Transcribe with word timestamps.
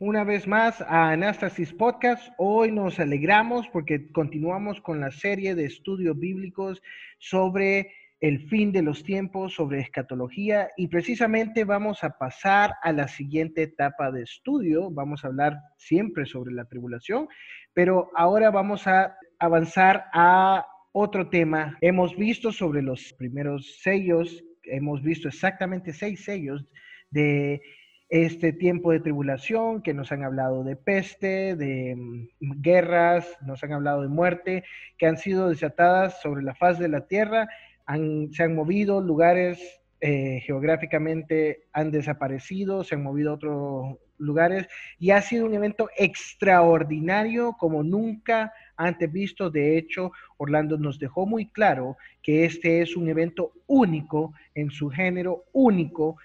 una 0.00 0.22
vez 0.22 0.46
más 0.46 0.80
a 0.82 1.10
Anastasis 1.10 1.72
Podcast. 1.72 2.32
Hoy 2.38 2.70
nos 2.70 3.00
alegramos 3.00 3.68
porque 3.68 4.12
continuamos 4.12 4.80
con 4.80 5.00
la 5.00 5.10
serie 5.10 5.56
de 5.56 5.64
estudios 5.64 6.16
bíblicos 6.16 6.80
sobre 7.18 7.92
el 8.20 8.48
fin 8.48 8.70
de 8.70 8.82
los 8.82 9.02
tiempos, 9.02 9.54
sobre 9.54 9.80
escatología 9.80 10.70
y 10.76 10.86
precisamente 10.86 11.64
vamos 11.64 12.04
a 12.04 12.10
pasar 12.10 12.74
a 12.82 12.92
la 12.92 13.08
siguiente 13.08 13.62
etapa 13.62 14.12
de 14.12 14.22
estudio. 14.22 14.88
Vamos 14.90 15.24
a 15.24 15.28
hablar 15.28 15.58
siempre 15.76 16.26
sobre 16.26 16.52
la 16.52 16.66
tribulación, 16.66 17.26
pero 17.74 18.10
ahora 18.14 18.52
vamos 18.52 18.86
a 18.86 19.16
avanzar 19.40 20.06
a 20.12 20.64
otro 20.92 21.28
tema. 21.28 21.76
Hemos 21.80 22.16
visto 22.16 22.52
sobre 22.52 22.82
los 22.82 23.12
primeros 23.14 23.80
sellos, 23.82 24.44
hemos 24.62 25.02
visto 25.02 25.26
exactamente 25.26 25.92
seis 25.92 26.24
sellos 26.24 26.64
de 27.10 27.60
este 28.08 28.52
tiempo 28.52 28.92
de 28.92 29.00
tribulación, 29.00 29.82
que 29.82 29.92
nos 29.92 30.12
han 30.12 30.24
hablado 30.24 30.64
de 30.64 30.76
peste, 30.76 31.56
de 31.56 31.94
mm, 31.96 32.62
guerras, 32.62 33.26
nos 33.42 33.62
han 33.62 33.72
hablado 33.72 34.02
de 34.02 34.08
muerte, 34.08 34.64
que 34.96 35.06
han 35.06 35.18
sido 35.18 35.48
desatadas 35.48 36.20
sobre 36.22 36.42
la 36.42 36.54
faz 36.54 36.78
de 36.78 36.88
la 36.88 37.06
tierra, 37.06 37.48
se 38.32 38.42
han 38.42 38.54
movido, 38.54 39.00
lugares 39.00 39.80
eh, 40.00 40.40
geográficamente 40.44 41.64
han 41.72 41.90
desaparecido, 41.90 42.84
se 42.84 42.94
han 42.94 43.02
movido 43.02 43.30
a 43.30 43.34
otros 43.34 43.96
lugares 44.18 44.68
y 44.98 45.10
ha 45.10 45.22
sido 45.22 45.46
un 45.46 45.54
evento 45.54 45.88
extraordinario 45.96 47.54
como 47.58 47.82
nunca 47.82 48.52
antes 48.76 49.10
visto. 49.10 49.50
De 49.50 49.78
hecho, 49.78 50.12
Orlando 50.36 50.76
nos 50.76 50.98
dejó 50.98 51.26
muy 51.26 51.46
claro 51.46 51.96
que 52.22 52.44
este 52.44 52.82
es 52.82 52.96
un 52.96 53.08
evento 53.08 53.52
único 53.66 54.34
en 54.54 54.70
su 54.70 54.88
género, 54.88 55.44
único 55.52 56.18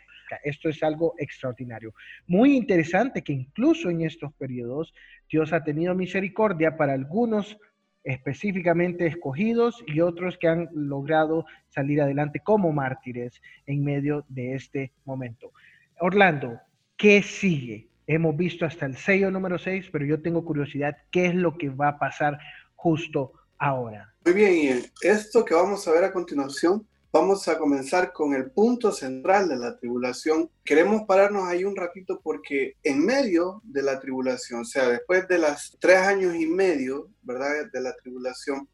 esto 0.44 0.70
es 0.70 0.82
algo 0.84 1.16
extraordinario. 1.18 1.94
Muy 2.28 2.56
interesante 2.56 3.24
que 3.24 3.34
incluso 3.34 3.90
en 3.90 4.02
estos 4.02 4.34
periodos 4.34 4.94
Dios 5.30 5.54
ha 5.54 5.64
tenido 5.64 5.96
misericordia 5.96 6.78
para 6.78 6.94
algunos 6.94 7.58
específicamente 8.04 9.08
escogidos 9.08 9.84
y 9.88 10.02
otros 10.02 10.38
que 10.38 10.48
han 10.48 10.70
logrado 10.74 11.46
salir 11.70 12.02
adelante 12.02 12.42
como 12.42 12.72
mártires 12.72 13.42
en 13.66 13.84
medio 13.84 14.26
de 14.28 14.56
este 14.56 14.92
momento. 15.06 15.52
Orlando, 16.00 16.60
¿qué 16.98 17.22
sigue? 17.24 17.88
Hemos 18.06 18.36
visto 18.36 18.66
hasta 18.66 18.86
el 18.86 18.98
sello 18.98 19.32
número 19.32 19.58
6, 19.58 19.90
pero 19.92 20.06
yo 20.06 20.22
tengo 20.22 20.44
curiosidad, 20.44 20.98
¿qué 21.12 21.28
es 21.28 21.36
lo 21.36 21.58
que 21.58 21.70
va 21.70 21.90
a 21.90 22.00
pasar 22.00 22.38
justo 22.76 23.32
ahora? 23.58 24.14
Muy 24.26 24.34
bien, 24.34 24.54
y 24.54 25.08
esto 25.08 25.46
que 25.46 25.54
vamos 25.54 25.88
a 25.88 25.92
ver 25.92 26.04
a 26.04 26.12
continuación 26.12 26.86
Vamos 27.14 27.48
a 27.48 27.60
comenzar 27.60 28.12
con 28.12 28.34
el 28.34 28.50
punto 28.50 28.92
central 28.92 29.48
de 29.48 29.56
la 29.56 29.78
tribulación. 29.78 30.50
Queremos 30.66 31.04
pararnos 31.04 31.48
ahí 31.48 31.64
un 31.64 31.76
ratito 31.76 32.20
porque 32.24 32.78
en 32.82 33.06
medio 33.06 33.62
de 33.64 33.84
la 33.84 34.00
tribulación, 34.00 34.62
o 34.62 34.66
sea, 34.66 34.90
después 34.90 35.28
de 35.28 35.38
las 35.38 35.78
tres 35.80 35.98
años 35.98 36.34
y 36.34 36.48
medio, 36.48 37.12
¿verdad? 37.22 37.70
De 37.72 37.82
la 37.82 37.96
tribulación, 37.98 38.68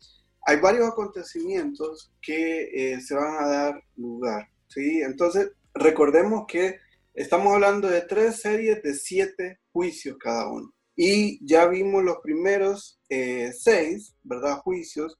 hay 0.43 0.55
varios 0.61 0.87
acontecimientos 0.87 2.13
que 2.21 2.93
eh, 2.93 3.01
se 3.01 3.13
van 3.13 3.43
a 3.43 3.47
dar 3.49 3.83
lugar, 3.97 4.47
¿sí? 4.69 5.01
Entonces, 5.01 5.51
recordemos 5.73 6.45
que 6.47 6.77
estamos 7.13 7.53
hablando 7.53 7.89
de 7.89 8.03
tres 8.03 8.39
series 8.39 8.81
de 8.81 8.93
siete 8.93 9.59
juicios 9.73 10.15
cada 10.17 10.47
uno. 10.47 10.73
Y 10.95 11.45
ya 11.45 11.67
vimos 11.67 12.05
los 12.05 12.19
primeros 12.23 13.01
eh, 13.09 13.51
seis, 13.51 14.15
¿verdad? 14.23 14.59
Juicios 14.59 15.19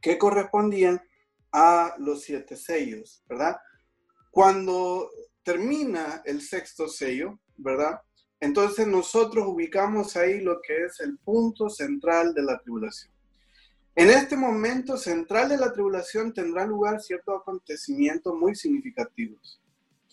que 0.00 0.18
correspondían 0.18 1.00
a 1.52 1.94
los 1.98 2.22
siete 2.22 2.56
sellos, 2.56 3.22
¿verdad? 3.28 3.56
Cuando 4.30 5.10
termina 5.42 6.22
el 6.24 6.40
sexto 6.40 6.88
sello, 6.88 7.38
¿verdad? 7.56 8.00
Entonces 8.40 8.86
nosotros 8.86 9.46
ubicamos 9.46 10.16
ahí 10.16 10.40
lo 10.40 10.60
que 10.60 10.84
es 10.86 11.00
el 11.00 11.18
punto 11.18 11.68
central 11.68 12.34
de 12.34 12.42
la 12.42 12.58
tribulación. 12.58 13.12
En 13.94 14.08
este 14.08 14.36
momento 14.36 14.96
central 14.96 15.50
de 15.50 15.58
la 15.58 15.72
tribulación 15.72 16.32
tendrá 16.32 16.66
lugar 16.66 17.00
ciertos 17.00 17.40
acontecimientos 17.40 18.34
muy 18.34 18.54
significativos. 18.54 19.60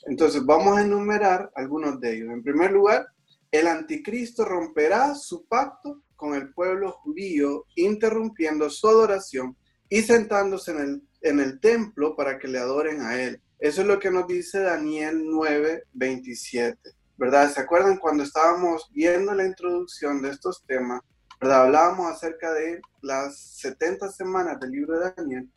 Entonces 0.06 0.46
vamos 0.46 0.78
a 0.78 0.82
enumerar 0.82 1.50
algunos 1.56 2.00
de 2.00 2.18
ellos. 2.18 2.30
En 2.32 2.44
primer 2.44 2.72
lugar, 2.72 3.08
el 3.52 3.68
anticristo 3.68 4.46
romperá 4.46 5.16
su 5.16 5.46
pacto 5.46 6.04
con 6.16 6.36
el 6.36 6.54
pueblo 6.54 6.92
judío, 6.92 7.66
interrumpiendo 7.76 8.70
su 8.70 8.88
adoración 8.90 9.56
y 9.88 10.02
sentándose 10.02 10.72
en 10.72 10.80
el 10.80 11.09
en 11.22 11.40
el 11.40 11.59
templo 11.59 12.16
para 12.16 12.40
que 12.40 12.47
le 12.47 12.59
adoren 12.59 13.02
a 13.02 13.22
él. 13.22 13.41
Eso 13.59 13.81
es 13.81 13.88
lo 13.88 14.00
que 14.00 14.12
nos 14.12 14.28
dice 14.28 14.59
Daniel 14.59 15.22
9, 15.25 15.85
27, 15.94 16.78
¿verdad? 17.18 17.52
¿Se 17.52 17.59
acuerdan 17.59 17.97
cuando 17.97 18.24
estábamos 18.24 18.90
viendo 18.94 19.34
la 19.34 19.46
introducción 19.46 20.22
de 20.22 20.30
estos 20.30 20.63
temas, 20.66 21.02
¿verdad? 21.41 21.63
Hablábamos 21.63 22.12
acerca 22.12 22.53
de 22.53 22.81
las 23.02 23.38
70 23.38 24.12
semanas 24.12 24.59
del 24.59 24.72
libro 24.72 24.97
de 24.97 25.12
Daniel 25.16 25.50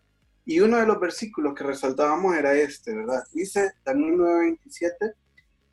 y 0.45 0.61
uno 0.61 0.79
de 0.79 0.87
los 0.87 0.99
versículos 0.99 1.55
que 1.55 1.65
resaltábamos 1.65 2.37
era 2.37 2.55
este, 2.55 2.95
¿verdad? 2.95 3.23
Dice 3.33 3.73
Daniel 3.85 4.15
9, 4.17 4.41
27, 4.41 5.15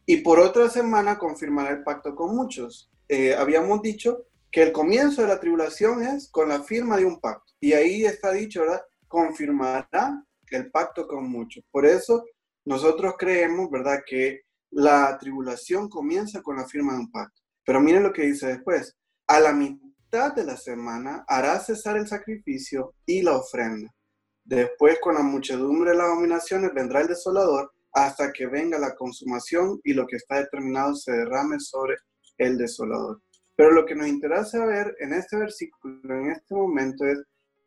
y 0.06 0.18
por 0.18 0.40
otra 0.40 0.70
semana 0.70 1.18
confirmará 1.18 1.72
el 1.72 1.84
pacto 1.84 2.16
con 2.16 2.36
muchos. 2.36 2.92
Eh, 3.08 3.34
habíamos 3.34 3.82
dicho 3.82 4.26
que 4.52 4.64
el 4.64 4.72
comienzo 4.72 5.22
de 5.22 5.28
la 5.28 5.40
tribulación 5.40 6.04
es 6.04 6.30
con 6.30 6.50
la 6.50 6.62
firma 6.64 6.98
de 6.98 7.06
un 7.06 7.20
pacto. 7.20 7.54
Y 7.60 7.74
ahí 7.74 8.06
está 8.06 8.32
dicho, 8.32 8.62
¿verdad? 8.62 8.82
Confirmará 9.10 10.24
el 10.52 10.72
pacto 10.72 11.06
con 11.06 11.30
muchos. 11.30 11.64
Por 11.70 11.86
eso 11.86 12.24
nosotros 12.66 13.16
creemos, 13.18 13.70
¿verdad?, 13.70 14.00
que 14.06 14.44
la 14.72 15.18
tribulación 15.18 15.90
comienza 15.90 16.42
con 16.42 16.56
la 16.56 16.66
firma 16.66 16.94
de 16.94 17.00
un 17.00 17.12
pacto. 17.12 17.42
Pero 17.66 17.82
miren 17.82 18.04
lo 18.04 18.14
que 18.14 18.28
dice 18.28 18.48
después. 18.48 18.96
A 19.28 19.40
la 19.40 19.52
mitad 19.52 20.34
de 20.34 20.44
la 20.46 20.56
semana 20.56 21.26
hará 21.28 21.60
cesar 21.60 21.98
el 21.98 22.08
sacrificio 22.08 22.94
y 23.06 23.22
la 23.22 23.36
ofrenda. 23.36 23.94
Después, 24.44 25.00
con 25.00 25.16
la 25.16 25.22
muchedumbre 25.22 25.92
de 25.92 25.98
las 25.98 26.08
abominaciones, 26.08 26.74
vendrá 26.74 27.02
el 27.02 27.08
desolador 27.08 27.72
hasta 27.92 28.32
que 28.32 28.48
venga 28.48 28.80
la 28.80 28.96
consumación 28.96 29.80
y 29.84 29.94
lo 29.94 30.08
que 30.08 30.18
está 30.18 30.38
determinado 30.38 30.96
se 30.96 31.12
derrame 31.12 31.60
sobre 31.60 31.98
el 32.38 32.58
desolador. 32.58 33.22
Pero 33.56 33.72
lo 33.72 33.86
que 33.86 33.96
nos 33.96 34.08
interesa 34.08 34.66
ver 34.66 34.96
en 35.00 35.14
este 35.14 35.38
versículo, 35.38 36.16
en 36.16 36.32
este 36.32 36.56
momento, 36.56 37.06
es 37.06 37.20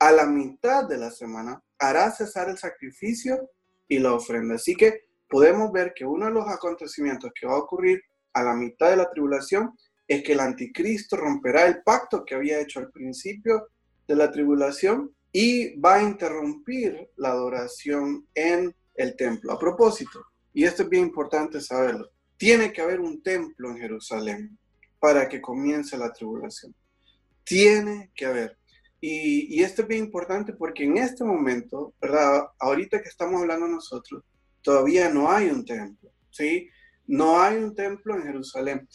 a 0.02 0.10
la 0.10 0.26
mitad 0.26 0.88
de 0.88 0.98
la 0.98 1.12
semana 1.12 1.62
hará 1.78 2.10
cesar 2.10 2.48
el 2.48 2.58
sacrificio 2.58 3.50
y 3.86 4.00
la 4.00 4.14
ofrenda. 4.14 4.56
Así 4.56 4.74
que 4.74 5.02
podemos 5.28 5.70
ver 5.70 5.92
que 5.94 6.04
uno 6.04 6.26
de 6.26 6.32
los 6.32 6.48
acontecimientos 6.48 7.30
que 7.38 7.46
va 7.46 7.52
a 7.52 7.58
ocurrir 7.58 8.02
a 8.32 8.42
la 8.42 8.52
mitad 8.52 8.90
de 8.90 8.96
la 8.96 9.08
tribulación 9.08 9.78
es 10.08 10.24
que 10.24 10.32
el 10.32 10.40
anticristo 10.40 11.16
romperá 11.16 11.66
el 11.66 11.84
pacto 11.84 12.24
que 12.24 12.34
había 12.34 12.60
hecho 12.60 12.80
al 12.80 12.90
principio 12.90 13.68
de 14.08 14.16
la 14.16 14.28
tribulación 14.32 15.14
y 15.30 15.78
va 15.78 15.94
a 15.94 16.02
interrumpir 16.02 17.08
la 17.14 17.28
adoración 17.28 18.26
en 18.34 18.74
el 18.96 19.14
templo. 19.14 19.52
A 19.52 19.58
propósito, 19.58 20.20
y 20.52 20.64
esto 20.64 20.82
es 20.82 20.88
bien 20.88 21.04
importante 21.04 21.60
saberlo, 21.60 22.10
tiene 22.36 22.72
que 22.72 22.80
haber 22.80 22.98
un 22.98 23.22
templo 23.22 23.70
en 23.70 23.78
Jerusalén 23.78 24.58
para 24.98 25.28
que 25.28 25.40
comience 25.40 25.96
la 25.96 26.12
tribulación. 26.12 26.74
Tiene 27.44 28.10
que 28.16 28.26
haber. 28.26 28.58
Y, 29.04 29.60
esto 29.64 29.82
es 29.82 29.88
bien 29.88 30.04
importante 30.04 30.52
porque 30.52 30.84
en 30.84 30.96
este 30.96 31.24
momento, 31.24 31.92
¿verdad? 32.00 32.44
Ahorita 32.60 33.02
que 33.02 33.08
estamos 33.08 33.40
hablando 33.40 33.66
nosotros, 33.66 34.22
todavía 34.62 35.08
no 35.08 35.28
hay 35.28 35.48
un 35.48 35.64
templo, 35.64 36.12
¿sí? 36.30 36.68
No 37.08 37.42
hay 37.42 37.56
un 37.56 37.74
templo 37.74 38.14
en 38.14 38.22
Jerusalén, 38.22 38.88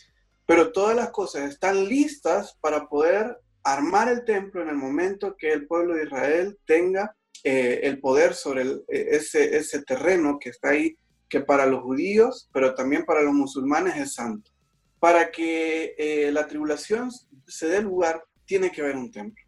pero 0.45 0.71
todas 0.71 0.95
las 0.95 1.09
cosas 1.09 1.49
están 1.49 1.89
listas 1.89 2.57
para 2.61 2.87
poder 2.87 3.37
armar 3.63 4.07
el 4.07 4.23
templo 4.23 4.61
en 4.61 4.69
el 4.69 4.77
momento 4.77 5.35
que 5.35 5.51
el 5.51 5.67
pueblo 5.67 5.95
de 5.95 6.05
Israel 6.05 6.57
tenga 6.65 7.13
eh, 7.43 7.81
el 7.83 7.99
poder 7.99 8.33
sobre 8.33 8.61
eh, 8.63 8.77
ese, 8.87 9.57
ese 9.57 9.81
terreno 9.83 10.39
que 10.39 10.51
está 10.51 10.69
ahí, 10.69 10.97
que 11.27 11.41
para 11.41 11.65
los 11.65 11.83
judíos, 11.83 12.49
pero 12.53 12.73
también 12.73 13.03
para 13.03 13.23
los 13.23 13.33
musulmanes 13.33 13.97
es 13.97 14.13
santo. 14.13 14.51
Para 15.01 15.31
que 15.31 15.95
eh, 15.97 16.31
la 16.31 16.47
tribulación 16.47 17.11
se 17.45 17.67
dé 17.67 17.81
lugar, 17.81 18.23
tiene 18.45 18.71
que 18.71 18.79
haber 18.79 18.95
un 18.95 19.11
templo. 19.11 19.46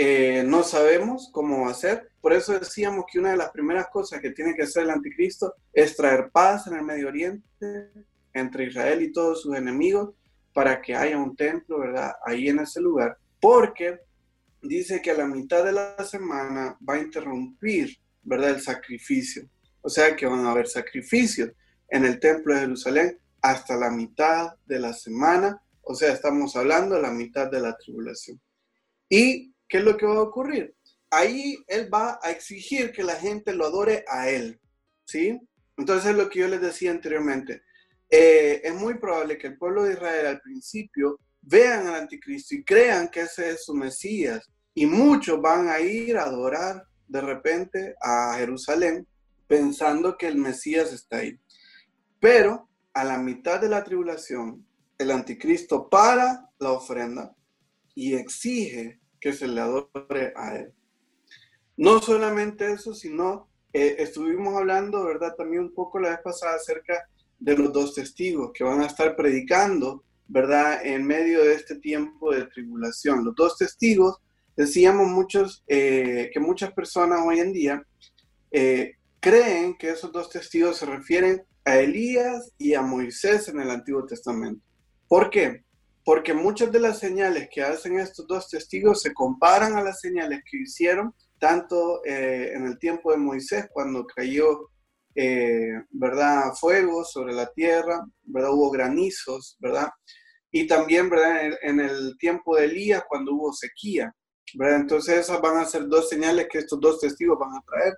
Eh, 0.00 0.44
no 0.46 0.62
sabemos 0.62 1.28
cómo 1.32 1.64
va 1.64 1.72
a 1.72 1.74
ser. 1.74 2.12
Por 2.20 2.32
eso 2.32 2.56
decíamos 2.56 3.04
que 3.10 3.18
una 3.18 3.32
de 3.32 3.36
las 3.36 3.50
primeras 3.50 3.88
cosas 3.88 4.20
que 4.20 4.30
tiene 4.30 4.54
que 4.54 4.62
hacer 4.62 4.84
el 4.84 4.90
anticristo 4.90 5.56
es 5.72 5.96
traer 5.96 6.30
paz 6.30 6.68
en 6.68 6.74
el 6.74 6.84
Medio 6.84 7.08
Oriente 7.08 7.90
entre 8.32 8.66
Israel 8.66 9.02
y 9.02 9.10
todos 9.10 9.42
sus 9.42 9.56
enemigos 9.56 10.14
para 10.52 10.80
que 10.80 10.94
haya 10.94 11.18
un 11.18 11.34
templo, 11.34 11.80
¿verdad? 11.80 12.12
Ahí 12.24 12.48
en 12.48 12.60
ese 12.60 12.80
lugar, 12.80 13.18
porque 13.40 13.98
dice 14.62 15.02
que 15.02 15.10
a 15.10 15.14
la 15.14 15.26
mitad 15.26 15.64
de 15.64 15.72
la 15.72 15.96
semana 16.04 16.78
va 16.88 16.94
a 16.94 17.00
interrumpir, 17.00 17.98
¿verdad? 18.22 18.50
El 18.50 18.60
sacrificio. 18.60 19.48
O 19.80 19.88
sea 19.88 20.14
que 20.14 20.26
van 20.26 20.46
a 20.46 20.52
haber 20.52 20.68
sacrificios 20.68 21.50
en 21.88 22.04
el 22.04 22.20
templo 22.20 22.54
de 22.54 22.60
Jerusalén 22.60 23.18
hasta 23.42 23.76
la 23.76 23.90
mitad 23.90 24.52
de 24.64 24.78
la 24.78 24.92
semana. 24.92 25.60
O 25.82 25.96
sea, 25.96 26.12
estamos 26.12 26.54
hablando 26.54 26.94
de 26.94 27.02
la 27.02 27.10
mitad 27.10 27.50
de 27.50 27.60
la 27.60 27.76
tribulación. 27.76 28.40
¿Y 29.08 29.52
qué 29.68 29.78
es 29.78 29.84
lo 29.84 29.96
que 29.96 30.06
va 30.06 30.16
a 30.16 30.22
ocurrir? 30.22 30.74
Ahí 31.10 31.56
él 31.66 31.92
va 31.92 32.18
a 32.22 32.30
exigir 32.30 32.92
que 32.92 33.02
la 33.02 33.16
gente 33.16 33.54
lo 33.54 33.66
adore 33.66 34.04
a 34.08 34.28
él. 34.28 34.60
¿Sí? 35.06 35.38
Entonces, 35.76 36.14
lo 36.14 36.28
que 36.28 36.40
yo 36.40 36.48
les 36.48 36.60
decía 36.60 36.90
anteriormente, 36.90 37.62
eh, 38.10 38.60
es 38.64 38.74
muy 38.74 38.94
probable 38.94 39.38
que 39.38 39.48
el 39.48 39.58
pueblo 39.58 39.84
de 39.84 39.92
Israel 39.92 40.26
al 40.26 40.40
principio 40.40 41.20
vean 41.40 41.86
al 41.86 41.94
anticristo 41.94 42.54
y 42.54 42.64
crean 42.64 43.08
que 43.08 43.20
ese 43.22 43.50
es 43.50 43.64
su 43.64 43.74
Mesías. 43.74 44.50
Y 44.74 44.86
muchos 44.86 45.40
van 45.40 45.68
a 45.68 45.80
ir 45.80 46.16
a 46.16 46.24
adorar 46.24 46.84
de 47.06 47.20
repente 47.20 47.94
a 48.00 48.34
Jerusalén 48.36 49.06
pensando 49.46 50.16
que 50.16 50.28
el 50.28 50.36
Mesías 50.36 50.92
está 50.92 51.18
ahí. 51.18 51.38
Pero 52.20 52.68
a 52.92 53.04
la 53.04 53.18
mitad 53.18 53.60
de 53.60 53.68
la 53.68 53.82
tribulación, 53.82 54.66
el 54.98 55.10
anticristo 55.10 55.88
para 55.88 56.50
la 56.58 56.72
ofrenda 56.72 57.34
y 57.94 58.14
exige 58.14 59.00
que 59.20 59.32
se 59.32 59.48
le 59.48 59.60
adore 59.60 60.32
a 60.36 60.56
él. 60.56 60.72
No 61.76 62.00
solamente 62.00 62.72
eso, 62.72 62.94
sino 62.94 63.48
eh, 63.72 63.96
estuvimos 63.98 64.56
hablando, 64.56 65.04
¿verdad? 65.04 65.34
También 65.36 65.62
un 65.62 65.74
poco 65.74 66.00
la 66.00 66.10
vez 66.10 66.20
pasada 66.24 66.56
acerca 66.56 67.08
de 67.38 67.56
los 67.56 67.72
dos 67.72 67.94
testigos 67.94 68.50
que 68.52 68.64
van 68.64 68.80
a 68.80 68.86
estar 68.86 69.14
predicando, 69.14 70.04
¿verdad? 70.26 70.84
En 70.84 71.06
medio 71.06 71.44
de 71.44 71.54
este 71.54 71.76
tiempo 71.76 72.32
de 72.32 72.46
tribulación. 72.46 73.24
Los 73.24 73.34
dos 73.34 73.56
testigos, 73.56 74.18
decíamos 74.56 75.06
muchos, 75.08 75.62
eh, 75.68 76.30
que 76.32 76.40
muchas 76.40 76.72
personas 76.72 77.20
hoy 77.24 77.40
en 77.40 77.52
día 77.52 77.82
eh, 78.50 78.94
creen 79.20 79.76
que 79.76 79.90
esos 79.90 80.10
dos 80.12 80.30
testigos 80.30 80.78
se 80.78 80.86
refieren 80.86 81.42
a 81.64 81.76
Elías 81.78 82.52
y 82.58 82.74
a 82.74 82.82
Moisés 82.82 83.48
en 83.48 83.60
el 83.60 83.70
Antiguo 83.70 84.04
Testamento. 84.06 84.64
¿Por 85.06 85.30
qué? 85.30 85.64
Porque 86.08 86.32
muchas 86.32 86.72
de 86.72 86.80
las 86.80 87.00
señales 87.00 87.50
que 87.52 87.62
hacen 87.62 88.00
estos 88.00 88.26
dos 88.26 88.48
testigos 88.48 89.02
se 89.02 89.12
comparan 89.12 89.76
a 89.76 89.82
las 89.82 90.00
señales 90.00 90.40
que 90.50 90.62
hicieron 90.62 91.14
tanto 91.38 92.02
eh, 92.02 92.52
en 92.54 92.64
el 92.64 92.78
tiempo 92.78 93.10
de 93.10 93.18
Moisés, 93.18 93.66
cuando 93.70 94.06
cayó, 94.06 94.70
eh, 95.14 95.68
¿verdad?, 95.90 96.54
fuego 96.58 97.04
sobre 97.04 97.34
la 97.34 97.52
tierra, 97.52 98.02
¿verdad?, 98.22 98.54
hubo 98.54 98.70
granizos, 98.70 99.58
¿verdad? 99.60 99.90
Y 100.50 100.66
también, 100.66 101.10
¿verdad?, 101.10 101.58
en, 101.60 101.78
el 101.78 102.16
tiempo 102.16 102.56
de 102.56 102.64
Elías, 102.64 103.04
cuando 103.06 103.34
hubo 103.34 103.52
sequía, 103.52 104.10
¿verdad? 104.54 104.80
Entonces 104.80 105.18
esas 105.18 105.42
van 105.42 105.58
a 105.58 105.66
ser 105.66 105.88
dos 105.88 106.08
señales 106.08 106.48
que 106.50 106.60
estos 106.60 106.80
dos 106.80 107.00
testigos 107.00 107.38
van 107.38 107.54
a 107.54 107.62
traer. 107.66 107.92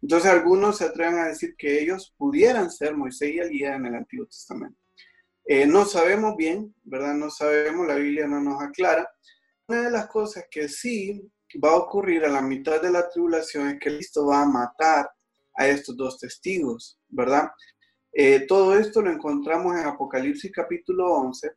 Entonces 0.00 0.30
algunos 0.30 0.78
se 0.78 0.84
atreven 0.84 1.18
a 1.18 1.26
decir 1.26 1.56
que 1.58 1.82
ellos 1.82 2.14
pudieran 2.16 2.70
ser 2.70 2.96
Moisés 2.96 3.30
y 3.34 3.40
Elías 3.40 3.74
en 3.74 3.86
el 3.86 3.96
Antiguo 3.96 4.26
Testamento. 4.26 4.78
Eh, 5.50 5.66
no 5.66 5.86
sabemos 5.86 6.36
bien, 6.36 6.74
¿verdad? 6.84 7.14
No 7.14 7.30
sabemos, 7.30 7.86
la 7.86 7.94
Biblia 7.94 8.26
no 8.26 8.38
nos 8.38 8.62
aclara. 8.62 9.10
Una 9.66 9.84
de 9.84 9.90
las 9.90 10.06
cosas 10.06 10.44
que 10.50 10.68
sí 10.68 11.26
va 11.64 11.70
a 11.70 11.76
ocurrir 11.76 12.22
a 12.26 12.28
la 12.28 12.42
mitad 12.42 12.82
de 12.82 12.90
la 12.90 13.08
tribulación 13.08 13.68
es 13.68 13.80
que 13.80 13.96
Cristo 13.96 14.26
va 14.26 14.42
a 14.42 14.46
matar 14.46 15.10
a 15.54 15.66
estos 15.66 15.96
dos 15.96 16.18
testigos, 16.18 17.00
¿verdad? 17.08 17.48
Eh, 18.12 18.40
todo 18.46 18.78
esto 18.78 19.00
lo 19.00 19.10
encontramos 19.10 19.74
en 19.74 19.86
Apocalipsis 19.86 20.52
capítulo 20.52 21.14
11, 21.14 21.50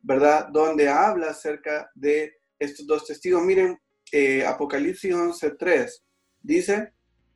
¿verdad? 0.00 0.48
Donde 0.48 0.88
habla 0.88 1.30
acerca 1.30 1.88
de 1.94 2.38
estos 2.58 2.84
dos 2.84 3.06
testigos. 3.06 3.44
Miren, 3.44 3.78
eh, 4.10 4.44
Apocalipsis 4.44 5.14
11.3 5.14 6.02
dice, 6.42 6.94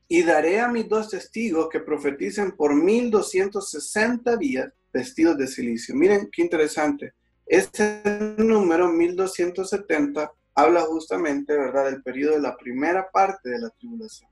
y 0.08 0.24
daré 0.24 0.58
a 0.58 0.66
mis 0.66 0.88
dos 0.88 1.08
testigos 1.08 1.68
que 1.68 1.78
profeticen 1.78 2.56
por 2.56 2.74
1260 2.74 4.36
días 4.36 4.72
vestidos 4.92 5.36
de 5.38 5.46
silicio. 5.46 5.94
Miren 5.94 6.28
qué 6.30 6.42
interesante. 6.42 7.14
Este 7.46 8.02
número 8.38 8.88
1270 8.88 10.32
habla 10.54 10.82
justamente, 10.82 11.56
¿verdad?, 11.56 11.86
del 11.86 12.02
periodo 12.02 12.34
de 12.34 12.42
la 12.42 12.56
primera 12.56 13.10
parte 13.10 13.50
de 13.50 13.58
la 13.58 13.70
tribulación. 13.70 14.30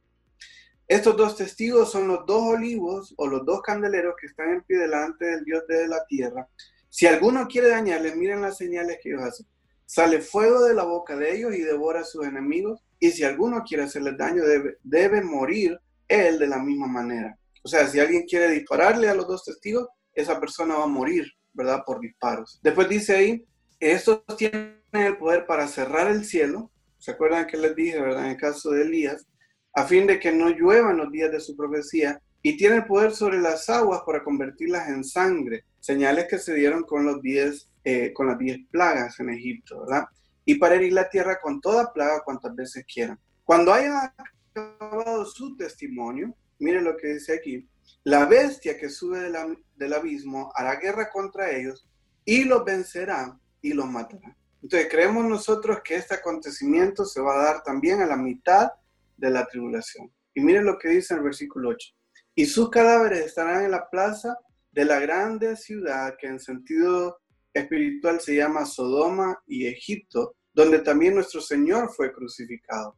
Estos 0.86 1.16
dos 1.16 1.36
testigos 1.36 1.90
son 1.90 2.08
los 2.08 2.24
dos 2.26 2.42
olivos 2.42 3.14
o 3.18 3.26
los 3.26 3.44
dos 3.44 3.60
candeleros 3.60 4.14
que 4.18 4.26
están 4.26 4.50
en 4.50 4.62
pie 4.62 4.78
delante 4.78 5.26
del 5.26 5.44
Dios 5.44 5.64
de 5.68 5.86
la 5.86 6.04
tierra. 6.06 6.48
Si 6.88 7.06
alguno 7.06 7.46
quiere 7.46 7.68
dañarles, 7.68 8.16
miren 8.16 8.40
las 8.40 8.56
señales 8.56 8.98
que 9.02 9.10
ellos 9.10 9.22
hacen. 9.22 9.46
Sale 9.84 10.20
fuego 10.20 10.64
de 10.64 10.74
la 10.74 10.84
boca 10.84 11.16
de 11.16 11.36
ellos 11.36 11.54
y 11.54 11.60
devora 11.60 12.00
a 12.00 12.04
sus 12.04 12.26
enemigos 12.26 12.82
y 12.98 13.10
si 13.10 13.22
alguno 13.22 13.62
quiere 13.64 13.84
hacerle 13.84 14.12
daño, 14.16 14.44
debe, 14.44 14.78
debe 14.82 15.22
morir 15.22 15.78
él 16.08 16.38
de 16.38 16.46
la 16.46 16.58
misma 16.58 16.86
manera. 16.86 17.38
O 17.62 17.68
sea, 17.68 17.86
si 17.86 18.00
alguien 18.00 18.24
quiere 18.24 18.48
dispararle 18.48 19.08
a 19.08 19.14
los 19.14 19.26
dos 19.26 19.44
testigos, 19.44 19.88
esa 20.20 20.40
persona 20.40 20.76
va 20.76 20.84
a 20.84 20.88
morir, 20.88 21.26
¿verdad? 21.52 21.82
Por 21.86 22.00
disparos. 22.00 22.60
Después 22.62 22.88
dice 22.88 23.16
ahí, 23.16 23.44
estos 23.80 24.22
tienen 24.36 24.80
el 24.92 25.16
poder 25.16 25.46
para 25.46 25.68
cerrar 25.68 26.10
el 26.10 26.24
cielo. 26.24 26.70
¿Se 26.98 27.12
acuerdan 27.12 27.46
que 27.46 27.56
les 27.56 27.74
dije, 27.76 28.00
verdad? 28.00 28.24
En 28.24 28.32
el 28.32 28.36
caso 28.36 28.70
de 28.70 28.82
Elías, 28.82 29.26
a 29.74 29.84
fin 29.84 30.06
de 30.06 30.18
que 30.18 30.32
no 30.32 30.50
lluevan 30.50 30.96
los 30.96 31.10
días 31.12 31.30
de 31.30 31.40
su 31.40 31.56
profecía, 31.56 32.20
y 32.42 32.56
tiene 32.56 32.76
el 32.76 32.86
poder 32.86 33.12
sobre 33.12 33.40
las 33.40 33.68
aguas 33.68 34.02
para 34.06 34.22
convertirlas 34.22 34.88
en 34.88 35.02
sangre. 35.04 35.64
Señales 35.80 36.26
que 36.28 36.38
se 36.38 36.54
dieron 36.54 36.84
con 36.84 37.04
los 37.04 37.20
diez, 37.20 37.68
eh, 37.84 38.12
con 38.12 38.28
las 38.28 38.38
diez 38.38 38.58
plagas 38.70 39.18
en 39.20 39.30
Egipto, 39.30 39.80
¿verdad? 39.80 40.04
y 40.48 40.54
para 40.54 40.76
herir 40.76 40.94
la 40.94 41.10
tierra 41.10 41.38
con 41.42 41.60
toda 41.60 41.92
plaga 41.92 42.22
cuantas 42.24 42.56
veces 42.56 42.82
quieran. 42.90 43.20
Cuando 43.44 43.70
haya 43.70 44.14
acabado 44.54 45.26
su 45.26 45.54
testimonio, 45.58 46.34
miren 46.58 46.84
lo 46.84 46.96
que 46.96 47.08
dice 47.08 47.34
aquí, 47.34 47.68
la 48.04 48.26
bestia 48.26 48.78
que 48.78 48.88
sube 48.88 49.30
del 49.76 49.92
abismo 49.92 50.50
hará 50.54 50.76
guerra 50.76 51.10
contra 51.10 51.50
ellos 51.50 51.88
y 52.24 52.44
los 52.44 52.64
vencerá 52.64 53.38
y 53.60 53.72
los 53.72 53.86
matará. 53.86 54.36
Entonces 54.62 54.88
creemos 54.90 55.24
nosotros 55.24 55.80
que 55.84 55.96
este 55.96 56.14
acontecimiento 56.14 57.04
se 57.04 57.20
va 57.20 57.34
a 57.34 57.44
dar 57.44 57.62
también 57.62 58.00
a 58.00 58.06
la 58.06 58.16
mitad 58.16 58.70
de 59.16 59.30
la 59.30 59.46
tribulación. 59.46 60.12
Y 60.34 60.40
miren 60.40 60.64
lo 60.64 60.78
que 60.78 60.88
dice 60.88 61.14
el 61.14 61.20
versículo 61.20 61.70
8. 61.70 61.88
Y 62.34 62.46
sus 62.46 62.70
cadáveres 62.70 63.26
estarán 63.26 63.64
en 63.64 63.70
la 63.72 63.88
plaza 63.88 64.36
de 64.70 64.84
la 64.84 65.00
grande 65.00 65.56
ciudad 65.56 66.14
que 66.18 66.28
en 66.28 66.38
sentido 66.38 67.18
espiritual 67.52 68.20
se 68.20 68.36
llama 68.36 68.64
Sodoma 68.64 69.42
y 69.46 69.66
Egipto, 69.66 70.36
donde 70.52 70.80
también 70.80 71.14
nuestro 71.14 71.40
Señor 71.40 71.90
fue 71.92 72.12
crucificado. 72.12 72.96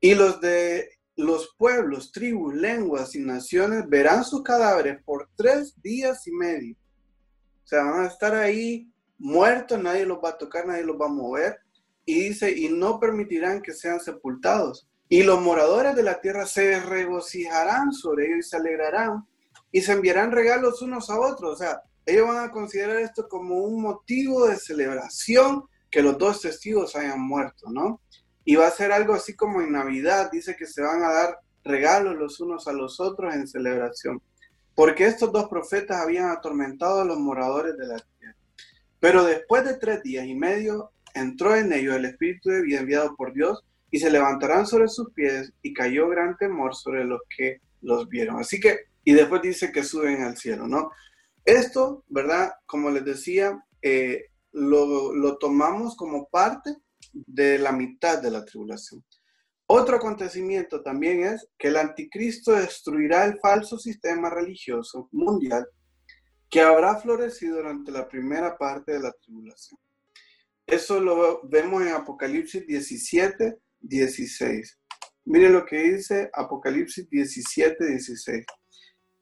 Y 0.00 0.14
los 0.14 0.40
de 0.40 0.90
los 1.20 1.54
pueblos, 1.56 2.12
tribus, 2.12 2.54
lenguas 2.54 3.14
y 3.14 3.20
naciones 3.20 3.88
verán 3.88 4.24
sus 4.24 4.42
cadáveres 4.42 5.02
por 5.04 5.28
tres 5.36 5.74
días 5.82 6.26
y 6.26 6.32
medio. 6.32 6.76
O 7.64 7.66
sea, 7.66 7.84
van 7.84 8.02
a 8.02 8.08
estar 8.08 8.34
ahí 8.34 8.90
muertos, 9.18 9.80
nadie 9.80 10.06
los 10.06 10.18
va 10.18 10.30
a 10.30 10.38
tocar, 10.38 10.66
nadie 10.66 10.84
los 10.84 11.00
va 11.00 11.06
a 11.06 11.10
mover. 11.10 11.58
Y 12.04 12.28
dice, 12.28 12.50
y 12.50 12.68
no 12.68 12.98
permitirán 12.98 13.62
que 13.62 13.72
sean 13.72 14.00
sepultados. 14.00 14.88
Y 15.08 15.22
los 15.22 15.40
moradores 15.40 15.94
de 15.94 16.02
la 16.02 16.20
tierra 16.20 16.46
se 16.46 16.80
regocijarán 16.80 17.92
sobre 17.92 18.26
ellos 18.26 18.46
y 18.46 18.48
se 18.50 18.56
alegrarán 18.56 19.24
y 19.72 19.82
se 19.82 19.92
enviarán 19.92 20.32
regalos 20.32 20.82
unos 20.82 21.10
a 21.10 21.20
otros. 21.20 21.54
O 21.54 21.56
sea, 21.56 21.82
ellos 22.06 22.26
van 22.26 22.48
a 22.48 22.50
considerar 22.50 22.98
esto 22.98 23.28
como 23.28 23.56
un 23.56 23.82
motivo 23.82 24.46
de 24.46 24.56
celebración 24.56 25.64
que 25.90 26.02
los 26.02 26.18
dos 26.18 26.40
testigos 26.40 26.96
hayan 26.96 27.20
muerto, 27.20 27.70
¿no? 27.70 28.00
Y 28.50 28.56
va 28.56 28.66
a 28.66 28.72
ser 28.72 28.90
algo 28.90 29.14
así 29.14 29.36
como 29.36 29.62
en 29.62 29.70
Navidad, 29.70 30.28
dice 30.32 30.56
que 30.56 30.66
se 30.66 30.82
van 30.82 31.04
a 31.04 31.12
dar 31.12 31.38
regalos 31.62 32.16
los 32.16 32.40
unos 32.40 32.66
a 32.66 32.72
los 32.72 32.98
otros 32.98 33.32
en 33.32 33.46
celebración, 33.46 34.20
porque 34.74 35.06
estos 35.06 35.30
dos 35.30 35.48
profetas 35.48 35.98
habían 35.98 36.30
atormentado 36.30 37.00
a 37.00 37.04
los 37.04 37.16
moradores 37.16 37.76
de 37.76 37.86
la 37.86 38.04
tierra. 38.18 38.36
Pero 38.98 39.22
después 39.22 39.64
de 39.64 39.74
tres 39.74 40.02
días 40.02 40.26
y 40.26 40.34
medio 40.34 40.90
entró 41.14 41.54
en 41.54 41.72
ellos 41.72 41.94
el 41.94 42.06
Espíritu 42.06 42.50
de 42.50 42.62
vida 42.62 42.80
enviado 42.80 43.14
por 43.14 43.32
Dios 43.32 43.64
y 43.88 44.00
se 44.00 44.10
levantarán 44.10 44.66
sobre 44.66 44.88
sus 44.88 45.12
pies 45.12 45.52
y 45.62 45.72
cayó 45.72 46.08
gran 46.08 46.36
temor 46.36 46.74
sobre 46.74 47.04
los 47.04 47.20
que 47.36 47.60
los 47.82 48.08
vieron. 48.08 48.40
Así 48.40 48.58
que, 48.58 48.80
y 49.04 49.12
después 49.12 49.42
dice 49.42 49.70
que 49.70 49.84
suben 49.84 50.24
al 50.24 50.36
cielo, 50.36 50.66
¿no? 50.66 50.90
Esto, 51.44 52.02
¿verdad? 52.08 52.54
Como 52.66 52.90
les 52.90 53.04
decía, 53.04 53.64
eh, 53.80 54.24
lo, 54.50 55.38
tomamos 55.38 55.94
como 55.94 56.28
parte 56.28 56.74
de 57.12 57.58
la 57.58 57.72
mitad 57.72 58.20
de 58.22 58.30
la 58.30 58.44
tribulación. 58.44 59.04
Otro 59.66 59.96
acontecimiento 59.96 60.82
también 60.82 61.24
es 61.24 61.48
que 61.56 61.68
el 61.68 61.76
anticristo 61.76 62.52
destruirá 62.52 63.24
el 63.24 63.38
falso 63.38 63.78
sistema 63.78 64.28
religioso 64.28 65.08
mundial 65.12 65.66
que 66.48 66.60
habrá 66.60 66.96
florecido 66.96 67.58
durante 67.58 67.92
la 67.92 68.08
primera 68.08 68.58
parte 68.58 68.92
de 68.92 68.98
la 69.00 69.12
tribulación. 69.12 69.78
Eso 70.66 71.00
lo 71.00 71.40
vemos 71.48 71.82
en 71.82 71.92
Apocalipsis 71.92 72.66
17, 72.66 73.58
16. 73.80 74.78
Miren 75.26 75.52
lo 75.52 75.64
que 75.64 75.82
dice 75.82 76.30
Apocalipsis 76.32 77.08
17, 77.08 77.86
16. 77.86 78.44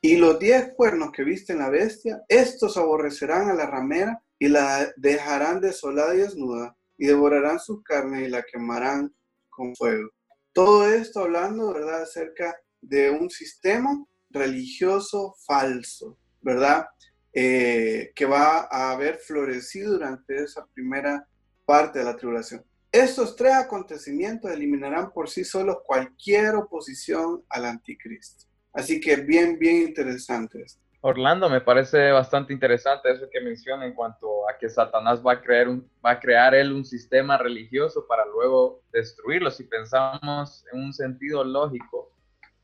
Y 0.00 0.16
los 0.16 0.38
diez 0.38 0.72
cuernos 0.74 1.10
que 1.12 1.24
viste 1.24 1.52
en 1.52 1.58
la 1.58 1.68
bestia, 1.68 2.22
estos 2.28 2.78
aborrecerán 2.78 3.50
a 3.50 3.54
la 3.54 3.66
ramera 3.66 4.22
y 4.38 4.48
la 4.48 4.90
dejarán 4.96 5.60
desolada 5.60 6.14
y 6.14 6.18
desnuda, 6.18 6.77
y 6.98 7.06
devorarán 7.06 7.58
sus 7.60 7.82
carnes 7.82 8.26
y 8.26 8.30
la 8.30 8.42
quemarán 8.42 9.14
con 9.48 9.74
fuego. 9.74 10.10
Todo 10.52 10.88
esto 10.88 11.20
hablando, 11.20 11.72
¿verdad?, 11.72 12.02
acerca 12.02 12.56
de 12.80 13.10
un 13.10 13.30
sistema 13.30 14.04
religioso 14.30 15.34
falso, 15.46 16.18
¿verdad? 16.40 16.86
Eh, 17.32 18.12
que 18.14 18.26
va 18.26 18.68
a 18.70 18.90
haber 18.90 19.18
florecido 19.18 19.92
durante 19.92 20.42
esa 20.42 20.66
primera 20.74 21.26
parte 21.64 22.00
de 22.00 22.04
la 22.04 22.16
tribulación. 22.16 22.64
Estos 22.90 23.36
tres 23.36 23.52
acontecimientos 23.52 24.50
eliminarán 24.50 25.12
por 25.12 25.28
sí 25.28 25.44
solos 25.44 25.78
cualquier 25.84 26.54
oposición 26.54 27.44
al 27.48 27.66
anticristo. 27.66 28.46
Así 28.72 29.00
que 29.00 29.16
bien, 29.16 29.58
bien 29.58 29.88
interesante 29.88 30.62
esto. 30.62 30.80
Orlando, 31.00 31.48
me 31.48 31.60
parece 31.60 32.10
bastante 32.10 32.52
interesante 32.52 33.10
eso 33.12 33.28
que 33.30 33.40
menciona 33.40 33.86
en 33.86 33.94
cuanto 33.94 34.48
a 34.48 34.58
que 34.58 34.68
Satanás 34.68 35.24
va 35.24 35.34
a, 35.34 35.40
crear 35.40 35.68
un, 35.68 35.88
va 36.04 36.12
a 36.12 36.20
crear 36.20 36.54
él 36.56 36.72
un 36.72 36.84
sistema 36.84 37.38
religioso 37.38 38.04
para 38.08 38.26
luego 38.26 38.82
destruirlo. 38.92 39.50
Si 39.50 39.62
pensamos 39.64 40.64
en 40.72 40.80
un 40.82 40.92
sentido 40.92 41.44
lógico, 41.44 42.12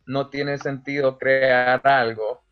no 0.06 0.30
tiene 0.30 0.58
sentido 0.58 1.16
crear 1.16 1.80
algo 1.86 2.42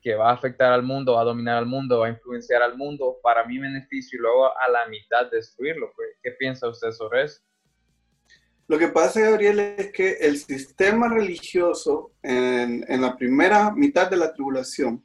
que 0.00 0.14
va 0.14 0.30
a 0.30 0.34
afectar 0.34 0.72
al 0.72 0.82
mundo, 0.82 1.14
va 1.14 1.20
a 1.20 1.24
dominar 1.24 1.58
al 1.58 1.66
mundo, 1.66 1.98
va 1.98 2.06
a 2.06 2.10
influenciar 2.10 2.62
al 2.62 2.78
mundo 2.78 3.18
para 3.22 3.44
mi 3.44 3.58
beneficio 3.58 4.18
y 4.18 4.22
luego 4.22 4.46
a 4.46 4.68
la 4.70 4.86
mitad 4.86 5.30
destruirlo. 5.30 5.92
Pues. 5.94 6.08
¿Qué 6.22 6.30
piensa 6.30 6.66
usted 6.66 6.92
sobre 6.92 7.24
eso? 7.24 7.42
Lo 8.70 8.78
que 8.78 8.86
pasa, 8.86 9.18
Gabriel, 9.18 9.58
es 9.58 9.90
que 9.90 10.12
el 10.20 10.38
sistema 10.38 11.08
religioso 11.08 12.12
en, 12.22 12.84
en 12.86 13.00
la 13.00 13.16
primera 13.16 13.72
mitad 13.72 14.08
de 14.08 14.16
la 14.16 14.32
tribulación 14.32 15.04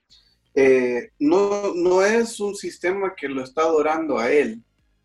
eh, 0.54 1.10
no, 1.18 1.74
no 1.74 2.04
es 2.04 2.40
un 2.40 2.56
sistema 2.56 3.16
que 3.16 3.28
lo 3.28 3.44
está 3.44 3.64
adorando 3.64 4.20
a 4.20 4.32
él. 4.32 4.62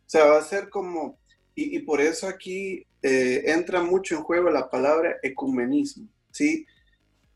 O 0.06 0.10
sea, 0.10 0.26
va 0.26 0.38
a 0.38 0.42
ser 0.42 0.68
como, 0.68 1.18
y, 1.54 1.74
y 1.74 1.78
por 1.78 2.02
eso 2.02 2.28
aquí 2.28 2.84
eh, 3.00 3.44
entra 3.46 3.80
mucho 3.80 4.14
en 4.16 4.24
juego 4.24 4.50
la 4.50 4.68
palabra 4.68 5.16
ecumenismo, 5.22 6.06
¿sí? 6.30 6.66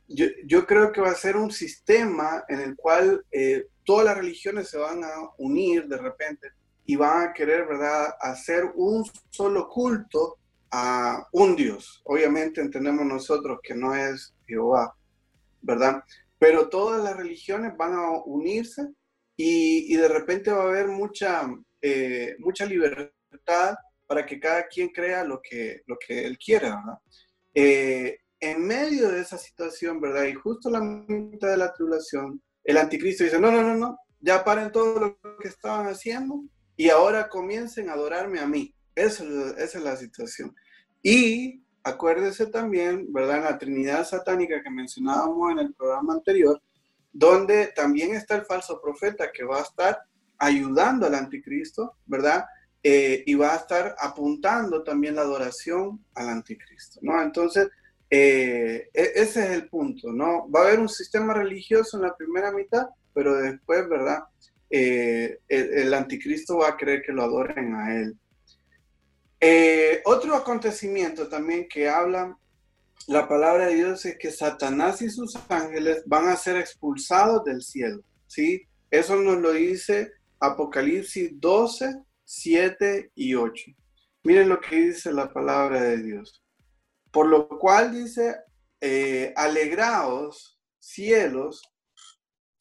Yo, 0.07 0.27
yo, 0.45 0.67
creo 0.67 0.93
que 0.93 1.01
va 1.01 1.13
a 1.13 1.15
ser 1.15 1.39
un 1.39 1.51
sistema 1.51 2.45
en 2.51 2.61
el 2.61 2.77
cual 2.77 3.25
eh, 3.33 3.69
todas 3.83 4.05
las 4.05 4.19
religiones 4.19 4.69
se 4.69 4.77
van 4.77 5.03
a 5.03 5.15
unir 5.39 5.89
de 5.89 5.97
repente 5.97 6.49
y 6.85 6.97
van 6.97 7.29
a 7.29 7.33
querer, 7.33 7.67
¿verdad?, 7.67 8.15
hacer 8.21 8.71
un 8.75 9.07
solo 9.31 9.71
culto 9.71 10.37
a 10.77 11.29
un 11.31 11.55
Dios. 11.55 12.03
Obviamente 12.03 12.61
entendemos 12.61 13.07
nosotros 13.07 13.61
que 13.63 13.77
no 13.77 13.95
es 13.95 14.35
Jehová, 14.45 14.93
¿verdad? 15.63 16.03
Pero 16.37 16.69
todas 16.69 17.01
las 17.03 17.17
religiones 17.17 17.77
van 17.77 17.95
a 17.95 18.11
unirse 18.25 18.89
y, 19.37 19.95
de 19.95 20.09
repente 20.09 20.51
va 20.51 20.65
a 20.65 20.69
haber 20.69 20.89
mucha, 20.89 21.49
eh, 21.81 22.35
mucha 22.41 22.67
libertad 22.67 23.77
para 24.09 24.27
que 24.27 24.41
cada 24.41 24.67
quien 24.67 24.89
crea 24.89 25.23
lo 25.23 25.41
que, 25.41 25.83
lo 25.87 25.97
que 26.05 26.27
él 26.27 26.37
quiera, 26.39 26.71
¿verdad? 26.71 26.99
Eh, 27.55 28.19
en 28.41 28.67
medio 28.67 29.11
de 29.11 29.21
esa 29.21 29.39
situación, 29.39 30.01
¿verdad? 30.01 30.25
Y 30.25 30.35
justo 30.35 30.71
la 30.71 30.81
mitad 30.81 31.51
de 31.51 31.57
la 31.57 31.73
tribulación, 31.73 32.43
el 32.65 32.79
anticristo 32.79 33.23
dice, 33.23 33.39
no, 33.39 33.53
no, 33.53 33.63
no, 33.63 33.77
no, 33.77 33.97
ya 34.19 34.43
paren 34.43 34.73
todo 34.73 34.99
lo 34.99 35.39
que 35.41 35.49
estaban 35.49 35.87
haciendo 35.87 36.43
y 36.77 36.89
ahora 36.89 37.29
comiencen 37.29 37.89
a 37.89 37.93
adorarme 37.93 38.41
a 38.41 38.47
mí. 38.49 38.75
Eso, 38.97 39.25
esa 39.57 39.79
es 39.79 39.85
la 39.85 39.97
situación. 39.97 40.55
Y 41.05 41.63
acuérdese 41.83 42.47
también, 42.47 43.13
¿verdad? 43.13 43.45
La 43.45 43.59
Trinidad 43.59 44.07
satánica 44.07 44.63
que 44.63 44.71
mencionábamos 44.71 45.53
en 45.53 45.59
el 45.59 45.75
programa 45.75 46.15
anterior, 46.15 46.61
donde 47.13 47.67
también 47.69 48.15
está 48.15 48.37
el 48.37 48.47
falso 48.47 48.81
profeta 48.81 49.31
que 49.31 49.45
va 49.45 49.59
a 49.59 49.65
estar 49.65 49.99
ayudando 50.39 51.07
al 51.07 51.15
anticristo, 51.15 51.97
¿verdad? 52.07 52.47
Eh, 52.83 53.23
y 53.27 53.35
va 53.35 53.53
a 53.53 53.57
estar 53.57 53.95
apuntando 53.99 54.83
también 54.83 55.17
la 55.17 55.23
adoración 55.23 56.03
al 56.15 56.31
anticristo, 56.31 57.01
¿no? 57.03 57.23
Entonces, 57.23 57.69
eh, 58.09 58.89
e-, 58.95 59.13
ese 59.15 59.45
es 59.45 59.51
el 59.51 59.69
punto, 59.69 60.11
¿no? 60.11 60.51
Va 60.51 60.61
a 60.61 60.67
haber 60.69 60.81
un 60.81 60.89
sistema 60.89 61.35
religioso 61.35 61.99
en 61.99 62.05
la 62.05 62.17
primera 62.17 62.51
mitad, 62.51 62.87
pero 63.13 63.37
después, 63.37 63.87
¿verdad? 63.91 64.25
Eh, 64.71 65.39
el, 65.49 65.73
el, 65.75 65.95
anticristo 65.95 66.59
va 66.59 66.71
a 66.71 66.77
querer 66.79 67.03
que 67.03 67.13
lo 67.13 67.25
adoren 67.25 67.75
a 67.75 67.95
él. 67.95 68.19
Eh, 69.47 70.01
otro 70.07 70.35
acontecimiento 70.35 71.29
también 71.29 71.69
que 71.69 71.87
habla 71.87 72.35
la 73.07 73.29
palabra 73.29 73.67
de 73.67 73.75
Dios 73.75 74.03
es 74.07 74.17
que 74.17 74.31
Satanás 74.31 75.03
y 75.03 75.11
sus 75.11 75.37
ángeles 75.51 76.03
van 76.07 76.29
a 76.29 76.37
ser 76.37 76.57
expulsados 76.57 77.45
del 77.45 77.61
cielo, 77.61 78.03
¿sí? 78.27 78.67
Eso 78.91 79.17
nos 79.17 79.37
lo 79.37 79.53
dice 79.53 80.13
Apocalipsis 80.41 81.33
12, 81.35 81.95
7 82.25 83.11
y 83.15 83.35
8. 83.35 83.65
Miren 84.23 84.49
lo 84.49 84.59
que 84.63 84.77
dice 84.77 85.13
la 85.13 85.31
palabra 85.31 85.83
de 85.83 85.99
Dios. 85.99 86.43
Por 87.11 87.27
lo 87.27 87.47
cual 87.47 87.93
dice, 87.93 88.37
eh, 88.81 89.35
alegraos 89.37 90.59
cielos 90.79 91.63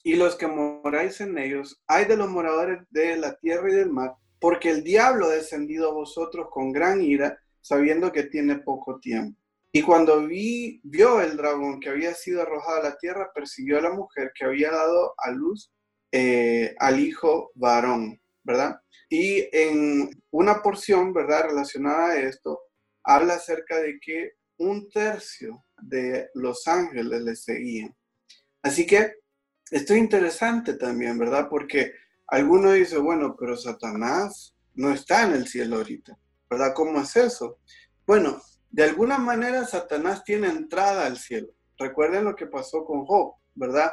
y 0.04 0.18
los 0.18 0.36
que 0.36 0.48
moráis 0.48 1.22
en 1.22 1.38
ellos, 1.38 1.82
hay 1.88 2.04
de 2.04 2.18
los 2.18 2.30
moradores 2.30 2.82
de 2.90 3.16
la 3.16 3.38
tierra 3.38 3.70
y 3.70 3.74
del 3.74 3.90
mar, 3.90 4.16
porque 4.44 4.72
el 4.72 4.84
diablo 4.84 5.28
ha 5.28 5.36
descendido 5.36 5.90
a 5.90 5.94
vosotros 5.94 6.50
con 6.52 6.74
gran 6.74 7.02
ira, 7.02 7.40
sabiendo 7.62 8.12
que 8.12 8.24
tiene 8.24 8.58
poco 8.58 9.00
tiempo. 9.00 9.40
Y 9.72 9.82
cuando 9.82 10.28
vi, 10.28 10.82
vio 10.84 11.22
el 11.22 11.38
dragón 11.38 11.80
que 11.80 11.88
había 11.88 12.14
sido 12.14 12.42
arrojado 12.42 12.82
a 12.82 12.84
la 12.90 12.98
tierra, 12.98 13.32
persiguió 13.34 13.78
a 13.78 13.82
la 13.84 13.94
mujer 13.94 14.34
que 14.36 14.44
había 14.44 14.70
dado 14.70 15.14
a 15.18 15.32
luz 15.32 15.72
eh, 16.12 16.76
al 16.78 17.00
hijo 17.00 17.54
varón, 17.56 18.20
¿verdad? 18.44 18.82
Y 19.08 19.48
en 19.54 20.10
una 20.30 20.62
porción, 20.62 21.14
¿verdad? 21.14 21.46
Relacionada 21.46 22.08
a 22.08 22.20
esto, 22.20 22.64
habla 23.02 23.36
acerca 23.36 23.80
de 23.80 23.98
que 24.02 24.32
un 24.58 24.90
tercio 24.90 25.64
de 25.82 26.32
los 26.34 26.68
ángeles 26.68 27.22
le 27.22 27.38
seguían. 27.38 27.96
Así 28.62 28.86
que 28.86 29.14
esto 29.72 29.94
es 29.94 30.00
interesante 30.00 30.74
también, 30.74 31.18
¿verdad? 31.18 31.48
Porque 31.50 31.94
Alguno 32.34 32.72
dice, 32.72 32.98
bueno, 32.98 33.36
pero 33.40 33.56
Satanás 33.56 34.56
no 34.74 34.92
está 34.92 35.22
en 35.22 35.34
el 35.34 35.48
cielo 35.48 35.76
ahorita, 35.76 36.18
¿verdad? 36.50 36.74
¿Cómo 36.74 37.00
es 37.00 37.16
eso? 37.16 37.60
Bueno, 38.08 38.42
de 38.72 38.86
alguna 38.86 39.20
manera 39.20 39.68
Satanás 39.68 40.24
tiene 40.24 40.48
entrada 40.48 41.06
al 41.06 41.20
cielo. 41.20 41.50
Recuerden 41.78 42.24
lo 42.24 42.36
que 42.36 42.48
pasó 42.48 42.86
con 42.86 43.06
Job, 43.06 43.36
¿verdad? 43.54 43.92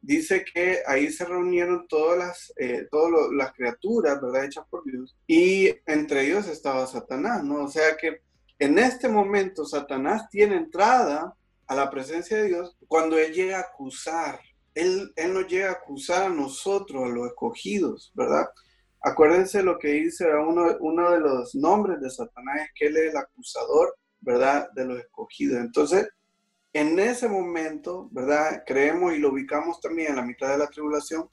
Dice 0.00 0.42
que 0.42 0.78
ahí 0.86 1.12
se 1.12 1.26
reunieron 1.26 1.86
todas 1.86 2.18
las, 2.18 2.52
eh, 2.56 2.88
todas 2.90 3.30
las 3.30 3.52
criaturas, 3.52 4.22
¿verdad? 4.22 4.44
Hechas 4.46 4.64
por 4.70 4.82
Dios. 4.84 5.14
Y 5.26 5.68
entre 5.84 6.24
ellos 6.24 6.48
estaba 6.48 6.86
Satanás, 6.86 7.44
¿no? 7.44 7.64
O 7.64 7.68
sea 7.68 7.94
que 7.98 8.22
en 8.58 8.78
este 8.78 9.06
momento 9.06 9.66
Satanás 9.66 10.30
tiene 10.30 10.56
entrada 10.56 11.36
a 11.66 11.74
la 11.74 11.90
presencia 11.90 12.38
de 12.38 12.48
Dios 12.48 12.74
cuando 12.88 13.18
él 13.18 13.34
llega 13.34 13.58
a 13.58 13.64
acusar 13.64 14.40
él, 14.74 15.12
él 15.16 15.34
nos 15.34 15.46
llega 15.46 15.68
a 15.68 15.72
acusar 15.72 16.24
a 16.24 16.28
nosotros, 16.28 17.04
a 17.04 17.08
los 17.08 17.28
escogidos, 17.28 18.12
¿verdad? 18.14 18.46
Acuérdense 19.00 19.62
lo 19.62 19.78
que 19.78 19.88
dice 19.88 20.26
uno, 20.34 21.10
de 21.10 21.20
los 21.20 21.54
nombres 21.54 22.00
de 22.00 22.10
Satanás, 22.10 22.68
que 22.74 22.86
él 22.86 22.96
es 22.96 23.10
el 23.10 23.16
acusador, 23.16 23.96
¿verdad? 24.20 24.68
De 24.74 24.84
los 24.84 24.98
escogidos. 24.98 25.58
Entonces, 25.60 26.08
en 26.72 26.98
ese 26.98 27.28
momento, 27.28 28.08
¿verdad? 28.12 28.62
Creemos 28.66 29.12
y 29.12 29.18
lo 29.18 29.30
ubicamos 29.30 29.80
también 29.80 30.10
en 30.10 30.16
la 30.16 30.22
mitad 30.22 30.50
de 30.50 30.58
la 30.58 30.68
tribulación, 30.68 31.28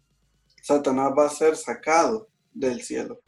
Satanás 0.61 1.11
va 1.17 1.27
a 1.27 1.29
ser 1.29 1.55
sacado 1.55 2.27
del 2.51 2.81
cielo. 2.81 3.21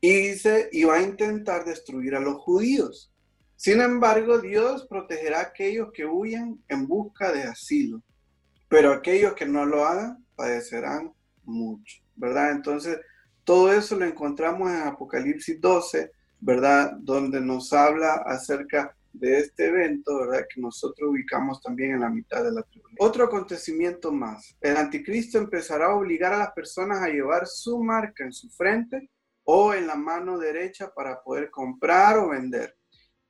Y 0.00 0.28
dice, 0.28 0.68
y 0.72 0.84
va 0.84 0.96
a 0.96 1.02
intentar 1.02 1.64
destruir 1.64 2.14
a 2.14 2.20
los 2.20 2.36
judíos. 2.36 3.10
Sin 3.56 3.80
embargo, 3.80 4.38
Dios 4.38 4.86
protegerá 4.86 5.38
a 5.38 5.42
aquellos 5.44 5.90
que 5.94 6.04
huyan 6.04 6.62
en 6.68 6.86
busca 6.86 7.32
de 7.32 7.44
asilo 7.44 8.02
pero 8.74 8.92
aquellos 8.92 9.34
que 9.34 9.46
no 9.46 9.64
lo 9.64 9.86
hagan 9.86 10.26
padecerán 10.34 11.14
mucho, 11.44 12.02
¿verdad? 12.16 12.50
Entonces, 12.50 12.98
todo 13.44 13.72
eso 13.72 13.94
lo 13.94 14.04
encontramos 14.04 14.68
en 14.68 14.82
Apocalipsis 14.82 15.60
12, 15.60 16.10
¿verdad? 16.40 16.90
Donde 16.98 17.40
nos 17.40 17.72
habla 17.72 18.14
acerca 18.26 18.96
de 19.12 19.38
este 19.38 19.66
evento, 19.68 20.18
¿verdad? 20.18 20.44
Que 20.52 20.60
nosotros 20.60 21.08
ubicamos 21.08 21.62
también 21.62 21.92
en 21.92 22.00
la 22.00 22.10
mitad 22.10 22.42
de 22.42 22.50
la 22.50 22.62
tribulación. 22.64 22.96
Otro 22.98 23.26
acontecimiento 23.26 24.10
más. 24.10 24.56
El 24.60 24.76
anticristo 24.76 25.38
empezará 25.38 25.86
a 25.86 25.94
obligar 25.94 26.32
a 26.32 26.38
las 26.38 26.50
personas 26.50 27.00
a 27.00 27.10
llevar 27.10 27.46
su 27.46 27.80
marca 27.80 28.24
en 28.24 28.32
su 28.32 28.50
frente 28.50 29.08
o 29.44 29.72
en 29.72 29.86
la 29.86 29.94
mano 29.94 30.36
derecha 30.36 30.92
para 30.92 31.22
poder 31.22 31.48
comprar 31.48 32.18
o 32.18 32.30
vender. 32.30 32.76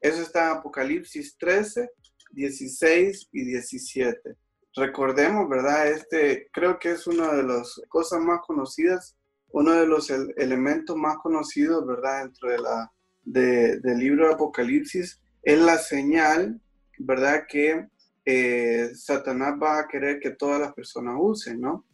Eso 0.00 0.22
está 0.22 0.52
en 0.52 0.56
Apocalipsis 0.56 1.36
13, 1.36 1.90
16 2.30 3.28
y 3.30 3.44
17 3.44 4.38
recordemos, 4.76 5.48
¿verdad? 5.48 5.88
Este 5.88 6.48
creo 6.52 6.78
que 6.78 6.92
es 6.92 7.06
una 7.06 7.32
de 7.32 7.42
las 7.42 7.80
cosas 7.88 8.20
más 8.20 8.40
conocidas, 8.46 9.16
uno 9.50 9.72
de 9.72 9.86
los 9.86 10.10
elementos 10.10 10.96
más 10.96 11.18
conocidos, 11.18 11.86
¿verdad? 11.86 12.24
Dentro 12.24 12.50
de 12.50 12.58
la, 12.58 12.92
del 13.22 13.98
libro 13.98 14.26
de 14.26 14.34
Apocalipsis, 14.34 15.20
es 15.42 15.58
la 15.58 15.78
señal, 15.78 16.60
¿verdad? 16.98 17.44
Que 17.48 17.88
eh, 18.24 18.90
Satanás 18.94 19.54
va 19.62 19.78
a 19.78 19.88
querer 19.88 20.18
que 20.18 20.30
todas 20.30 20.60
las 20.60 20.72
personas 20.72 21.14
usen, 21.18 21.60
¿no? 21.60 21.84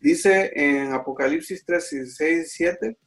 Dice 0.00 0.52
en 0.54 0.92
Apocalipsis 0.92 1.64
3, 1.64 1.90
16 1.90 2.52
7, 2.52 2.98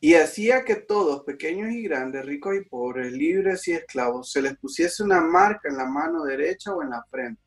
y 0.00 0.14
hacía 0.14 0.64
que 0.64 0.76
todos, 0.76 1.24
pequeños 1.24 1.72
y 1.72 1.82
grandes, 1.82 2.24
ricos 2.24 2.54
y 2.56 2.64
pobres, 2.64 3.12
libres 3.12 3.66
y 3.66 3.72
esclavos, 3.72 4.30
se 4.30 4.42
les 4.42 4.56
pusiese 4.56 5.02
una 5.02 5.20
marca 5.20 5.68
en 5.68 5.76
la 5.76 5.86
mano 5.86 6.24
derecha 6.24 6.72
o 6.72 6.82
en 6.82 6.90
la 6.90 7.04
frente, 7.10 7.40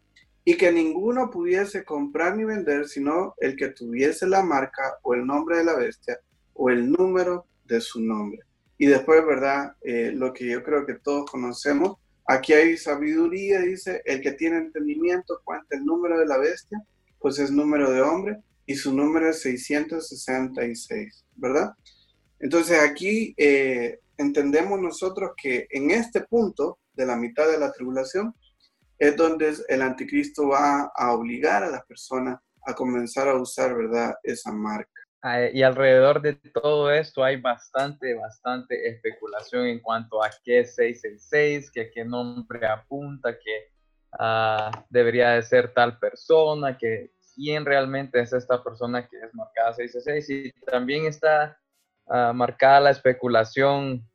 y 0.44 0.58
que 0.58 0.72
ninguno 0.72 1.30
pudiese 1.30 1.84
comprar 1.84 2.36
ni 2.36 2.44
vender, 2.44 2.88
sino 2.88 3.36
el 3.38 3.56
que 3.56 3.70
tuviese 3.70 4.28
la 4.28 4.42
marca 4.42 4.98
o 5.04 5.14
el 5.14 5.26
nombre 5.26 5.58
de 5.58 5.66
la 5.66 5.76
bestia 5.76 6.20
o 6.54 6.70
el 6.70 6.92
número 6.92 7.46
de 7.66 7.80
su 7.80 8.02
nombre. 8.02 8.40
Y 8.78 8.88
después, 8.88 9.24
¿verdad? 9.26 9.76
Eh, 9.82 10.12
lo 10.14 10.34
que 10.34 10.50
yo 10.50 10.64
creo 10.64 10.86
que 10.86 10.96
todos 10.96 11.30
conocemos, 11.30 11.98
aquí 12.26 12.54
hay 12.54 12.78
sabiduría, 12.78 13.60
dice, 13.60 14.02
el 14.06 14.22
que 14.22 14.32
tiene 14.32 14.58
entendimiento 14.58 15.40
cuenta 15.44 15.76
el 15.76 15.86
número 15.86 16.20
de 16.20 16.26
la 16.26 16.38
bestia, 16.38 16.82
pues 17.20 17.38
es 17.38 17.52
número 17.52 17.92
de 17.92 18.02
hombre, 18.02 18.38
y 18.66 18.76
su 18.76 18.94
número 18.94 19.30
es 19.30 19.42
666, 19.42 21.26
¿verdad? 21.36 21.74
Entonces 22.40 22.80
aquí 22.80 23.36
eh, 23.38 24.00
entendemos 24.18 24.82
nosotros 24.82 25.32
que 25.42 25.68
en 25.70 25.92
este 25.92 26.22
punto 26.22 26.80
de 26.94 27.06
la 27.06 27.16
mitad 27.16 27.50
de 27.50 27.60
la 27.60 27.72
tribulación 27.72 28.34
es 29.02 29.18
donde 29.18 29.52
el 29.68 29.82
anticristo 29.82 30.50
va 30.50 30.92
a 30.96 31.12
obligar 31.14 31.64
a 31.64 31.72
las 31.72 31.84
personas 31.88 32.40
a 32.68 32.76
comenzar 32.76 33.28
a 33.28 33.34
usar, 33.34 33.76
¿verdad? 33.76 34.14
Esa 34.22 34.52
marca. 34.52 35.02
Ah, 35.24 35.48
y 35.52 35.64
alrededor 35.64 36.22
de 36.22 36.36
todo 36.36 36.92
esto 36.92 37.24
hay 37.24 37.42
bastante, 37.42 38.14
bastante 38.14 38.88
especulación 38.88 39.66
en 39.66 39.80
cuanto 39.80 40.24
a 40.24 40.30
qué 40.44 40.60
es 40.60 40.76
666, 40.76 41.72
que 41.72 41.82
a 41.82 41.92
qué 41.92 42.06
nombre 42.06 42.68
apunta, 42.68 43.34
que 43.34 43.72
uh, 44.20 44.70
debería 44.92 45.32
de 45.32 45.42
ser 45.42 45.74
tal 45.74 45.98
persona, 45.98 46.78
que 46.78 47.12
quién 47.34 47.66
realmente 47.66 48.22
es 48.22 48.34
esta 48.34 48.64
persona 48.64 49.08
que 49.08 49.18
es 49.18 49.34
marcada 49.34 49.74
666. 49.74 50.30
Y 50.30 50.66
también 50.68 51.08
está 51.08 51.58
uh, 52.06 52.34
marcada 52.36 52.82
la 52.82 52.92
especulación 52.92 54.08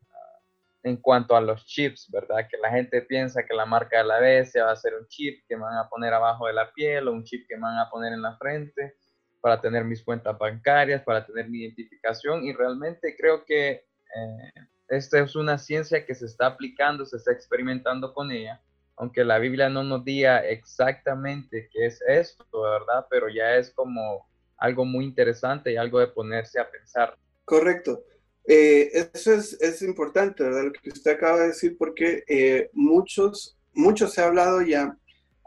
en 0.87 0.99
cuanto 0.99 1.35
a 1.35 1.41
los 1.41 1.67
chips, 1.67 2.09
¿verdad? 2.13 2.47
Que 2.49 2.57
la 2.59 2.71
gente 2.71 3.03
piensa 3.03 3.45
que 3.45 3.53
la 3.53 3.67
marca 3.67 3.99
de 3.99 4.05
la 4.05 4.21
bestia 4.21 4.67
va 4.67 4.71
a 4.71 4.77
ser 4.77 4.95
un 4.95 5.05
chip 5.09 5.45
que 5.49 5.57
van 5.57 5.77
a 5.77 5.89
poner 5.89 6.15
abajo 6.15 6.47
de 6.47 6.53
la 6.53 6.73
piel 6.73 7.09
o 7.09 7.13
un 7.13 7.25
chip 7.25 7.45
que 7.49 7.59
van 7.59 7.77
a 7.77 7.91
poner 7.91 8.13
en 8.13 8.23
la 8.23 8.37
frente 8.37 8.95
para 9.41 9.61
tener 9.61 9.83
mis 9.85 10.05
cuentas 10.05 10.39
bancarias, 10.39 11.03
para 11.03 11.27
tener 11.27 11.49
mi 11.49 11.59
identificación 11.59 12.45
y 12.45 12.53
realmente 12.53 13.17
creo 13.19 13.45
que 13.45 13.71
eh, 13.71 14.53
esta 14.87 15.19
es 15.19 15.35
una 15.35 15.59
ciencia 15.59 16.07
que 16.07 16.15
se 16.15 16.27
está 16.27 16.47
aplicando, 16.47 17.05
se 17.05 17.17
está 17.17 17.33
experimentando 17.33 18.15
con 18.15 18.31
ella, 18.31 18.63
aunque 18.95 19.25
la 19.25 19.41
Biblia 19.41 19.69
no 19.69 19.83
nos 19.83 20.05
diga 20.05 20.39
exactamente 20.47 21.69
qué 21.73 21.87
es 21.87 22.01
esto, 22.07 22.47
¿verdad? 22.61 23.09
Pero 23.11 23.29
ya 23.29 23.57
es 23.57 23.73
como 23.75 24.25
algo 24.57 24.85
muy 24.85 25.05
interesante 25.05 25.73
y 25.73 25.77
algo 25.77 25.99
de 25.99 26.07
ponerse 26.07 26.61
a 26.61 26.71
pensar. 26.71 27.19
Correcto. 27.45 28.05
Eh, 28.49 29.11
eso 29.13 29.35
es, 29.35 29.55
es, 29.61 29.83
importante, 29.83 30.45
¿verdad? 30.45 30.65
Lo 30.65 30.73
que 30.73 30.91
usted 30.91 31.13
acaba 31.13 31.41
de 31.41 31.49
decir, 31.49 31.77
porque 31.77 32.23
eh, 32.29 32.71
muchos, 32.73 33.59
muchos 33.73 34.13
se 34.13 34.21
ha 34.21 34.27
hablado 34.27 34.63
ya 34.63 34.97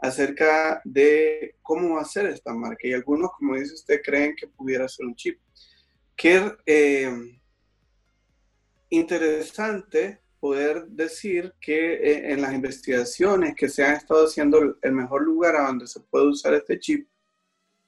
acerca 0.00 0.80
de 0.84 1.56
cómo 1.62 1.98
hacer 1.98 2.26
esta 2.26 2.52
marca. 2.52 2.86
Y 2.86 2.92
algunos, 2.92 3.30
como 3.32 3.56
dice 3.56 3.74
usted, 3.74 4.00
creen 4.02 4.34
que 4.36 4.48
pudiera 4.48 4.88
ser 4.88 5.06
un 5.06 5.14
chip. 5.14 5.38
Qué 6.16 6.52
eh, 6.66 7.40
interesante 8.90 10.20
poder 10.40 10.86
decir 10.88 11.54
que 11.60 11.94
eh, 11.94 12.32
en 12.32 12.40
las 12.40 12.54
investigaciones 12.54 13.54
que 13.54 13.68
se 13.68 13.84
han 13.84 13.96
estado 13.96 14.26
haciendo, 14.26 14.76
el 14.80 14.92
mejor 14.92 15.22
lugar 15.22 15.56
a 15.56 15.66
donde 15.66 15.86
se 15.86 16.00
puede 16.00 16.28
usar 16.28 16.54
este 16.54 16.78
chip 16.78 17.06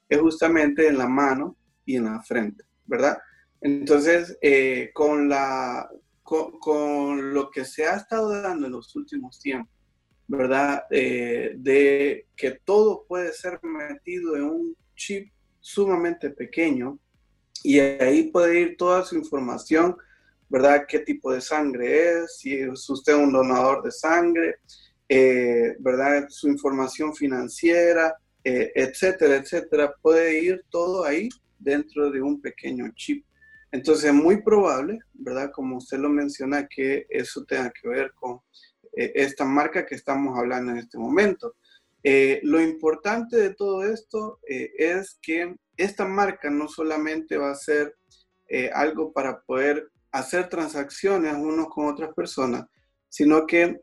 es 0.07 0.19
justamente 0.19 0.87
en 0.87 0.97
la 0.97 1.07
mano 1.07 1.57
y 1.85 1.95
en 1.95 2.05
la 2.05 2.21
frente, 2.21 2.63
¿verdad? 2.85 3.17
Entonces, 3.63 4.37
eh, 4.41 4.91
con, 4.93 5.29
la, 5.29 5.89
con 6.21 7.33
lo 7.33 7.49
que 7.49 7.63
se 7.63 7.85
ha 7.85 7.95
estado 7.95 8.41
dando 8.41 8.67
en 8.67 8.73
los 8.73 8.93
últimos 8.93 9.39
tiempos, 9.39 9.73
¿verdad? 10.27 10.83
Eh, 10.91 11.53
de 11.55 12.27
que 12.35 12.59
todo 12.65 13.05
puede 13.07 13.31
ser 13.31 13.61
metido 13.63 14.35
en 14.35 14.43
un 14.43 14.77
chip 14.97 15.31
sumamente 15.61 16.29
pequeño 16.29 16.99
y 17.63 17.79
ahí 17.79 18.23
puede 18.23 18.59
ir 18.59 18.75
toda 18.75 19.05
su 19.05 19.15
información, 19.15 19.95
¿verdad? 20.49 20.85
¿Qué 20.85 20.99
tipo 20.99 21.31
de 21.31 21.39
sangre 21.39 22.23
es? 22.23 22.39
Si 22.39 22.53
es 22.55 22.89
usted 22.89 23.13
un 23.13 23.31
donador 23.31 23.81
de 23.81 23.91
sangre, 23.91 24.57
eh, 25.07 25.77
¿verdad? 25.79 26.25
Su 26.27 26.49
información 26.49 27.15
financiera, 27.15 28.13
etcétera, 28.43 29.37
etcétera. 29.37 29.95
Puede 30.01 30.43
ir 30.43 30.65
todo 30.69 31.05
ahí 31.05 31.29
dentro 31.57 32.11
de 32.11 32.21
un 32.21 32.41
pequeño 32.41 32.91
chip. 32.93 33.23
Entonces 33.73 34.05
es 34.05 34.13
muy 34.13 34.43
probable, 34.43 34.99
¿verdad? 35.13 35.51
Como 35.51 35.77
usted 35.77 35.97
lo 35.97 36.07
menciona, 36.07 36.67
que 36.67 37.07
eso 37.09 37.43
tenga 37.43 37.71
que 37.71 37.87
ver 37.89 38.13
con 38.13 38.39
eh, 38.95 39.11
esta 39.15 39.45
marca 39.45 39.83
que 39.83 39.95
estamos 39.95 40.37
hablando 40.37 40.71
en 40.71 40.77
este 40.77 40.99
momento. 40.99 41.55
Eh, 42.03 42.39
lo 42.43 42.61
importante 42.61 43.35
de 43.35 43.55
todo 43.55 43.83
esto 43.83 44.39
eh, 44.47 44.71
es 44.77 45.17
que 45.19 45.55
esta 45.75 46.05
marca 46.05 46.51
no 46.51 46.67
solamente 46.67 47.35
va 47.35 47.49
a 47.49 47.55
ser 47.55 47.95
algo 48.73 49.11
para 49.11 49.41
poder 49.41 49.89
hacer 50.11 50.47
transacciones 50.47 51.33
unos 51.33 51.69
con 51.69 51.87
otras 51.87 52.13
personas, 52.13 52.67
sino 53.09 53.47
que 53.47 53.81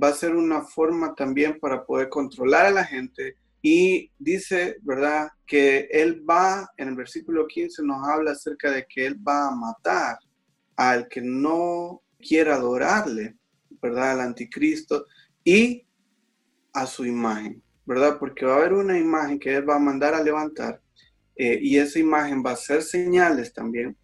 va 0.00 0.08
a 0.08 0.14
ser 0.14 0.36
una 0.36 0.62
forma 0.62 1.16
también 1.16 1.58
para 1.58 1.84
poder 1.84 2.08
controlar 2.08 2.66
a 2.66 2.70
la 2.70 2.84
gente. 2.84 3.38
Y 3.62 4.10
dice, 4.18 4.76
¿verdad?, 4.82 5.28
que 5.46 5.88
Él 5.90 6.28
va, 6.28 6.68
en 6.76 6.88
el 6.88 6.96
versículo 6.96 7.46
15 7.46 7.82
nos 7.84 8.06
habla 8.08 8.32
acerca 8.32 8.70
de 8.70 8.84
que 8.88 9.06
Él 9.06 9.16
va 9.16 9.48
a 9.48 9.54
matar 9.54 10.18
al 10.76 11.06
que 11.08 11.20
no 11.20 12.02
quiera 12.18 12.56
adorarle. 12.56 13.36
¿verdad? 13.82 14.12
Al 14.12 14.20
anticristo 14.20 15.06
y 15.44 15.84
a 16.72 16.86
su 16.86 17.04
imagen, 17.04 17.62
¿verdad? 17.84 18.18
Porque 18.18 18.46
va 18.46 18.54
a 18.54 18.58
haber 18.58 18.72
una 18.72 18.98
imagen 18.98 19.38
que 19.38 19.56
él 19.56 19.68
va 19.68 19.74
a 19.74 19.80
mandar 19.80 20.14
a 20.14 20.22
levantar 20.22 20.80
eh, 21.36 21.58
y 21.60 21.76
esa 21.76 21.98
imagen 21.98 22.42
va 22.46 22.52
a 22.52 22.56
ser 22.56 22.82
señales 22.82 23.52
también 23.52 23.96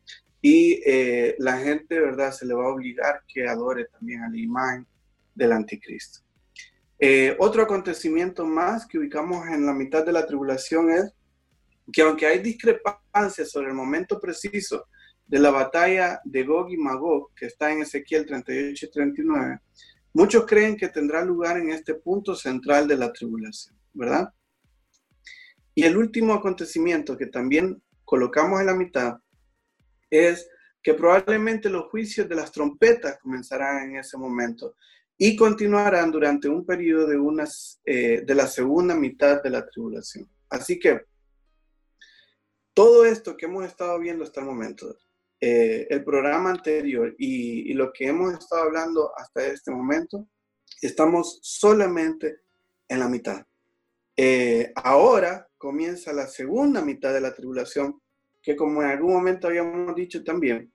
y 0.42 0.80
eh, 0.84 1.36
la 1.38 1.58
gente, 1.58 1.98
¿verdad? 1.98 2.32
Se 2.32 2.44
le 2.44 2.54
va 2.54 2.64
a 2.64 2.74
obligar 2.74 3.22
que 3.26 3.46
adore 3.46 3.86
también 3.86 4.22
a 4.22 4.28
la 4.28 4.36
imagen 4.36 4.86
del 5.34 5.52
anticristo. 5.52 6.20
Eh, 7.00 7.36
otro 7.38 7.62
acontecimiento 7.62 8.44
más 8.44 8.86
que 8.86 8.98
ubicamos 8.98 9.46
en 9.46 9.64
la 9.64 9.72
mitad 9.72 10.04
de 10.04 10.12
la 10.12 10.26
tribulación 10.26 10.90
es 10.90 11.12
que 11.92 12.02
aunque 12.02 12.26
hay 12.26 12.40
discrepancias 12.40 13.50
sobre 13.50 13.68
el 13.68 13.74
momento 13.74 14.20
preciso 14.20 14.86
de 15.26 15.38
la 15.38 15.50
batalla 15.50 16.20
de 16.24 16.42
Gog 16.42 16.70
y 16.70 16.76
Magog, 16.76 17.32
que 17.34 17.46
está 17.46 17.70
en 17.70 17.82
Ezequiel 17.82 18.26
38 18.26 18.86
y 18.86 18.90
39, 18.90 19.60
muchos 20.14 20.44
creen 20.46 20.76
que 20.76 20.88
tendrá 20.88 21.24
lugar 21.24 21.58
en 21.58 21.70
este 21.70 21.94
punto 21.94 22.34
central 22.34 22.88
de 22.88 22.96
la 22.96 23.12
tribulación, 23.12 23.78
¿verdad? 23.92 24.32
Y 25.74 25.84
el 25.84 25.96
último 25.96 26.34
acontecimiento 26.34 27.16
que 27.16 27.26
también 27.26 27.80
colocamos 28.04 28.60
en 28.60 28.66
la 28.66 28.74
mitad 28.74 29.18
es 30.10 30.48
que 30.82 30.94
probablemente 30.94 31.68
los 31.68 31.88
juicios 31.90 32.28
de 32.28 32.34
las 32.34 32.50
trompetas 32.50 33.18
comenzarán 33.22 33.90
en 33.90 33.96
ese 33.96 34.16
momento 34.16 34.74
y 35.20 35.34
continuarán 35.34 36.12
durante 36.12 36.48
un 36.48 36.64
periodo 36.64 37.08
de, 37.08 37.18
unas, 37.18 37.80
eh, 37.84 38.22
de 38.24 38.34
la 38.36 38.46
segunda 38.46 38.94
mitad 38.94 39.42
de 39.42 39.50
la 39.50 39.66
tribulación. 39.66 40.30
Así 40.48 40.78
que 40.78 41.02
todo 42.72 43.04
esto 43.04 43.36
que 43.36 43.46
hemos 43.46 43.66
estado 43.66 43.98
viendo 43.98 44.22
hasta 44.22 44.38
el 44.38 44.46
momento, 44.46 44.96
eh, 45.40 45.88
el 45.90 46.04
programa 46.04 46.50
anterior 46.50 47.12
y, 47.18 47.74
lo 47.74 47.92
que 47.92 48.06
hemos 48.06 48.32
estado 48.34 48.62
hablando 48.62 49.12
hasta 49.16 49.44
este 49.46 49.72
momento, 49.72 50.28
estamos 50.80 51.40
solamente 51.42 52.42
en 52.86 53.00
la 53.00 53.08
mitad. 53.08 53.44
Eh, 54.16 54.72
ahora 54.76 55.48
comienza 55.58 56.12
la 56.12 56.28
segunda 56.28 56.80
mitad 56.80 57.12
de 57.12 57.20
la 57.20 57.34
tribulación, 57.34 58.00
que 58.40 58.54
como 58.54 58.82
en 58.82 58.90
algún 58.90 59.12
momento 59.12 59.48
habíamos 59.48 59.96
dicho 59.96 60.22
también, 60.22 60.72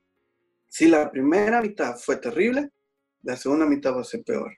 si 0.68 0.88
la 0.88 1.10
primera 1.10 1.62
mitad 1.62 1.96
fue 1.96 2.18
terrible, 2.18 2.73
la 3.24 3.38
segunda 3.38 3.66
mitad 3.66 3.96
va 3.96 4.02
a 4.02 4.06
ser 4.06 4.24
peor. 4.24 4.52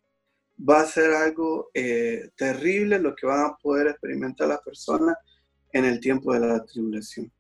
Va 0.58 0.82
a 0.82 0.86
ser 0.86 1.12
algo 1.12 1.70
eh, 1.74 2.30
terrible 2.36 3.00
lo 3.00 3.16
que 3.16 3.28
van 3.28 3.46
a 3.46 3.56
poder 3.56 3.88
experimentar 3.88 4.48
las 4.48 4.62
personas 4.62 5.16
en 5.72 5.86
el 5.86 6.00
tiempo 6.00 6.34
de 6.34 6.40
la 6.40 6.66
tribulación. 6.66 7.32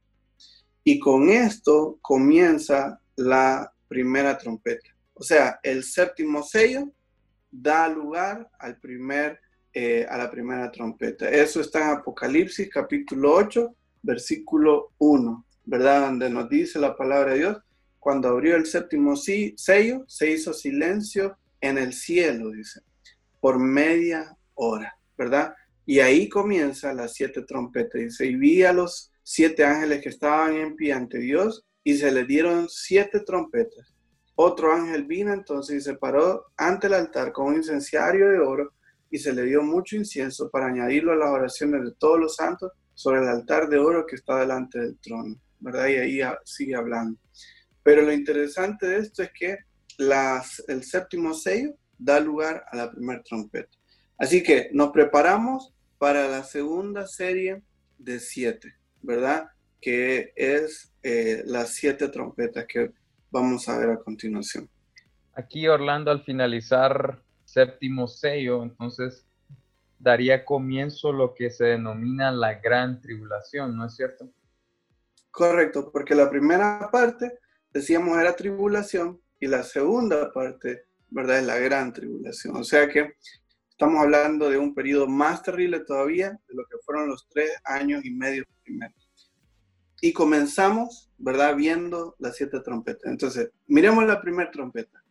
Y 0.83 0.99
con 0.99 1.29
esto 1.29 1.97
comienza 2.01 2.99
la 3.15 3.73
primera 3.87 4.37
trompeta. 4.37 4.89
O 5.13 5.23
sea, 5.23 5.59
el 5.63 5.83
séptimo 5.83 6.43
sello 6.43 6.91
da 7.49 7.87
lugar 7.87 8.49
al 8.59 8.77
primer, 8.79 9.39
eh, 9.73 10.05
a 10.09 10.17
la 10.17 10.29
primera 10.29 10.69
trompeta. 10.69 11.29
Eso 11.29 11.61
está 11.61 11.81
en 11.81 11.97
Apocalipsis 11.97 12.69
capítulo 12.69 13.33
8, 13.33 13.75
versículo 14.03 14.91
1, 14.97 15.45
¿verdad? 15.63 16.01
Donde 16.01 16.29
nos 16.29 16.49
dice 16.49 16.79
la 16.79 16.95
palabra 16.95 17.31
de 17.31 17.39
Dios, 17.39 17.57
cuando 18.05 18.27
abrió 18.27 18.55
el 18.55 18.67
séptimo 18.67 19.15
sello, 19.15 20.05
se 20.07 20.29
hizo 20.29 20.53
silencio 20.53 21.39
en 21.59 21.79
el 21.79 21.91
cielo, 21.91 22.51
dice, 22.51 22.81
por 23.41 23.57
media 23.57 24.37
hora, 24.53 24.95
¿verdad? 25.17 25.55
Y 25.87 26.01
ahí 26.01 26.29
comienza 26.29 26.93
las 26.93 27.15
siete 27.15 27.41
trompetas. 27.41 27.99
Dice, 27.99 28.27
y 28.27 28.35
vi 28.35 28.61
a 28.61 28.73
los 28.73 29.11
siete 29.23 29.65
ángeles 29.65 30.03
que 30.03 30.09
estaban 30.09 30.53
en 30.53 30.75
pie 30.75 30.93
ante 30.93 31.17
Dios 31.17 31.65
y 31.83 31.95
se 31.95 32.11
le 32.11 32.25
dieron 32.25 32.69
siete 32.69 33.21
trompetas. 33.21 33.95
Otro 34.35 34.71
ángel 34.71 35.05
vino 35.05 35.33
entonces 35.33 35.77
y 35.77 35.81
se 35.81 35.95
paró 35.95 36.45
ante 36.57 36.85
el 36.85 36.93
altar 36.93 37.31
con 37.31 37.47
un 37.47 37.55
incenciario 37.55 38.29
de 38.29 38.37
oro 38.37 38.71
y 39.09 39.17
se 39.17 39.33
le 39.33 39.45
dio 39.45 39.63
mucho 39.63 39.95
incienso 39.95 40.51
para 40.51 40.67
añadirlo 40.67 41.11
a 41.11 41.15
las 41.15 41.29
oraciones 41.31 41.83
de 41.83 41.95
todos 41.97 42.19
los 42.19 42.35
santos 42.35 42.71
sobre 42.93 43.21
el 43.21 43.29
altar 43.29 43.67
de 43.67 43.79
oro 43.79 44.05
que 44.05 44.15
está 44.15 44.41
delante 44.41 44.77
del 44.77 44.99
trono, 44.99 45.35
¿verdad? 45.59 45.87
Y 45.87 45.95
ahí 45.95 46.19
sigue 46.43 46.75
hablando. 46.75 47.19
Pero 47.85 48.01
lo 48.01 48.11
interesante 48.11 48.87
de 48.87 48.97
esto 48.97 49.21
es 49.21 49.31
que 49.31 49.59
las, 49.99 50.63
el 50.67 50.83
séptimo 50.83 51.35
sello 51.35 51.75
da 51.99 52.19
lugar 52.19 52.65
a 52.71 52.75
la 52.75 52.91
primera 52.91 53.21
trompeta. 53.21 53.77
Así 54.17 54.41
que 54.41 54.71
nos 54.73 54.89
preparamos 54.89 55.71
para 55.99 56.27
la 56.27 56.43
segunda 56.43 57.05
serie 57.05 57.61
de 57.99 58.19
siete, 58.19 58.73
¿verdad? 59.03 59.49
Que 59.79 60.33
es 60.35 60.95
eh, 61.03 61.43
las 61.45 61.75
siete 61.75 62.07
trompetas 62.07 62.65
que 62.65 62.91
vamos 63.29 63.69
a 63.69 63.77
ver 63.77 63.91
a 63.91 63.99
continuación. 63.99 64.67
Aquí 65.33 65.67
Orlando 65.67 66.09
al 66.09 66.23
finalizar 66.23 67.21
séptimo 67.43 68.07
sello, 68.07 68.63
entonces 68.63 69.27
daría 69.99 70.43
comienzo 70.43 71.13
lo 71.13 71.35
que 71.35 71.51
se 71.51 71.65
denomina 71.65 72.31
la 72.31 72.55
gran 72.55 72.99
tribulación, 72.99 73.77
¿no 73.77 73.85
es 73.85 73.95
cierto? 73.95 74.27
Correcto, 75.29 75.91
porque 75.91 76.15
la 76.15 76.31
primera 76.31 76.89
parte, 76.91 77.37
decíamos, 77.75 78.17
era 78.17 78.33
tribulación 78.33 79.21
y 79.37 79.47
la 79.47 79.61
segunda 79.61 80.31
parte, 80.31 80.85
¿verdad? 81.09 81.39
Es 81.39 81.45
la 81.45 81.59
gran 81.59 81.91
tribulación. 81.91 82.55
O 82.55 82.63
sea 82.63 82.87
que 82.87 83.15
estamos 83.69 84.01
hablando 84.01 84.49
de 84.49 84.57
un 84.57 84.73
periodo 84.73 85.07
más 85.07 85.43
terrible 85.43 85.81
todavía 85.81 86.29
de 86.47 86.55
lo 86.55 86.63
que 86.67 86.77
fueron 86.85 87.09
los 87.09 87.27
tres 87.27 87.51
años 87.65 88.05
y 88.05 88.11
medio 88.11 88.45
primeros. 88.63 88.95
Y 89.99 90.13
comenzamos, 90.13 91.11
¿verdad? 91.17 91.53
Viendo 91.57 92.15
las 92.17 92.37
siete 92.37 92.61
trompetas. 92.61 93.11
Entonces, 93.11 93.51
miremos 93.67 94.05
la 94.05 94.21
primera 94.21 94.49
trompeta. 94.49 95.03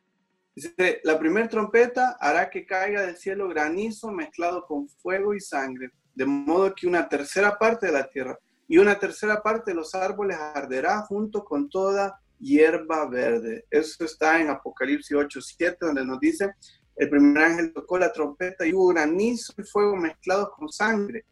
Dice, 0.54 1.02
la 1.04 1.18
primera 1.18 1.48
trompeta 1.48 2.16
hará 2.18 2.48
que 2.48 2.64
caiga 2.64 3.02
del 3.02 3.18
cielo 3.18 3.46
granizo 3.48 4.10
mezclado 4.10 4.64
con 4.64 4.88
fuego 4.88 5.34
y 5.34 5.40
sangre, 5.40 5.90
de 6.14 6.24
modo 6.24 6.74
que 6.74 6.86
una 6.86 7.10
tercera 7.10 7.58
parte 7.58 7.86
de 7.86 7.92
la 7.92 8.08
tierra 8.08 8.38
y 8.66 8.78
una 8.78 8.98
tercera 8.98 9.42
parte 9.42 9.72
de 9.72 9.74
los 9.74 9.94
árboles 9.94 10.38
arderá 10.38 11.02
junto 11.02 11.44
con 11.44 11.68
toda 11.68 12.18
hierba 12.44 13.08
verde. 13.08 13.64
Eso 13.70 14.04
está 14.04 14.40
en 14.40 14.50
Apocalipsis 14.50 15.16
8:7, 15.16 15.78
donde 15.80 16.04
nos 16.04 16.20
dice, 16.20 16.52
el 16.96 17.08
primer 17.08 17.42
ángel 17.42 17.72
tocó 17.72 17.98
la 17.98 18.12
trompeta 18.12 18.66
y 18.66 18.72
hubo 18.72 18.88
granizo 18.88 19.52
y 19.56 19.62
fuego 19.62 19.96
mezclados 19.96 20.50
con 20.56 20.68
sangre, 20.68 21.24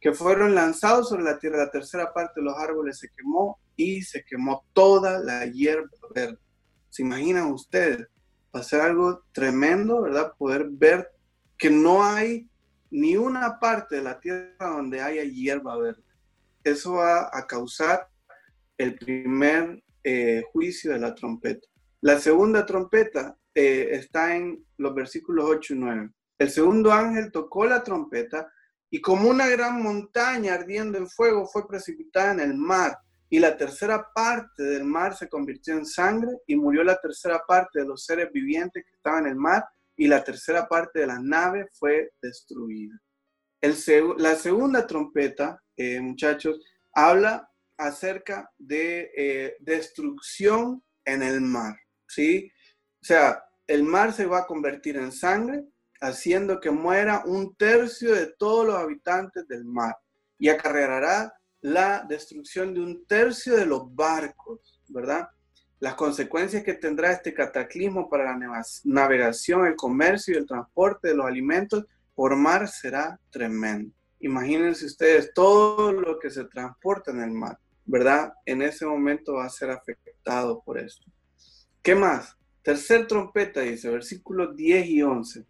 que 0.00 0.12
fueron 0.12 0.54
lanzados 0.54 1.08
sobre 1.08 1.24
la 1.24 1.38
tierra. 1.38 1.58
La 1.58 1.70
tercera 1.70 2.12
parte 2.12 2.40
de 2.40 2.44
los 2.44 2.56
árboles 2.58 2.98
se 2.98 3.08
quemó 3.16 3.58
y 3.76 4.02
se 4.02 4.24
quemó 4.24 4.64
toda 4.72 5.18
la 5.18 5.46
hierba 5.46 5.88
verde. 6.14 6.38
¿Se 6.90 7.02
imaginan 7.02 7.52
ustedes? 7.52 8.06
Va 8.54 8.60
a 8.60 8.64
ser 8.64 8.80
algo 8.80 9.22
tremendo, 9.32 10.02
¿verdad? 10.02 10.32
Poder 10.36 10.66
ver 10.68 11.10
que 11.56 11.70
no 11.70 12.04
hay 12.04 12.48
ni 12.90 13.16
una 13.16 13.58
parte 13.58 13.96
de 13.96 14.02
la 14.02 14.18
tierra 14.20 14.68
donde 14.68 15.00
haya 15.00 15.24
hierba 15.24 15.76
verde. 15.76 16.02
Eso 16.64 16.94
va 16.94 17.30
a 17.32 17.46
causar 17.46 18.08
el 18.78 18.98
primer 18.98 19.82
eh, 20.08 20.44
juicio 20.52 20.92
de 20.92 21.00
la 21.00 21.12
trompeta. 21.16 21.66
La 22.00 22.20
segunda 22.20 22.64
trompeta 22.64 23.36
eh, 23.52 23.88
está 23.90 24.36
en 24.36 24.64
los 24.76 24.94
versículos 24.94 25.46
8 25.48 25.74
y 25.74 25.78
9. 25.78 26.10
El 26.38 26.50
segundo 26.50 26.92
ángel 26.92 27.32
tocó 27.32 27.64
la 27.64 27.82
trompeta 27.82 28.48
y 28.88 29.00
como 29.00 29.28
una 29.28 29.48
gran 29.48 29.82
montaña 29.82 30.54
ardiendo 30.54 30.96
en 30.96 31.08
fuego 31.08 31.44
fue 31.48 31.66
precipitada 31.66 32.30
en 32.30 32.38
el 32.38 32.54
mar 32.54 32.96
y 33.28 33.40
la 33.40 33.56
tercera 33.56 34.06
parte 34.14 34.62
del 34.62 34.84
mar 34.84 35.16
se 35.16 35.28
convirtió 35.28 35.74
en 35.74 35.84
sangre 35.84 36.30
y 36.46 36.54
murió 36.54 36.84
la 36.84 37.00
tercera 37.00 37.42
parte 37.44 37.80
de 37.80 37.86
los 37.86 38.04
seres 38.04 38.30
vivientes 38.32 38.84
que 38.84 38.94
estaban 38.94 39.24
en 39.24 39.32
el 39.32 39.36
mar 39.36 39.64
y 39.96 40.06
la 40.06 40.22
tercera 40.22 40.68
parte 40.68 41.00
de 41.00 41.08
la 41.08 41.18
nave 41.18 41.66
fue 41.72 42.12
destruida. 42.22 42.94
El 43.60 43.74
la 44.18 44.36
segunda 44.36 44.86
trompeta, 44.86 45.60
eh, 45.76 46.00
muchachos, 46.00 46.60
habla 46.92 47.50
acerca 47.78 48.50
de 48.58 49.10
eh, 49.16 49.56
destrucción 49.60 50.82
en 51.04 51.22
el 51.22 51.40
mar, 51.40 51.76
¿sí? 52.06 52.50
O 53.00 53.04
sea, 53.04 53.42
el 53.66 53.82
mar 53.82 54.12
se 54.12 54.26
va 54.26 54.40
a 54.40 54.46
convertir 54.46 54.96
en 54.96 55.12
sangre, 55.12 55.64
haciendo 56.00 56.60
que 56.60 56.70
muera 56.70 57.22
un 57.24 57.54
tercio 57.56 58.14
de 58.14 58.26
todos 58.38 58.66
los 58.66 58.76
habitantes 58.76 59.46
del 59.48 59.64
mar 59.64 59.96
y 60.38 60.48
acarreará 60.48 61.32
la 61.60 62.04
destrucción 62.08 62.74
de 62.74 62.80
un 62.80 63.06
tercio 63.06 63.56
de 63.56 63.66
los 63.66 63.94
barcos, 63.94 64.80
¿verdad? 64.88 65.28
Las 65.78 65.94
consecuencias 65.94 66.62
que 66.62 66.74
tendrá 66.74 67.12
este 67.12 67.34
cataclismo 67.34 68.08
para 68.08 68.36
la 68.36 68.62
navegación, 68.84 69.66
el 69.66 69.76
comercio 69.76 70.34
y 70.34 70.38
el 70.38 70.46
transporte 70.46 71.08
de 71.08 71.14
los 71.14 71.26
alimentos 71.26 71.84
por 72.14 72.36
mar 72.36 72.68
será 72.68 73.18
tremendo. 73.30 73.92
Imagínense 74.20 74.86
ustedes 74.86 75.32
todo 75.34 75.92
lo 75.92 76.18
que 76.18 76.30
se 76.30 76.44
transporta 76.44 77.10
en 77.10 77.22
el 77.22 77.32
mar. 77.32 77.58
¿Verdad? 77.86 78.32
En 78.44 78.62
ese 78.62 78.84
momento 78.84 79.34
va 79.34 79.46
a 79.46 79.50
ser 79.50 79.70
afectado 79.70 80.62
por 80.64 80.78
esto. 80.78 81.06
¿Qué 81.82 81.94
más? 81.94 82.36
Tercer 82.62 83.06
trompeta, 83.06 83.60
dice, 83.60 83.88
versículos 83.88 84.56
10 84.56 84.86
y 84.86 85.02
11. 85.02 85.46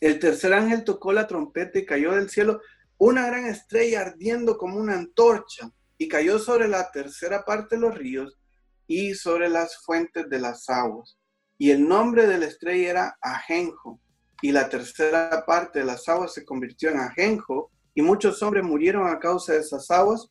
El 0.00 0.18
tercer 0.20 0.52
ángel 0.52 0.84
tocó 0.84 1.12
la 1.12 1.26
trompeta 1.26 1.78
y 1.78 1.86
cayó 1.86 2.12
del 2.14 2.30
cielo 2.30 2.60
una 2.98 3.26
gran 3.26 3.46
estrella 3.46 4.02
ardiendo 4.02 4.56
como 4.56 4.78
una 4.78 4.94
antorcha 4.94 5.70
y 5.98 6.08
cayó 6.08 6.38
sobre 6.38 6.68
la 6.68 6.90
tercera 6.92 7.44
parte 7.44 7.74
de 7.74 7.82
los 7.82 7.94
ríos 7.94 8.38
y 8.86 9.14
sobre 9.14 9.48
las 9.48 9.78
fuentes 9.78 10.28
de 10.28 10.38
las 10.38 10.68
aguas. 10.68 11.18
Y 11.58 11.70
el 11.70 11.88
nombre 11.88 12.26
de 12.26 12.38
la 12.38 12.46
estrella 12.46 12.90
era 12.90 13.18
Ajenjo. 13.20 14.00
Y 14.42 14.52
la 14.52 14.68
tercera 14.68 15.44
parte 15.46 15.78
de 15.78 15.86
las 15.86 16.06
aguas 16.08 16.34
se 16.34 16.44
convirtió 16.44 16.90
en 16.90 16.98
Ajenjo 16.98 17.72
y 17.94 18.02
muchos 18.02 18.42
hombres 18.42 18.62
murieron 18.62 19.08
a 19.08 19.18
causa 19.18 19.54
de 19.54 19.60
esas 19.60 19.90
aguas 19.90 20.30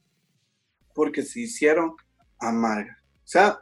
porque 0.96 1.22
se 1.22 1.42
hicieron 1.42 1.96
amargas. 2.40 2.98
O 3.04 3.28
sea, 3.28 3.60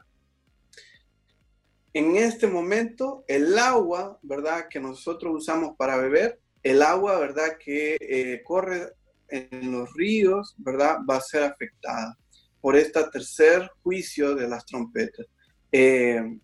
en 1.94 2.16
este 2.16 2.48
momento 2.48 3.26
el 3.28 3.58
agua, 3.60 4.18
¿verdad? 4.22 4.68
Que 4.70 4.80
nosotros 4.80 5.34
usamos 5.36 5.76
para 5.76 5.98
beber, 5.98 6.40
el 6.62 6.82
agua, 6.82 7.20
¿verdad? 7.20 7.58
Que 7.60 7.98
eh, 8.00 8.42
corre 8.46 8.94
en 9.28 9.72
los 9.72 9.94
ríos, 9.94 10.56
¿verdad? 10.58 11.00
Va 11.10 11.18
a 11.18 11.22
ser 11.22 11.44
afectada 11.44 12.18
por 12.62 12.78
este 12.78 13.04
tercer 13.12 13.70
juicio 13.82 14.36
de 14.36 14.48
las 14.48 14.66
trompetas. 14.66 15.26
Eh, 15.72 16.40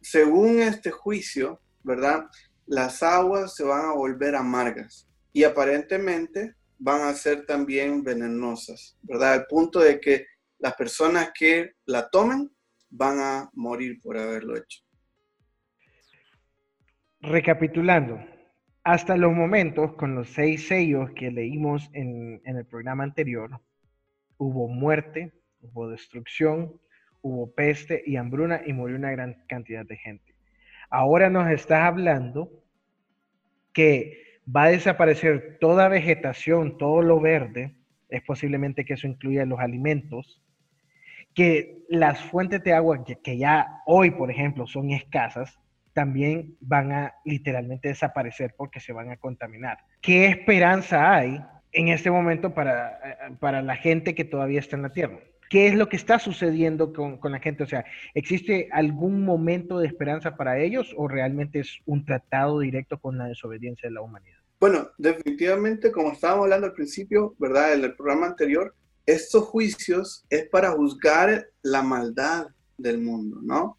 según 0.00 0.60
este 0.60 0.90
juicio, 0.90 1.60
¿verdad? 1.82 2.26
Las 2.66 3.02
aguas 3.02 3.54
se 3.54 3.64
van 3.64 3.86
a 3.86 3.92
volver 3.92 4.34
amargas 4.34 5.08
y 5.32 5.44
aparentemente 5.44 6.54
van 6.78 7.02
a 7.02 7.14
ser 7.14 7.44
también 7.44 8.02
venenosas, 8.02 8.96
¿verdad? 9.02 9.34
Al 9.34 9.46
punto 9.46 9.80
de 9.80 10.00
que 10.00 10.26
las 10.58 10.74
personas 10.74 11.32
que 11.38 11.72
la 11.86 12.08
tomen 12.08 12.50
van 12.90 13.18
a 13.18 13.50
morir 13.52 14.00
por 14.00 14.16
haberlo 14.16 14.56
hecho. 14.56 14.82
Recapitulando, 17.20 18.18
hasta 18.84 19.16
los 19.16 19.32
momentos, 19.32 19.94
con 19.94 20.14
los 20.14 20.28
seis 20.30 20.68
sellos 20.68 21.10
que 21.16 21.30
leímos 21.30 21.90
en, 21.92 22.40
en 22.44 22.56
el 22.56 22.64
programa 22.64 23.04
anterior, 23.04 23.60
hubo 24.36 24.68
muerte, 24.68 25.32
hubo 25.60 25.88
destrucción, 25.88 26.80
hubo 27.20 27.52
peste 27.52 28.02
y 28.06 28.16
hambruna 28.16 28.62
y 28.64 28.72
murió 28.72 28.96
una 28.96 29.10
gran 29.10 29.44
cantidad 29.48 29.84
de 29.84 29.96
gente. 29.96 30.34
Ahora 30.90 31.28
nos 31.28 31.50
estás 31.50 31.82
hablando 31.82 32.50
que 33.72 34.27
va 34.54 34.64
a 34.64 34.68
desaparecer 34.70 35.58
toda 35.60 35.88
vegetación, 35.88 36.78
todo 36.78 37.02
lo 37.02 37.20
verde, 37.20 37.74
es 38.08 38.22
posiblemente 38.22 38.84
que 38.84 38.94
eso 38.94 39.06
incluya 39.06 39.44
los 39.44 39.60
alimentos, 39.60 40.42
que 41.34 41.84
las 41.88 42.20
fuentes 42.20 42.62
de 42.64 42.72
agua 42.72 43.04
que, 43.04 43.38
ya 43.38 43.82
hoy, 43.86 44.10
por 44.10 44.30
ejemplo, 44.30 44.66
son 44.66 44.90
escasas, 44.90 45.58
también 45.92 46.56
van 46.60 46.92
a 46.92 47.14
literalmente 47.24 47.88
desaparecer 47.88 48.54
porque 48.56 48.80
se 48.80 48.92
van 48.92 49.10
a 49.10 49.16
contaminar. 49.16 49.78
¿Qué 50.00 50.26
esperanza 50.26 51.14
hay 51.14 51.40
en 51.72 51.88
este 51.88 52.10
momento 52.10 52.54
para, 52.54 53.00
eh, 53.04 53.36
para 53.40 53.62
la 53.62 53.76
gente 53.76 54.14
que 54.14 54.24
todavía 54.24 54.60
está 54.60 54.76
en 54.76 54.82
la 54.82 54.92
Tierra? 54.92 55.18
¿Qué 55.50 55.66
es 55.66 55.74
lo 55.74 55.88
que 55.88 55.96
está 55.96 56.18
sucediendo 56.18 56.92
con, 56.92 57.18
con, 57.18 57.32
la 57.32 57.40
gente? 57.40 57.64
O 57.64 57.66
sea, 57.66 57.84
¿existe 58.14 58.68
algún 58.70 59.24
momento 59.24 59.78
de 59.78 59.86
esperanza 59.86 60.36
para 60.36 60.58
ellos 60.58 60.94
o 60.96 61.08
realmente 61.08 61.60
es 61.60 61.80
un 61.86 62.04
tratado 62.04 62.60
directo 62.60 62.98
con 62.98 63.16
la 63.18 63.26
desobediencia 63.26 63.88
de 63.88 63.94
la 63.94 64.02
humanidad? 64.02 64.37
Bueno, 64.60 64.90
definitivamente, 64.98 65.92
como 65.92 66.12
estábamos 66.12 66.44
hablando 66.44 66.66
al 66.66 66.72
principio, 66.72 67.34
¿verdad? 67.38 67.74
En 67.74 67.84
el 67.84 67.96
programa 67.96 68.26
anterior, 68.26 68.74
estos 69.06 69.44
juicios 69.44 70.24
es 70.28 70.48
para 70.48 70.72
juzgar 70.72 71.48
la 71.62 71.82
maldad 71.82 72.48
del 72.76 72.98
mundo, 72.98 73.40
¿no? 73.42 73.78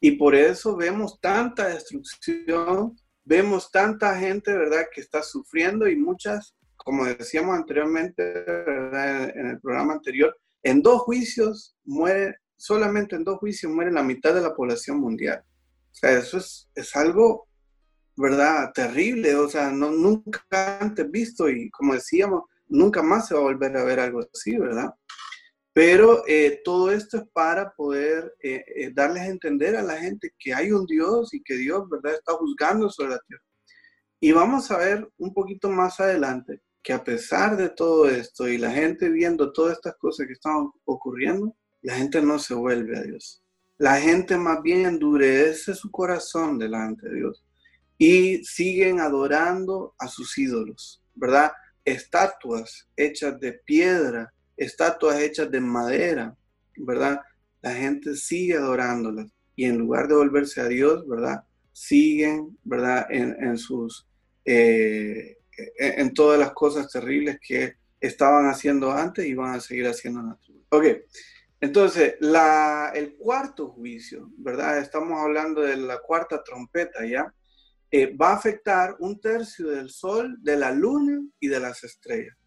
Y 0.00 0.12
por 0.12 0.34
eso 0.34 0.76
vemos 0.76 1.20
tanta 1.20 1.68
destrucción, 1.68 2.96
vemos 3.24 3.70
tanta 3.70 4.18
gente, 4.18 4.52
¿verdad?, 4.52 4.86
que 4.92 5.00
está 5.00 5.22
sufriendo 5.22 5.88
y 5.88 5.96
muchas 5.96 6.54
como 6.88 7.04
decíamos 7.04 7.56
anteriormente, 7.56 8.22
¿verdad? 8.22 9.30
En, 9.36 9.46
el 9.48 9.60
programa 9.60 9.94
anterior, 9.94 10.34
en 10.62 10.80
dos 10.80 11.02
juicios 11.02 11.76
muere, 11.84 12.36
solamente 12.56 13.16
en 13.16 13.24
dos 13.24 13.38
juicios 13.38 13.70
muere 13.70 13.92
la 13.92 14.02
mitad 14.02 14.34
de 14.34 14.40
la 14.40 14.54
población 14.54 14.98
mundial. 14.98 15.42
O 15.92 15.94
sea, 15.94 16.12
eso 16.12 16.38
es, 16.38 16.70
es 16.74 16.96
algo, 16.96 17.47
¿verdad? 18.18 18.72
Terrible, 18.74 19.36
o 19.36 19.48
sea, 19.48 19.70
no, 19.70 19.92
nunca 19.92 20.78
antes 20.80 21.08
visto 21.10 21.48
y 21.48 21.70
como 21.70 21.94
decíamos, 21.94 22.42
nunca 22.66 23.00
más 23.00 23.28
se 23.28 23.34
va 23.34 23.40
a 23.40 23.44
volver 23.44 23.76
a 23.76 23.84
ver 23.84 24.00
algo 24.00 24.20
así, 24.34 24.58
¿verdad? 24.58 24.90
Pero 25.72 26.24
eh, 26.26 26.60
todo 26.64 26.90
esto 26.90 27.18
es 27.18 27.24
para 27.32 27.72
poder 27.74 28.34
eh, 28.42 28.64
eh, 28.74 28.90
darles 28.92 29.22
a 29.22 29.28
entender 29.28 29.76
a 29.76 29.82
la 29.82 29.96
gente 29.98 30.32
que 30.36 30.52
hay 30.52 30.72
un 30.72 30.84
Dios 30.86 31.32
y 31.32 31.42
que 31.42 31.54
Dios, 31.54 31.88
¿verdad?, 31.88 32.14
está 32.14 32.32
juzgando 32.32 32.90
sobre 32.90 33.10
la 33.10 33.20
tierra. 33.20 33.44
Y 34.20 34.32
vamos 34.32 34.68
a 34.72 34.78
ver 34.78 35.08
un 35.18 35.32
poquito 35.32 35.70
más 35.70 36.00
adelante 36.00 36.60
que 36.82 36.92
a 36.92 37.04
pesar 37.04 37.56
de 37.56 37.68
todo 37.68 38.08
esto 38.08 38.48
y 38.48 38.58
la 38.58 38.72
gente 38.72 39.08
viendo 39.10 39.52
todas 39.52 39.74
estas 39.74 39.94
cosas 39.96 40.26
que 40.26 40.32
están 40.32 40.70
ocurriendo, 40.84 41.54
la 41.82 41.94
gente 41.94 42.20
no 42.20 42.40
se 42.40 42.54
vuelve 42.54 42.98
a 42.98 43.02
Dios. 43.02 43.44
La 43.76 44.00
gente 44.00 44.36
más 44.36 44.60
bien 44.60 44.86
endurece 44.86 45.74
su 45.74 45.88
corazón 45.92 46.58
delante 46.58 47.08
de 47.08 47.14
Dios 47.16 47.44
y 47.98 48.44
siguen 48.44 49.00
adorando 49.00 49.94
a 49.98 50.06
sus 50.06 50.38
ídolos, 50.38 51.02
¿verdad? 51.14 51.52
Estatuas 51.84 52.88
hechas 52.96 53.38
de 53.40 53.52
piedra, 53.52 54.32
estatuas 54.56 55.20
hechas 55.20 55.50
de 55.50 55.60
madera, 55.60 56.36
¿verdad? 56.76 57.20
La 57.60 57.74
gente 57.74 58.14
sigue 58.14 58.56
adorándolas 58.56 59.26
y 59.56 59.64
en 59.64 59.78
lugar 59.78 60.06
de 60.06 60.14
volverse 60.14 60.60
a 60.60 60.68
Dios, 60.68 61.06
¿verdad? 61.08 61.42
Siguen, 61.72 62.56
¿verdad? 62.62 63.06
En, 63.10 63.58
sus, 63.58 64.06
eh, 64.44 65.38
en, 65.78 66.14
todas 66.14 66.38
las 66.38 66.52
cosas 66.52 66.88
terribles 66.90 67.38
que 67.44 67.74
estaban 68.00 68.46
haciendo 68.46 68.92
antes 68.92 69.26
y 69.26 69.34
van 69.34 69.56
a 69.56 69.60
seguir 69.60 69.88
haciendo 69.88 70.20
en 70.20 70.36
Ok, 70.70 70.84
entonces, 71.60 72.14
la, 72.20 72.92
el 72.94 73.16
cuarto 73.16 73.68
juicio, 73.70 74.30
¿verdad? 74.36 74.78
Estamos 74.78 75.20
hablando 75.20 75.62
de 75.62 75.76
la 75.76 75.98
cuarta 75.98 76.42
trompeta, 76.44 77.04
¿ya? 77.04 77.34
Eh, 77.90 78.14
va 78.16 78.30
a 78.30 78.36
afectar 78.36 78.96
un 78.98 79.20
tercio 79.20 79.68
del 79.68 79.90
sol, 79.90 80.36
de 80.40 80.56
la 80.56 80.72
luna 80.72 81.22
y 81.40 81.48
de 81.48 81.60
las 81.60 81.84
estrellas 81.84 82.38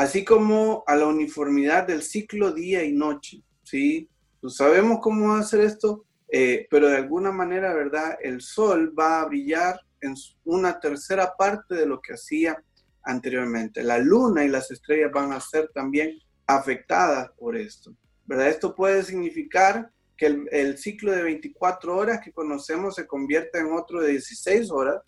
así 0.00 0.24
como 0.24 0.82
a 0.86 0.96
la 0.96 1.06
uniformidad 1.06 1.86
del 1.86 2.02
ciclo 2.02 2.52
día 2.52 2.82
y 2.82 2.92
noche, 2.92 3.42
¿sí? 3.62 4.08
Pues 4.40 4.56
sabemos 4.56 5.00
cómo 5.02 5.34
hacer 5.34 5.60
esto, 5.60 6.06
eh, 6.32 6.66
pero 6.70 6.88
de 6.88 6.96
alguna 6.96 7.32
manera, 7.32 7.74
¿verdad? 7.74 8.16
El 8.22 8.40
sol 8.40 8.94
va 8.98 9.20
a 9.20 9.26
brillar 9.26 9.78
en 10.00 10.14
una 10.44 10.80
tercera 10.80 11.34
parte 11.36 11.74
de 11.74 11.84
lo 11.84 12.00
que 12.00 12.14
hacía 12.14 12.64
anteriormente. 13.02 13.82
La 13.82 13.98
luna 13.98 14.42
y 14.42 14.48
las 14.48 14.70
estrellas 14.70 15.12
van 15.12 15.34
a 15.34 15.40
ser 15.40 15.70
también 15.74 16.18
afectadas 16.46 17.30
por 17.38 17.54
esto, 17.54 17.94
¿verdad? 18.24 18.48
Esto 18.48 18.74
puede 18.74 19.02
significar 19.02 19.90
que 20.20 20.26
el, 20.26 20.48
el 20.52 20.76
ciclo 20.76 21.12
de 21.12 21.22
24 21.22 21.96
horas 21.96 22.20
que 22.22 22.30
conocemos 22.30 22.96
se 22.96 23.06
convierta 23.06 23.58
en 23.58 23.72
otro 23.72 24.02
de 24.02 24.10
16 24.10 24.70
horas, 24.70 25.00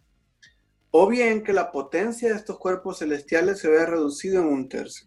o 0.91 1.07
bien 1.07 1.45
que 1.45 1.53
la 1.53 1.71
potencia 1.71 2.31
de 2.31 2.37
estos 2.37 2.59
cuerpos 2.59 3.01
celestiales 3.01 3.59
se 3.59 3.69
vea 3.69 3.85
reducido 3.85 4.41
en 4.41 4.49
un 4.49 4.71
tercio. 4.71 5.07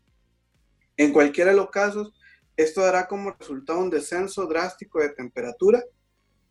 En 0.96 1.12
cualquiera 1.12 1.50
de 1.50 1.58
los 1.58 1.72
casos, 1.72 2.14
esto 2.56 2.82
dará 2.82 3.08
como 3.08 3.32
resultado 3.32 3.80
un 3.80 3.90
descenso 3.90 4.46
drástico 4.46 5.00
de 5.00 5.10
temperatura, 5.10 5.84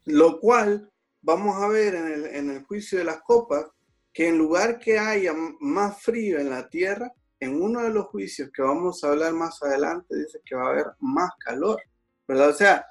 lo 0.05 0.41
cual 0.41 0.91
vamos 1.23 1.63
a 1.63 1.69
ver 1.69 1.95
en 1.95 2.51
el, 2.51 2.65
juicio 2.65 2.99
de 2.99 3.05
las 3.05 3.23
copas, 3.23 3.67
que 4.13 4.27
en 4.31 4.37
lugar 4.37 4.81
que 4.81 4.99
haya 4.99 5.33
más 5.61 6.03
frío 6.03 6.41
en 6.41 6.51
la 6.51 6.69
tierra, 6.69 7.13
en 7.39 7.63
uno 7.63 7.85
de 7.85 7.91
los 7.91 8.07
juicios 8.07 8.51
que 8.53 8.63
vamos 8.63 9.05
a 9.05 9.11
hablar 9.11 9.33
más 9.33 9.63
adelante, 9.63 10.17
dice 10.17 10.41
que 10.45 10.57
va 10.57 10.67
a 10.67 10.71
haber 10.71 10.87
más 10.99 11.31
calor, 11.39 11.81
¿verdad? 12.27 12.49
O 12.49 12.55
sea, 12.55 12.87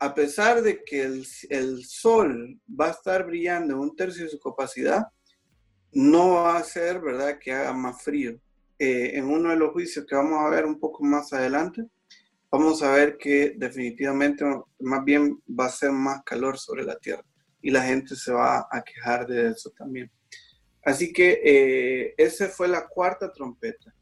a 0.00 0.14
pesar 0.14 0.62
de 0.62 0.82
que 0.84 1.02
el, 1.02 1.84
sol 1.84 2.60
va 2.68 2.88
a 2.88 2.92
estar 2.92 3.26
brillando 3.26 3.80
un 3.80 3.96
tercio 3.96 4.24
de 4.24 4.30
su 4.30 4.38
capacidad, 4.38 5.06
no 5.92 6.34
va 6.34 6.58
a 6.58 6.64
ser, 6.64 7.00
¿verdad?, 7.00 7.38
que 7.40 7.52
haga 7.52 7.72
más 7.72 8.02
frío. 8.02 8.38
Eh, 8.78 9.12
en 9.14 9.24
uno 9.24 9.50
de 9.50 9.56
los 9.56 9.72
juicios 9.72 10.06
que 10.06 10.14
vamos 10.14 10.38
a 10.40 10.50
ver 10.50 10.64
un 10.64 10.78
poco 10.78 11.02
más 11.02 11.32
adelante, 11.32 11.84
vamos 12.50 12.82
a 12.82 12.92
ver 12.92 13.16
que 13.18 13.54
definitivamente 13.56 14.44
más 14.78 15.04
bien 15.04 15.42
va 15.48 15.66
a 15.66 15.70
ser 15.70 15.90
más 15.90 16.22
calor 16.24 16.58
sobre 16.58 16.84
la 16.84 16.96
tierra 16.96 17.24
y 17.60 17.70
la 17.70 17.82
gente 17.82 18.14
se 18.14 18.32
va 18.32 18.68
a 18.70 18.82
quejar 18.82 19.26
de 19.26 19.48
eso 19.48 19.70
también. 19.76 20.10
Así 20.84 21.12
que 21.12 21.40
eh, 21.44 22.14
esa 22.16 22.48
fue 22.48 22.68
la 22.68 22.86
cuarta 22.86 23.32
trompeta. 23.32 23.92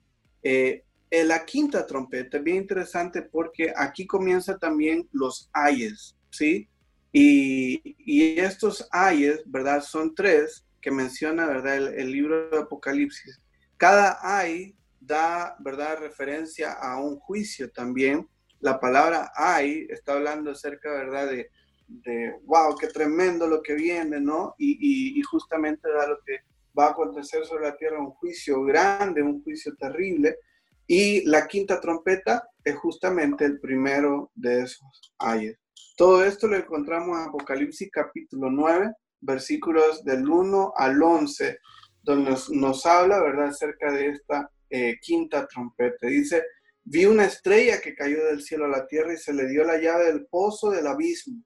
Eh, 0.42 0.84
la 1.10 1.44
quinta 1.44 1.86
trompeta 1.86 2.38
bien 2.38 2.58
interesante 2.58 3.22
porque 3.22 3.72
aquí 3.76 4.06
comienza 4.06 4.58
también 4.58 5.08
los 5.12 5.48
ayes, 5.52 6.16
¿sí? 6.30 6.68
Y, 7.12 7.96
y 7.98 8.38
estos 8.40 8.86
ayes, 8.90 9.42
¿verdad? 9.46 9.80
Son 9.82 10.14
tres 10.14 10.66
que 10.86 10.92
menciona, 10.92 11.46
¿verdad? 11.46 11.94
El, 11.98 12.12
libro 12.12 12.48
de 12.48 12.58
Apocalipsis. 12.58 13.42
Cada 13.76 14.18
ay 14.22 14.76
da, 15.00 15.56
¿verdad? 15.58 15.98
Referencia 15.98 16.74
a 16.74 17.00
un 17.00 17.18
juicio 17.18 17.70
también. 17.72 18.28
La 18.60 18.78
palabra 18.78 19.32
ay 19.34 19.88
está 19.90 20.12
hablando 20.12 20.52
acerca, 20.52 20.92
¿verdad? 20.92 21.28
De, 21.28 21.50
de 21.88 22.34
wow, 22.44 22.76
qué 22.76 22.86
tremendo 22.86 23.48
lo 23.48 23.62
que 23.62 23.74
viene, 23.74 24.20
¿no? 24.20 24.54
Y, 24.58 25.18
y, 25.18 25.22
justamente 25.22 25.88
da 25.90 26.06
lo 26.06 26.20
que 26.24 26.38
va 26.78 26.86
a 26.86 26.90
acontecer 26.90 27.44
sobre 27.44 27.64
la 27.64 27.76
tierra, 27.76 27.98
un 27.98 28.12
juicio 28.12 28.62
grande, 28.62 29.22
un 29.22 29.42
juicio 29.42 29.74
terrible. 29.76 30.38
Y 30.86 31.24
la 31.26 31.48
quinta 31.48 31.80
trompeta 31.80 32.48
es 32.62 32.76
justamente 32.76 33.44
el 33.44 33.58
primero 33.58 34.30
de 34.34 34.62
esos 34.62 35.14
ayes. 35.18 35.58
Todo 35.96 36.24
esto 36.24 36.46
lo 36.46 36.56
encontramos 36.56 37.18
en 37.18 37.28
Apocalipsis 37.28 37.90
capítulo 37.90 38.50
9, 38.50 38.92
versículos 39.20 40.04
del 40.04 40.28
1 40.28 40.74
al 40.76 41.02
11, 41.02 41.58
donde 42.02 42.36
nos, 42.50 42.86
habla, 42.86 43.20
¿verdad?, 43.20 43.48
acerca 43.48 43.90
de 43.90 44.10
esta 44.10 44.50
eh, 44.70 44.96
quinta 45.00 45.46
trompeta. 45.46 46.06
Dice, 46.06 46.44
vi 46.84 47.04
una 47.04 47.24
estrella 47.24 47.80
que 47.80 47.94
cayó 47.94 48.24
del 48.26 48.42
cielo 48.42 48.66
a 48.66 48.68
la 48.68 48.86
tierra 48.86 49.12
y 49.12 49.16
se 49.16 49.32
le 49.32 49.48
dio 49.48 49.64
la 49.64 49.78
llave 49.78 50.06
del 50.06 50.26
pozo 50.26 50.70
del 50.70 50.86
abismo. 50.86 51.42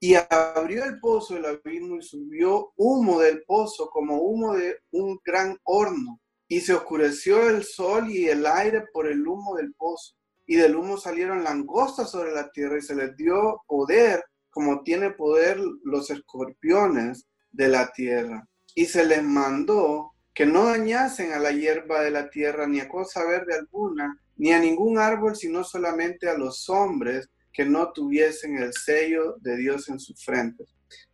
Y 0.00 0.16
abrió 0.16 0.84
el 0.84 0.98
pozo 0.98 1.34
del 1.34 1.46
abismo 1.46 1.96
y 1.96 2.02
subió 2.02 2.72
humo 2.76 3.20
del 3.20 3.42
pozo 3.44 3.88
como 3.88 4.20
humo 4.20 4.54
de 4.54 4.76
un 4.90 5.18
gran 5.24 5.56
horno. 5.62 6.20
Y 6.52 6.60
se 6.60 6.74
oscureció 6.74 7.48
el 7.48 7.64
sol 7.64 8.10
y 8.10 8.28
el 8.28 8.44
aire 8.44 8.84
por 8.92 9.06
el 9.06 9.26
humo 9.26 9.56
del 9.56 9.72
pozo. 9.72 10.16
Y 10.44 10.56
del 10.56 10.76
humo 10.76 10.98
salieron 10.98 11.42
langostas 11.42 12.10
sobre 12.10 12.30
la 12.30 12.50
tierra 12.50 12.76
y 12.76 12.82
se 12.82 12.94
les 12.94 13.16
dio 13.16 13.62
poder 13.66 14.22
como 14.50 14.82
tiene 14.82 15.12
poder 15.12 15.58
los 15.82 16.10
escorpiones 16.10 17.26
de 17.52 17.68
la 17.68 17.90
tierra. 17.92 18.46
Y 18.74 18.84
se 18.84 19.06
les 19.06 19.22
mandó 19.22 20.12
que 20.34 20.44
no 20.44 20.66
dañasen 20.66 21.32
a 21.32 21.38
la 21.38 21.52
hierba 21.52 22.02
de 22.02 22.10
la 22.10 22.28
tierra, 22.28 22.66
ni 22.66 22.80
a 22.80 22.88
cosa 22.90 23.24
verde 23.24 23.54
alguna, 23.54 24.20
ni 24.36 24.52
a 24.52 24.60
ningún 24.60 24.98
árbol, 24.98 25.34
sino 25.34 25.64
solamente 25.64 26.28
a 26.28 26.36
los 26.36 26.68
hombres 26.68 27.30
que 27.50 27.64
no 27.64 27.92
tuviesen 27.92 28.58
el 28.58 28.74
sello 28.74 29.36
de 29.40 29.56
Dios 29.56 29.88
en 29.88 29.98
sus 29.98 30.22
frentes. 30.22 30.68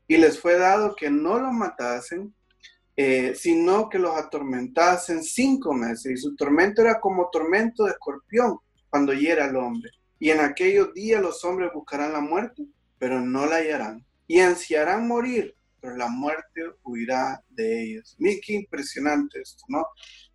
Y 0.09 0.17
les 0.17 0.41
fue 0.41 0.59
dado 0.59 0.97
que 0.97 1.11
no 1.11 1.39
los 1.39 1.53
matasen, 1.53 2.35
eh, 3.01 3.33
sino 3.37 3.89
que 3.89 3.99
los 3.99 4.17
atormentasen 4.17 5.23
cinco 5.23 5.73
meses. 5.73 6.13
Y 6.13 6.17
su 6.17 6.35
tormento 6.35 6.83
era 6.83 7.01
como 7.01 7.31
tormento 7.31 7.85
de 7.85 7.93
escorpión 7.93 8.59
cuando 8.91 9.13
hiera 9.13 9.45
al 9.45 9.57
hombre. 9.57 9.91
Y 10.19 10.31
en 10.31 10.41
aquellos 10.41 10.93
días 10.93 11.23
los 11.23 11.45
hombres 11.45 11.71
buscarán 11.73 12.13
la 12.13 12.21
muerte 12.21 12.67
pero 12.99 13.21
no 13.21 13.47
la 13.47 13.57
hallarán. 13.57 14.05
Y 14.27 14.41
ansiarán 14.41 15.09
morir, 15.09 15.55
pero 15.81 15.97
la 15.97 16.09
muerte 16.09 16.63
huirá 16.85 17.43
de 17.49 17.85
ellos. 17.85 18.17
Miren 18.19 18.41
qué 18.45 18.53
impresionante 18.55 19.41
esto, 19.41 19.65
¿no? 19.69 19.87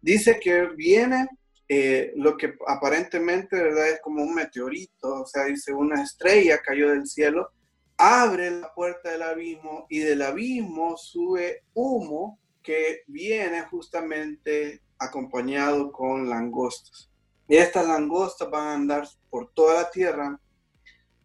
Dice 0.02 0.39
que 0.39 0.67
viene 0.76 1.28
eh, 1.67 2.13
lo 2.15 2.36
que 2.38 2.56
aparentemente, 2.67 3.62
¿verdad? 3.62 3.89
Es 3.89 4.02
como 4.02 4.23
un 4.23 4.34
meteorito, 4.34 5.21
o 5.21 5.26
sea, 5.26 5.45
dice 5.45 5.73
una 5.73 6.02
estrella 6.02 6.62
cayó 6.62 6.89
del 6.89 7.06
cielo, 7.06 7.52
abre 7.97 8.49
la 8.49 8.73
puerta 8.73 9.12
del 9.12 9.21
abismo 9.21 9.86
y 9.89 9.99
del 9.99 10.23
abismo 10.23 10.97
sube 10.97 11.63
humo 11.73 12.39
que 12.63 13.04
viene 13.08 13.62
justamente 13.63 14.82
acompañado 14.97 15.91
con 15.91 16.30
langostas. 16.30 17.10
Y 17.47 17.58
estas 17.58 17.86
langostas 17.86 18.49
van 18.49 18.67
a 18.67 18.73
andar 18.73 19.08
por 19.30 19.52
toda 19.54 19.84
la 19.84 19.91
tierra 19.91 20.39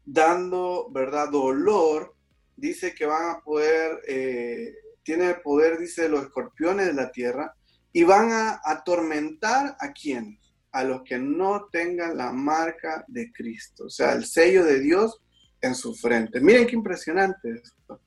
dando, 0.04 0.88
¿verdad? 0.90 1.30
Dolor, 1.30 2.14
dice 2.56 2.94
que 2.94 3.06
van 3.06 3.36
a 3.36 3.40
poder, 3.40 4.00
eh, 4.08 4.74
tiene 5.02 5.28
el 5.28 5.40
poder, 5.40 5.78
dice, 5.78 6.08
los 6.08 6.24
escorpiones 6.24 6.86
de 6.86 6.94
la 6.94 7.10
tierra, 7.12 7.54
y 7.92 8.02
van 8.04 8.32
a 8.32 8.60
atormentar 8.64 9.76
a 9.78 9.92
quienes, 9.92 10.40
a 10.72 10.84
los 10.84 11.02
que 11.02 11.18
no 11.18 11.68
tengan 11.70 12.16
la 12.16 12.32
marca 12.32 13.04
de 13.06 13.32
Cristo, 13.32 13.86
o 13.86 13.90
sea, 13.90 14.12
el 14.12 14.26
sello 14.26 14.64
de 14.64 14.80
Dios 14.80 15.20
en 15.60 15.74
su 15.74 15.94
frente. 15.94 16.40
Miren 16.40 16.66
qué 16.66 16.74
impresionante 16.74 17.50
esto. 17.62 18.00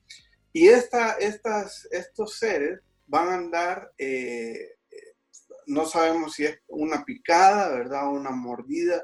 Y 0.52 0.68
esta, 0.68 1.12
estas, 1.14 1.88
estos 1.90 2.38
seres 2.38 2.80
van 3.12 3.28
a 3.28 3.34
andar 3.34 3.92
eh, 3.98 4.72
no 5.66 5.86
sabemos 5.86 6.34
si 6.34 6.44
es 6.44 6.58
una 6.68 7.04
picada, 7.04 7.70
¿verdad? 7.70 8.10
Una 8.10 8.30
mordida, 8.30 9.02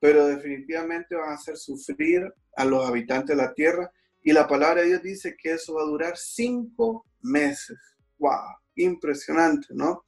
pero 0.00 0.26
definitivamente 0.26 1.14
van 1.14 1.30
a 1.30 1.34
hacer 1.34 1.56
sufrir 1.56 2.32
a 2.56 2.64
los 2.64 2.86
habitantes 2.86 3.36
de 3.36 3.42
la 3.42 3.52
tierra. 3.52 3.90
Y 4.22 4.32
la 4.32 4.46
palabra 4.46 4.82
de 4.82 4.88
Dios 4.88 5.02
dice 5.02 5.36
que 5.40 5.52
eso 5.52 5.74
va 5.74 5.82
a 5.82 5.86
durar 5.86 6.16
cinco 6.16 7.06
meses. 7.20 7.78
¡Wow! 8.18 8.56
Impresionante, 8.76 9.68
¿no? 9.70 10.04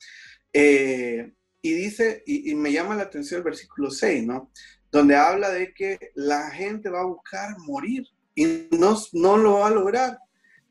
Eh, 0.53 1.33
y 1.63 1.73
dice, 1.75 2.23
y, 2.27 2.55
me 2.55 2.73
llama 2.73 2.97
la 2.97 3.03
atención 3.03 3.39
el 3.39 3.45
versículo 3.45 3.91
6, 3.91 4.27
¿no? 4.27 4.51
Donde 4.91 5.15
habla 5.15 5.51
de 5.51 5.75
que 5.75 5.99
la 6.15 6.51
gente 6.51 6.89
va 6.89 7.01
a 7.01 7.07
buscar 7.07 7.57
morir 7.59 8.07
y 8.35 8.69
no, 8.71 8.97
no 9.13 9.37
lo 9.37 9.59
va 9.59 9.69
a 9.69 9.71
lograr. 9.71 10.19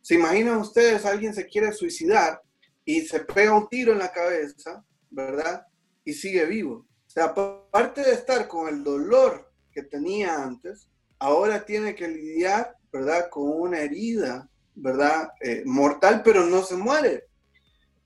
¿Se 0.01 0.15
imaginan 0.15 0.57
ustedes, 0.57 1.05
alguien 1.05 1.33
se 1.33 1.45
quiere 1.45 1.71
suicidar 1.71 2.41
y 2.89 3.01
se 3.01 3.19
pega 3.19 3.53
un 3.53 3.69
tiro 3.69 3.91
en 3.91 3.99
la 3.99 4.11
cabeza, 4.11 4.83
¿verdad? 5.11 5.63
Y 6.03 6.11
sigue 6.11 6.43
vivo. 6.45 6.87
O 7.05 7.09
sea, 7.09 7.25
aparte 7.25 8.01
de 8.01 8.13
estar 8.13 8.47
con 8.47 8.67
el 8.67 8.83
dolor 8.83 9.53
que 9.71 9.83
tenía 9.83 10.41
antes, 10.41 10.89
ahora 11.19 11.63
tiene 11.63 11.93
que 11.93 12.07
lidiar, 12.07 12.75
¿verdad? 12.91 13.29
Con 13.29 13.47
una 13.47 13.81
herida, 13.81 14.49
¿verdad? 14.73 15.29
Eh, 15.39 15.61
mortal, 15.67 16.23
pero 16.25 16.47
no 16.47 16.63
se 16.63 16.77
muere. 16.77 17.27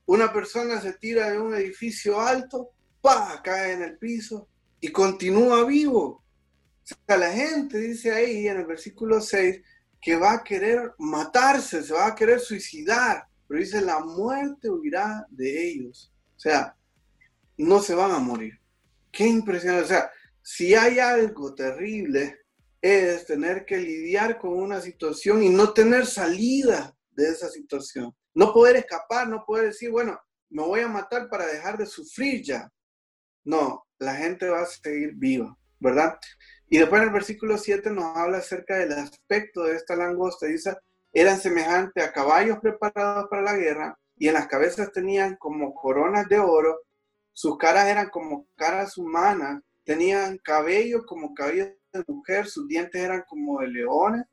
Una 0.04 0.30
persona 0.30 0.78
se 0.82 0.92
tira 0.92 1.30
de 1.30 1.40
un 1.40 1.54
edificio 1.54 2.20
alto, 2.20 2.72
¡pa! 3.00 3.40
cae 3.42 3.72
en 3.72 3.84
el 3.84 3.96
piso 3.96 4.50
y 4.80 4.92
continúa 4.92 5.64
vivo. 5.64 6.22
O 6.82 6.96
sea, 7.06 7.16
la 7.16 7.32
gente 7.32 7.78
dice 7.78 8.12
ahí 8.12 8.48
en 8.48 8.58
el 8.58 8.66
versículo 8.66 9.22
6 9.22 9.62
que 10.02 10.16
va 10.16 10.34
a 10.34 10.44
querer 10.44 10.92
matarse, 10.98 11.82
se 11.82 11.94
va 11.94 12.08
a 12.08 12.14
querer 12.14 12.38
suicidar, 12.38 13.26
pero 13.54 13.62
dice, 13.62 13.80
la 13.82 14.00
muerte 14.00 14.68
huirá 14.68 15.24
de 15.30 15.68
ellos. 15.68 16.12
O 16.34 16.40
sea, 16.40 16.76
no 17.56 17.80
se 17.80 17.94
van 17.94 18.10
a 18.10 18.18
morir. 18.18 18.58
Qué 19.12 19.28
impresionante. 19.28 19.84
O 19.84 19.86
sea, 19.86 20.10
si 20.42 20.74
hay 20.74 20.98
algo 20.98 21.54
terrible, 21.54 22.40
es 22.82 23.24
tener 23.26 23.64
que 23.64 23.76
lidiar 23.76 24.40
con 24.40 24.54
una 24.54 24.80
situación 24.80 25.44
y 25.44 25.50
no 25.50 25.72
tener 25.72 26.04
salida 26.04 26.96
de 27.12 27.28
esa 27.28 27.48
situación. 27.48 28.12
No 28.34 28.52
poder 28.52 28.74
escapar, 28.74 29.28
no 29.28 29.44
poder 29.46 29.66
decir, 29.66 29.92
bueno, 29.92 30.18
me 30.50 30.64
voy 30.64 30.80
a 30.80 30.88
matar 30.88 31.28
para 31.30 31.46
dejar 31.46 31.78
de 31.78 31.86
sufrir 31.86 32.42
ya. 32.42 32.68
No, 33.44 33.86
la 34.00 34.16
gente 34.16 34.48
va 34.48 34.62
a 34.62 34.66
seguir 34.66 35.12
viva, 35.14 35.56
¿verdad? 35.78 36.18
Y 36.68 36.78
después 36.78 37.02
en 37.02 37.06
el 37.06 37.14
versículo 37.14 37.56
7 37.56 37.88
nos 37.92 38.16
habla 38.16 38.38
acerca 38.38 38.78
del 38.78 38.94
aspecto 38.94 39.62
de 39.62 39.76
esta 39.76 39.94
langosta. 39.94 40.46
Dice, 40.46 40.74
eran 41.14 41.38
semejantes 41.38 42.04
a 42.04 42.12
caballos 42.12 42.58
preparados 42.58 43.28
para 43.30 43.42
la 43.42 43.56
guerra 43.56 43.96
y 44.16 44.26
en 44.26 44.34
las 44.34 44.48
cabezas 44.48 44.92
tenían 44.92 45.36
como 45.36 45.72
coronas 45.72 46.28
de 46.28 46.40
oro, 46.40 46.80
sus 47.32 47.56
caras 47.56 47.86
eran 47.86 48.10
como 48.10 48.46
caras 48.56 48.98
humanas, 48.98 49.62
tenían 49.84 50.38
cabello 50.38 51.06
como 51.06 51.32
cabello 51.32 51.66
de 51.92 52.04
mujer, 52.08 52.46
sus 52.46 52.66
dientes 52.66 53.00
eran 53.00 53.24
como 53.28 53.60
de 53.60 53.68
leones, 53.68 54.24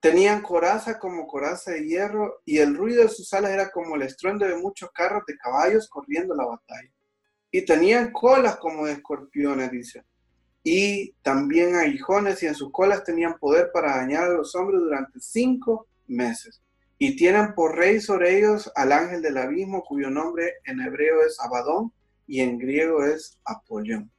tenían 0.00 0.40
coraza 0.40 0.98
como 0.98 1.26
coraza 1.26 1.72
de 1.72 1.86
hierro 1.86 2.40
y 2.44 2.58
el 2.58 2.74
ruido 2.74 3.02
de 3.02 3.08
sus 3.08 3.32
alas 3.34 3.50
era 3.50 3.70
como 3.70 3.96
el 3.96 4.02
estruendo 4.02 4.46
de 4.46 4.56
muchos 4.56 4.90
carros 4.92 5.24
de 5.26 5.36
caballos 5.36 5.88
corriendo 5.88 6.34
la 6.34 6.46
batalla. 6.46 6.90
Y 7.50 7.64
tenían 7.64 8.12
colas 8.12 8.56
como 8.56 8.86
de 8.86 8.94
escorpiones, 8.94 9.70
dice. 9.70 10.04
Y 10.62 11.12
también 11.22 11.76
aguijones 11.76 12.42
y 12.42 12.46
en 12.46 12.54
sus 12.54 12.72
colas 12.72 13.04
tenían 13.04 13.38
poder 13.38 13.70
para 13.72 13.96
dañar 13.96 14.24
a 14.24 14.34
los 14.34 14.54
hombres 14.54 14.80
durante 14.80 15.20
cinco 15.20 15.86
meses. 16.06 16.62
Y 16.98 17.16
tienen 17.16 17.54
por 17.54 17.76
rey 17.76 18.00
sobre 18.00 18.38
ellos 18.38 18.70
al 18.74 18.92
ángel 18.92 19.20
del 19.22 19.36
abismo, 19.36 19.82
cuyo 19.82 20.10
nombre 20.10 20.54
en 20.64 20.80
hebreo 20.80 21.22
es 21.22 21.38
Abadón 21.40 21.92
y 22.26 22.40
en 22.40 22.58
griego 22.58 23.04
es 23.04 23.38
Apollón. 23.44 24.10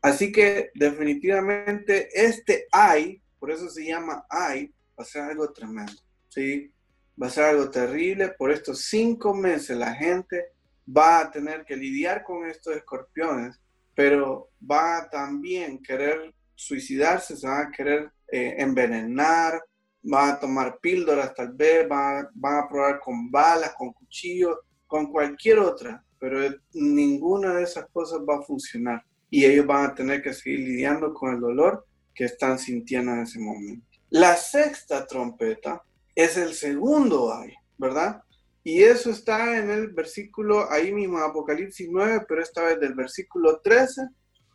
Así 0.00 0.32
que 0.32 0.70
definitivamente 0.74 2.08
este 2.12 2.66
ay, 2.72 3.22
por 3.38 3.50
eso 3.50 3.68
se 3.68 3.84
llama 3.84 4.24
ay, 4.28 4.72
va 4.98 5.02
a 5.02 5.04
ser 5.04 5.22
algo 5.22 5.52
tremendo, 5.52 5.92
¿sí? 6.28 6.72
Va 7.20 7.26
a 7.26 7.30
ser 7.30 7.44
algo 7.44 7.70
terrible. 7.70 8.30
Por 8.30 8.50
estos 8.50 8.86
cinco 8.86 9.34
meses 9.34 9.76
la 9.76 9.94
gente 9.94 10.46
va 10.86 11.20
a 11.20 11.30
tener 11.30 11.64
que 11.64 11.76
lidiar 11.76 12.24
con 12.24 12.48
estos 12.48 12.76
escorpiones, 12.76 13.60
pero 13.94 14.50
va 14.68 14.98
a 14.98 15.10
también 15.10 15.80
querer 15.82 16.34
suicidarse, 16.54 17.36
se 17.36 17.46
va 17.46 17.60
a 17.60 17.70
querer 17.70 18.10
eh, 18.28 18.56
envenenar, 18.58 19.62
van 20.02 20.30
a 20.30 20.40
tomar 20.40 20.78
píldoras 20.80 21.34
tal 21.34 21.52
vez, 21.52 21.88
van, 21.88 22.26
a 22.26 22.68
probar 22.68 23.00
con 23.00 23.30
balas, 23.30 23.74
con 23.74 23.92
cuchillos, 23.92 24.58
con 24.86 25.10
cualquier 25.10 25.58
otra, 25.58 26.04
pero 26.18 26.38
ninguna 26.72 27.54
de 27.54 27.62
esas 27.64 27.86
cosas 27.92 28.20
va 28.20 28.38
a 28.38 28.42
funcionar 28.42 29.04
y 29.30 29.44
ellos 29.44 29.66
van 29.66 29.86
a 29.86 29.94
tener 29.94 30.22
que 30.22 30.32
seguir 30.32 30.60
lidiando 30.60 31.14
con 31.14 31.34
el 31.34 31.40
dolor 31.40 31.86
que 32.14 32.24
están 32.24 32.58
sintiendo 32.58 33.12
en 33.12 33.20
ese 33.20 33.38
momento. 33.38 33.86
La 34.10 34.36
sexta 34.36 35.06
trompeta 35.06 35.82
es 36.14 36.36
el 36.36 36.52
segundo 36.52 37.32
ay, 37.32 37.54
¿verdad? 37.78 38.22
Y 38.64 38.82
eso 38.82 39.10
está 39.10 39.58
en 39.58 39.70
el 39.70 39.88
versículo 39.88 40.70
ahí 40.70 40.92
mismo, 40.92 41.18
Apocalipsis 41.18 41.88
9, 41.90 42.26
pero 42.28 42.42
esta 42.42 42.62
vez 42.62 42.78
del 42.78 42.94
versículo 42.94 43.60
13 43.60 44.02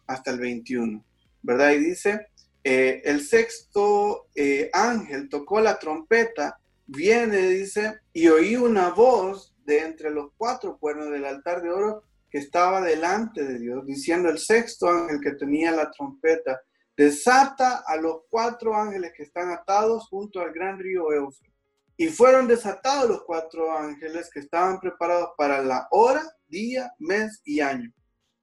hasta 0.06 0.32
el 0.32 0.40
21, 0.40 1.04
¿verdad? 1.42 1.72
Y 1.72 1.80
dice, 1.80 2.28
eh, 2.70 3.02
el 3.06 3.22
sexto 3.22 4.28
eh, 4.36 4.70
ángel 4.74 5.30
tocó 5.30 5.62
la 5.62 5.80
trompeta, 5.80 6.60
viene, 6.86 7.38
dice, 7.48 8.02
y 8.12 8.28
oí 8.28 8.58
una 8.58 8.90
voz 8.90 9.56
de 9.64 9.80
entre 9.86 10.10
los 10.10 10.32
cuatro 10.36 10.78
cuernos 10.78 11.10
del 11.10 11.24
altar 11.24 11.62
de 11.62 11.70
oro 11.70 12.04
que 12.30 12.40
estaba 12.40 12.82
delante 12.82 13.46
de 13.46 13.58
Dios, 13.58 13.86
diciendo 13.86 14.28
el 14.28 14.38
sexto 14.38 14.90
ángel 14.90 15.22
que 15.24 15.32
tenía 15.36 15.72
la 15.72 15.90
trompeta, 15.92 16.60
desata 16.98 17.86
a 17.88 17.96
los 17.96 18.24
cuatro 18.30 18.76
ángeles 18.76 19.14
que 19.16 19.24
están 19.24 19.50
atados 19.50 20.10
junto 20.10 20.42
al 20.42 20.52
gran 20.52 20.78
río 20.78 21.14
Eufrates. 21.14 21.56
Y 21.96 22.10
fueron 22.10 22.50
desatados 22.50 23.10
los 23.10 23.24
cuatro 23.24 23.72
ángeles 23.78 24.30
que 24.30 24.42
estaban 24.42 24.82
preparados 24.82 25.30
para 25.38 25.62
la 25.62 25.88
hora, 25.92 26.24
día, 26.50 26.92
mes 27.00 27.40
y 27.46 27.62
año, 27.62 27.94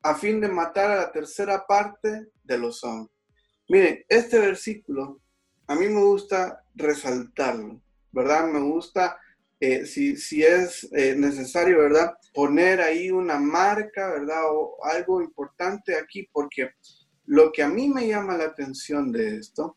a 0.01 0.15
fin 0.15 0.41
de 0.41 0.49
matar 0.49 0.91
a 0.93 0.97
la 0.97 1.13
tercera 1.13 1.67
parte 1.67 2.29
de 2.43 2.57
los 2.57 2.83
hombres. 2.85 3.14
Miren, 3.69 4.05
este 4.09 4.39
versículo 4.39 5.21
a 5.67 5.75
mí 5.75 5.89
me 5.89 6.03
gusta 6.03 6.63
resaltarlo, 6.75 7.81
¿verdad? 8.13 8.47
Me 8.49 8.61
gusta, 8.61 9.19
eh, 9.59 9.87
si, 9.87 10.17
si, 10.17 10.43
es 10.43 10.87
eh, 10.93 11.15
necesario, 11.17 11.79
¿verdad? 11.79 12.15
Poner 12.35 12.81
ahí 12.83 13.11
una 13.11 13.39
marca, 13.39 14.11
¿verdad? 14.11 14.43
O 14.51 14.77
algo 14.85 15.23
importante 15.23 15.97
aquí, 15.97 16.29
porque 16.31 16.71
lo 17.25 17.51
que 17.51 17.63
a 17.63 17.69
mí 17.69 17.89
me 17.89 18.07
llama 18.07 18.37
la 18.37 18.45
atención 18.45 19.11
de 19.11 19.39
esto 19.39 19.77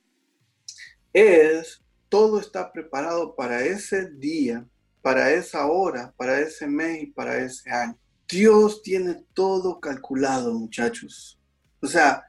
es 1.13 1.81
todo 2.09 2.39
está 2.39 2.71
preparado 2.71 3.35
para 3.35 3.63
ese 3.63 4.09
día, 4.11 4.65
para 5.01 5.31
esa 5.31 5.67
hora, 5.67 6.13
para 6.17 6.39
ese 6.39 6.67
mes 6.67 7.03
y 7.03 7.07
para 7.07 7.37
ese 7.37 7.69
año. 7.69 7.97
Dios 8.27 8.81
tiene 8.81 9.23
todo 9.33 9.79
calculado, 9.79 10.53
muchachos. 10.53 11.39
O 11.81 11.87
sea, 11.87 12.26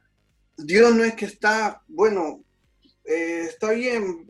Dios 0.58 0.94
no 0.94 1.04
es 1.04 1.14
que 1.14 1.26
está, 1.26 1.82
bueno, 1.86 2.44
eh, 3.04 3.46
está 3.48 3.70
bien, 3.70 4.26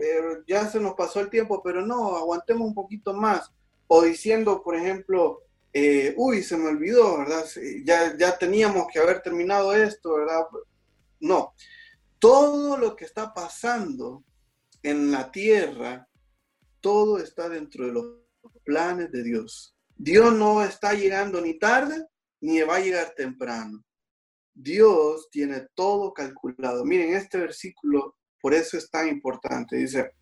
ya 0.46 0.68
se 0.68 0.78
nos 0.78 0.94
pasó 0.94 1.20
el 1.20 1.30
tiempo, 1.30 1.62
pero 1.62 1.84
no, 1.84 2.16
aguantemos 2.16 2.68
un 2.68 2.74
poquito 2.74 3.14
más. 3.14 3.50
O 3.86 4.02
diciendo, 4.02 4.62
por 4.62 4.76
ejemplo, 4.76 5.42
eh, 5.72 6.14
uy, 6.16 6.42
se 6.42 6.56
me 6.56 6.68
olvidó, 6.68 7.18
¿verdad? 7.18 7.44
Ya, 7.84 8.16
ya 8.16 8.36
teníamos 8.38 8.86
que 8.92 8.98
haber 8.98 9.22
terminado 9.22 9.72
esto, 9.74 10.14
¿verdad? 10.16 10.44
No, 11.20 11.54
todo 12.18 12.76
lo 12.76 12.94
que 12.94 13.06
está 13.06 13.32
pasando 13.32 14.22
en 14.82 15.10
la 15.10 15.32
tierra, 15.32 16.06
todo 16.80 17.18
está 17.18 17.48
dentro 17.48 17.86
de 17.86 17.92
los 17.92 18.06
planes 18.64 19.10
de 19.10 19.22
Dios. 19.22 19.74
Dios 19.96 20.32
no 20.34 20.62
está 20.62 20.92
llegando 20.92 21.40
ni 21.40 21.58
tarde, 21.58 22.06
ni 22.40 22.60
va 22.60 22.76
a 22.76 22.80
llegar 22.80 23.14
temprano. 23.16 23.82
Dios 24.60 25.28
tiene 25.30 25.68
todo 25.74 26.12
calculado. 26.12 26.84
Miren, 26.84 27.14
este 27.14 27.38
versículo, 27.38 28.16
por 28.40 28.54
eso 28.54 28.76
es 28.76 28.90
tan 28.90 29.08
importante. 29.08 29.76
Dice, 29.76 30.12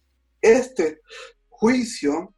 este 0.43 1.01
juicio 1.49 2.35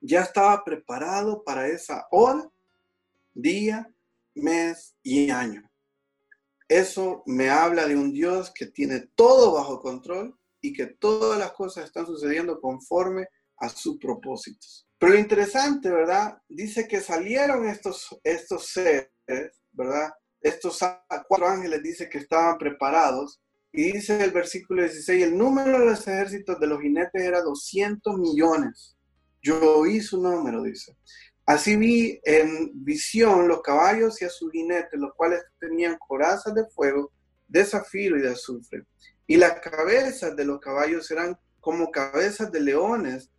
ya 0.00 0.20
estaba 0.20 0.62
preparado 0.62 1.42
para 1.42 1.66
esa 1.66 2.06
hora, 2.10 2.46
día, 3.32 3.90
mes 4.34 4.94
y 5.02 5.30
año. 5.30 5.62
Eso 6.68 7.22
me 7.24 7.48
habla 7.48 7.86
de 7.86 7.96
un 7.96 8.12
Dios 8.12 8.52
que 8.54 8.66
tiene 8.66 9.08
todo 9.14 9.54
bajo 9.54 9.80
control 9.80 10.38
y 10.60 10.74
que 10.74 10.86
todas 10.86 11.38
las 11.38 11.52
cosas 11.52 11.86
están 11.86 12.04
sucediendo 12.04 12.60
conforme 12.60 13.28
a 13.56 13.70
sus 13.70 13.98
propósitos. 13.98 14.86
Pero 14.98 15.12
lo 15.14 15.18
interesante, 15.18 15.90
¿verdad? 15.90 16.36
Dice 16.48 16.86
que 16.86 17.00
salieron 17.00 17.66
estos, 17.66 18.14
estos 18.22 18.68
seres, 18.68 19.10
¿verdad? 19.72 20.12
Estos 20.44 20.78
cuatro 21.26 21.48
ángeles 21.48 21.82
dice 21.82 22.08
que 22.08 22.18
estaban 22.18 22.58
preparados. 22.58 23.40
Y 23.72 23.92
dice 23.92 24.22
el 24.22 24.30
versículo 24.30 24.82
16, 24.82 25.24
el 25.24 25.36
número 25.36 25.80
de 25.80 25.86
los 25.86 26.06
ejércitos 26.06 26.60
de 26.60 26.66
los 26.68 26.80
jinetes 26.80 27.22
era 27.22 27.40
200 27.40 28.16
millones. 28.18 28.96
Yo 29.42 29.78
oí 29.78 30.00
su 30.00 30.22
número, 30.22 30.62
dice. 30.62 30.96
Así 31.44 31.76
vi 31.76 32.20
en 32.24 32.70
visión 32.84 33.48
los 33.48 33.62
caballos 33.62 34.22
y 34.22 34.26
a 34.26 34.30
sus 34.30 34.52
jinetes, 34.52 35.00
los 35.00 35.12
cuales 35.16 35.42
tenían 35.58 35.96
corazas 35.98 36.54
de 36.54 36.64
fuego, 36.66 37.10
de 37.48 37.64
zafiro 37.64 38.16
y 38.16 38.22
de 38.22 38.30
azufre. 38.30 38.84
Y 39.26 39.36
las 39.36 39.58
cabezas 39.60 40.36
de 40.36 40.44
los 40.44 40.60
caballos 40.60 41.10
eran 41.10 41.36
como 41.58 41.90
cabezas 41.90 42.52
de 42.52 42.60
leones, 42.60 43.30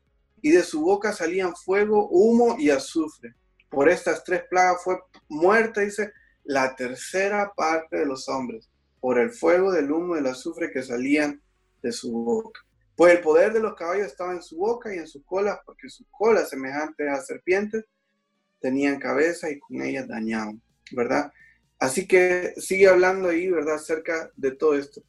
y 0.41 0.51
de 0.51 0.63
su 0.63 0.81
boca 0.81 1.13
salían 1.13 1.55
fuego, 1.55 2.07
humo 2.09 2.55
y 2.59 2.69
azufre. 2.69 3.35
Por 3.69 3.89
estas 3.89 4.23
tres 4.23 4.43
plagas 4.49 4.83
fue 4.83 4.99
muerta, 5.29 5.81
dice, 5.81 6.11
la 6.45 6.75
tercera 6.75 7.51
parte 7.55 7.97
de 7.97 8.05
los 8.05 8.29
hombres, 8.29 8.69
por 8.99 9.19
el 9.19 9.31
fuego, 9.31 9.71
del 9.71 9.91
humo 9.91 10.15
y 10.15 10.19
el 10.19 10.27
azufre 10.27 10.71
que 10.71 10.83
salían 10.83 11.41
de 11.81 11.91
su 11.91 12.11
boca. 12.11 12.61
Pues 12.95 13.15
el 13.15 13.21
poder 13.21 13.51
de 13.51 13.59
los 13.59 13.75
caballos 13.75 14.07
estaba 14.07 14.33
en 14.33 14.41
su 14.41 14.57
boca 14.57 14.93
y 14.93 14.99
en 14.99 15.07
sus 15.07 15.23
colas, 15.25 15.59
porque 15.65 15.89
sus 15.89 16.07
colas, 16.09 16.49
semejantes 16.49 17.09
a 17.09 17.21
serpientes, 17.21 17.85
tenían 18.59 18.99
cabeza 18.99 19.49
y 19.49 19.59
con 19.59 19.81
ellas 19.81 20.07
dañaban, 20.07 20.61
¿verdad? 20.91 21.31
Así 21.77 22.07
que 22.07 22.53
sigue 22.57 22.87
hablando 22.87 23.29
ahí, 23.29 23.49
¿verdad?, 23.49 23.75
acerca 23.75 24.31
de 24.35 24.51
todo 24.51 24.75
esto. 24.75 25.03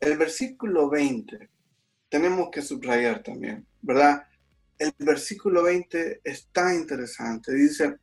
El 0.00 0.18
versículo 0.18 0.90
20, 0.90 1.48
tenemos 2.08 2.50
que 2.50 2.62
subrayar 2.62 3.22
también, 3.22 3.66
¿verdad? 3.80 4.24
El 4.78 4.92
versículo 4.98 5.62
20 5.62 6.20
es 6.24 6.48
tan 6.52 6.74
interesante. 6.74 7.52
Dice, 7.52 7.96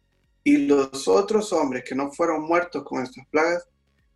y 0.48 0.56
los 0.66 1.10
otros 1.10 1.52
hombres 1.52 1.84
que 1.84 1.94
no 1.94 2.10
fueron 2.10 2.44
muertos 2.44 2.82
con 2.86 3.04
estas 3.04 3.28
plagas, 3.28 3.68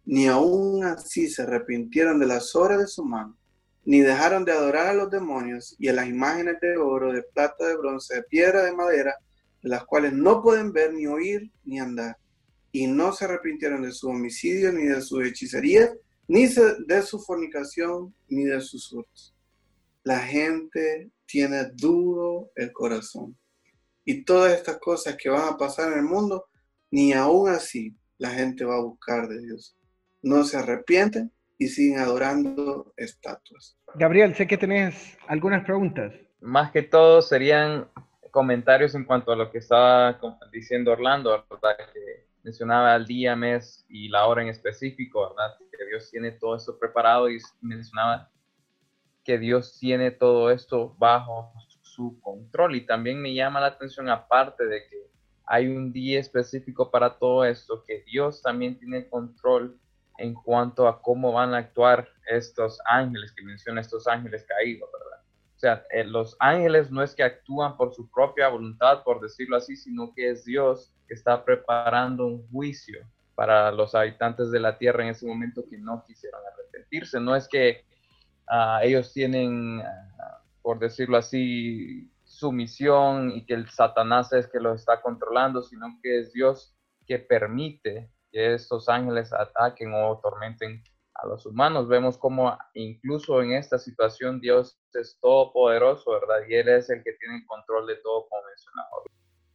ni 0.06 0.28
aún 0.28 0.82
así 0.82 1.28
se 1.28 1.42
arrepintieron 1.42 2.20
de 2.20 2.26
las 2.26 2.56
obras 2.56 2.80
de 2.80 2.88
su 2.88 3.04
mano, 3.04 3.38
ni 3.84 4.00
dejaron 4.00 4.46
de 4.46 4.54
adorar 4.54 4.88
a 4.88 4.94
los 4.94 5.12
demonios 5.12 5.76
y 5.78 5.90
a 5.90 5.94
las 5.94 6.08
imágenes 6.08 6.56
de 6.62 6.78
oro, 6.78 7.12
de 7.12 7.24
plata, 7.24 7.68
de 7.68 7.76
bronce, 7.76 8.16
de 8.16 8.24
piedra, 8.24 8.64
de 8.64 8.72
madera, 8.72 9.14
de 9.62 9.68
las 9.68 9.84
cuales 9.84 10.14
no 10.14 10.42
pueden 10.42 10.72
ver, 10.72 10.94
ni 10.94 11.06
oír, 11.06 11.52
ni 11.66 11.82
andar. 11.82 12.16
Y 12.72 12.88
no 12.88 13.12
se 13.12 13.26
arrepintieron 13.26 13.82
de 13.82 13.92
su 13.92 14.08
homicidio, 14.08 14.72
ni 14.72 14.84
de 14.86 15.02
su 15.02 15.20
hechicería, 15.20 15.92
ni 16.30 16.48
de 16.48 17.02
su 17.02 17.20
fornicación, 17.20 18.16
ni 18.30 18.46
de 18.46 18.62
sus 18.62 18.90
hurtos. 18.94 19.36
La 20.06 20.22
gente 20.22 21.12
tiene 21.26 21.72
duro 21.74 22.52
el 22.56 22.72
corazón. 22.72 23.36
Y 24.04 24.24
todas 24.24 24.54
estas 24.54 24.78
cosas 24.80 25.16
que 25.16 25.30
van 25.30 25.54
a 25.54 25.58
pasar 25.58 25.92
en 25.92 26.00
el 26.00 26.06
mundo, 26.06 26.48
ni 26.90 27.14
aún 27.14 27.50
así 27.50 27.96
la 28.18 28.30
gente 28.30 28.66
va 28.66 28.76
a 28.76 28.84
buscar 28.84 29.28
de 29.28 29.40
Dios. 29.42 29.76
No 30.22 30.44
se 30.44 30.58
arrepienten 30.58 31.32
y 31.58 31.68
siguen 31.68 32.00
adorando 32.00 32.94
estatuas. 32.98 33.78
Gabriel, 33.96 34.36
sé 34.36 34.48
que 34.48 34.58
tenés 34.58 35.18
algunas 35.28 35.64
preguntas. 35.64 36.14
Más 36.40 36.72
que 36.72 36.82
todo 36.82 37.22
serían 37.22 37.88
comentarios 38.32 38.96
en 38.96 39.06
cuanto 39.06 39.32
a 39.32 39.36
lo 39.36 39.52
que 39.52 39.60
estaba 39.60 40.20
diciendo 40.52 40.92
Orlando, 40.92 41.46
¿verdad? 41.50 41.78
Que 41.94 42.26
mencionaba 42.44 42.96
el 42.96 43.06
día, 43.06 43.36
mes 43.36 43.86
y 43.90 44.10
la 44.10 44.26
hora 44.26 44.42
en 44.42 44.48
específico, 44.48 45.30
¿verdad? 45.30 45.56
Que 45.78 45.86
Dios 45.86 46.10
tiene 46.10 46.32
todo 46.32 46.56
esto 46.56 46.80
preparado 46.80 47.30
y 47.30 47.38
mencionaba 47.62 48.30
que 49.24 49.38
Dios 49.38 49.78
tiene 49.80 50.12
todo 50.12 50.50
esto 50.50 50.96
bajo 50.98 51.54
su 51.96 52.20
control. 52.22 52.76
Y 52.76 52.86
también 52.86 53.22
me 53.22 53.34
llama 53.34 53.60
la 53.60 53.68
atención, 53.68 54.10
aparte 54.10 54.66
de 54.66 54.88
que 54.88 55.12
hay 55.46 55.68
un 55.68 55.92
día 55.92 56.20
específico 56.20 56.90
para 56.90 57.18
todo 57.18 57.46
esto, 57.46 57.84
que 57.86 58.04
Dios 58.04 58.42
también 58.42 58.78
tiene 58.80 59.10
control 59.10 59.78
en 60.18 60.34
cuanto 60.34 60.88
a 60.88 61.02
cómo 61.02 61.32
van 61.32 61.54
a 61.54 61.58
actuar 61.58 62.08
estos 62.28 62.80
ángeles, 62.86 63.34
que 63.34 63.44
menciona 63.44 63.82
estos 63.82 64.08
ángeles 64.08 64.46
caídos, 64.48 64.90
¿verdad? 64.94 65.20
O 65.56 65.60
sea, 65.60 65.86
eh, 65.92 66.04
los 66.04 66.36
ángeles 66.40 66.90
no 66.92 67.04
es 67.04 67.14
que 67.14 67.24
actúan 67.24 67.78
por 67.78 67.94
su 67.94 68.10
propia 68.10 68.48
voluntad, 68.48 69.04
por 69.04 69.22
decirlo 69.22 69.58
así, 69.58 69.76
sino 69.76 70.14
que 70.14 70.32
es 70.32 70.46
Dios 70.46 70.94
que 71.08 71.14
está 71.14 71.44
preparando 71.44 72.26
un 72.26 72.48
juicio 72.50 73.00
para 73.36 73.72
los 73.72 73.96
habitantes 73.96 74.52
de 74.52 74.60
la 74.60 74.78
tierra 74.78 75.04
en 75.04 75.10
ese 75.10 75.26
momento 75.26 75.64
que 75.70 75.78
no 75.78 76.04
quisieron 76.06 76.42
arrepentirse. 76.54 77.20
No 77.20 77.36
es 77.36 77.48
que 77.48 77.84
ah, 78.48 78.80
ellos 78.84 79.14
tienen, 79.14 79.82
ah, 79.82 80.41
por 80.62 80.80
decirlo 80.80 81.18
así, 81.18 82.12
su 82.24 82.52
misión 82.52 83.32
y 83.32 83.46
que 83.46 83.54
el 83.54 83.70
Satanás 83.70 84.32
es 84.34 84.48
que 84.48 84.60
los 84.60 84.80
está 84.80 85.02
controlando, 85.02 85.62
sino 85.62 85.88
que 86.02 86.20
es 86.20 86.34
Dios 86.34 86.76
que 87.06 87.20
permite 87.20 88.12
que 88.32 88.54
estos 88.54 88.88
ángeles 88.88 89.34
ataquen 89.34 89.94
o 89.94 90.20
tormenten 90.22 90.84
a 91.16 91.28
los 91.28 91.46
humanos. 91.46 91.88
Vemos 91.88 92.18
como 92.18 92.58
incluso 92.74 93.42
en 93.42 93.54
esta 93.54 93.78
situación 93.78 94.40
Dios 94.40 94.80
es 94.94 95.18
todopoderoso, 95.22 96.12
¿verdad? 96.12 96.48
Y 96.48 96.56
Él 96.56 96.70
es 96.70 96.90
el 96.90 97.04
que 97.04 97.14
tiene 97.14 97.38
el 97.38 97.46
control 97.46 97.88
de 97.88 97.98
todo, 97.98 98.28
como 98.30 98.42
mencionaba. 98.48 98.90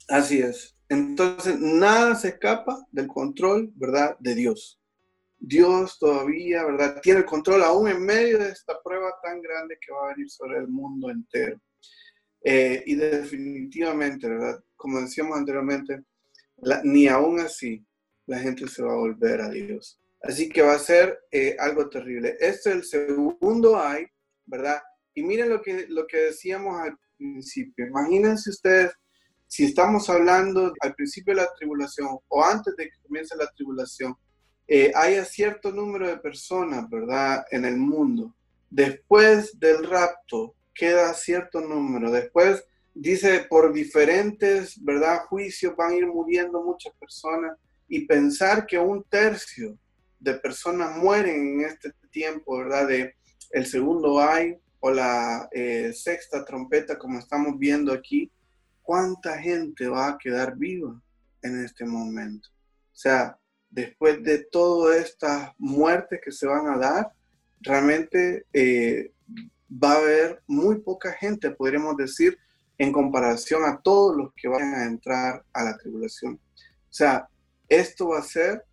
Así 0.08 0.40
es. 0.40 0.76
Entonces, 0.88 1.58
nada 1.58 2.14
se 2.14 2.28
escapa 2.28 2.78
del 2.92 3.08
control, 3.08 3.72
¿verdad? 3.74 4.16
De 4.20 4.34
Dios. 4.34 4.80
Dios 5.38 5.98
todavía, 5.98 6.64
¿verdad? 6.64 7.00
Tiene 7.02 7.20
el 7.20 7.26
control 7.26 7.62
aún 7.62 7.88
en 7.88 8.04
medio 8.04 8.38
de 8.38 8.50
esta 8.50 8.80
prueba 8.82 9.12
tan 9.22 9.40
grande 9.40 9.78
que 9.80 9.92
va 9.92 10.06
a 10.06 10.14
venir 10.14 10.30
sobre 10.30 10.58
el 10.58 10.68
mundo 10.68 11.10
entero. 11.10 11.60
Eh, 12.42 12.82
y 12.86 12.94
definitivamente, 12.94 14.28
¿verdad? 14.28 14.62
Como 14.76 15.00
decíamos 15.00 15.36
anteriormente, 15.36 16.04
ni 16.84 17.08
aún 17.08 17.40
así 17.40 17.84
la 18.26 18.38
gente 18.38 18.66
se 18.68 18.82
va 18.82 18.92
a 18.92 18.98
volver 18.98 19.40
a 19.40 19.50
Dios. 19.50 20.00
Así 20.22 20.48
que 20.48 20.62
va 20.62 20.74
a 20.74 20.78
ser 20.78 21.20
eh, 21.30 21.56
algo 21.58 21.88
terrible. 21.88 22.36
Este 22.40 22.70
es 22.70 22.76
el 22.76 22.84
segundo 22.84 23.78
ay, 23.78 24.06
¿verdad? 24.44 24.82
Y 25.14 25.22
miren 25.22 25.50
lo 25.50 25.62
que, 25.62 25.86
lo 25.88 26.06
que 26.06 26.18
decíamos 26.18 26.80
al 26.80 26.98
principio. 27.16 27.86
Imagínense 27.86 28.50
ustedes, 28.50 28.92
si 29.46 29.64
estamos 29.64 30.08
hablando 30.10 30.72
al 30.80 30.94
principio 30.94 31.34
de 31.34 31.42
la 31.42 31.54
tribulación 31.56 32.18
o 32.28 32.44
antes 32.44 32.74
de 32.76 32.84
que 32.84 33.00
comience 33.02 33.36
la 33.36 33.50
tribulación, 33.52 34.16
eh, 34.68 34.92
haya 34.94 35.24
cierto 35.24 35.70
número 35.70 36.08
de 36.08 36.18
personas, 36.18 36.88
¿verdad? 36.90 37.44
En 37.50 37.64
el 37.64 37.76
mundo. 37.76 38.34
Después 38.68 39.58
del 39.58 39.84
rapto 39.84 40.54
queda 40.74 41.14
cierto 41.14 41.60
número. 41.60 42.10
Después 42.10 42.64
dice, 42.94 43.46
por 43.48 43.72
diferentes, 43.72 44.82
¿verdad? 44.82 45.24
Juicios 45.28 45.76
van 45.76 45.92
a 45.92 45.96
ir 45.96 46.06
muriendo 46.06 46.62
muchas 46.62 46.92
personas 46.94 47.56
y 47.88 48.06
pensar 48.06 48.66
que 48.66 48.78
un 48.78 49.04
tercio 49.04 49.78
de 50.18 50.34
personas 50.34 50.96
mueren 50.96 51.60
en 51.60 51.66
este 51.66 51.92
tiempo, 52.10 52.58
¿verdad? 52.58 52.88
De 52.88 53.14
el 53.52 53.66
segundo 53.66 54.20
ay 54.20 54.58
o 54.80 54.90
la 54.90 55.48
eh, 55.52 55.92
sexta 55.92 56.44
trompeta, 56.44 56.98
como 56.98 57.18
estamos 57.18 57.58
viendo 57.58 57.92
aquí, 57.92 58.30
¿cuánta 58.82 59.38
gente 59.38 59.88
va 59.88 60.08
a 60.08 60.18
quedar 60.18 60.56
viva 60.56 61.00
en 61.42 61.64
este 61.64 61.84
momento? 61.84 62.48
O 62.92 62.98
sea, 62.98 63.38
después 63.70 64.22
de 64.22 64.38
todas 64.38 64.96
estas 64.96 65.52
muertes 65.58 66.20
que 66.24 66.32
se 66.32 66.46
van 66.46 66.66
a 66.68 66.78
dar, 66.78 67.12
realmente 67.60 68.46
eh, 68.52 69.12
va 69.70 69.92
a 69.92 69.98
haber 69.98 70.42
muy 70.46 70.80
poca 70.80 71.12
gente, 71.12 71.50
podríamos 71.50 71.96
decir, 71.96 72.38
en 72.78 72.92
comparación 72.92 73.64
a 73.64 73.80
todos 73.80 74.16
los 74.16 74.32
que 74.34 74.48
van 74.48 74.74
a 74.74 74.84
entrar 74.84 75.44
a 75.52 75.64
la 75.64 75.76
tribulación. 75.76 76.34
O 76.34 76.92
sea, 76.92 77.28
esto 77.68 78.08
va 78.08 78.18
a 78.18 78.22
ser 78.22 78.64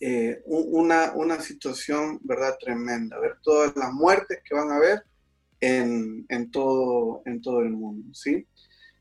eh, 0.00 0.42
una, 0.46 1.12
una, 1.14 1.40
situación, 1.40 2.20
¿verdad? 2.22 2.58
Tremenda, 2.60 3.18
ver 3.18 3.38
todas 3.42 3.74
las 3.76 3.92
muertes 3.92 4.40
que 4.44 4.54
van 4.54 4.70
a 4.70 4.76
haber 4.76 5.04
en, 5.60 6.26
en, 6.28 6.50
todo, 6.50 7.22
en 7.24 7.40
todo 7.40 7.60
el 7.60 7.70
mundo, 7.70 8.12
¿sí? 8.12 8.46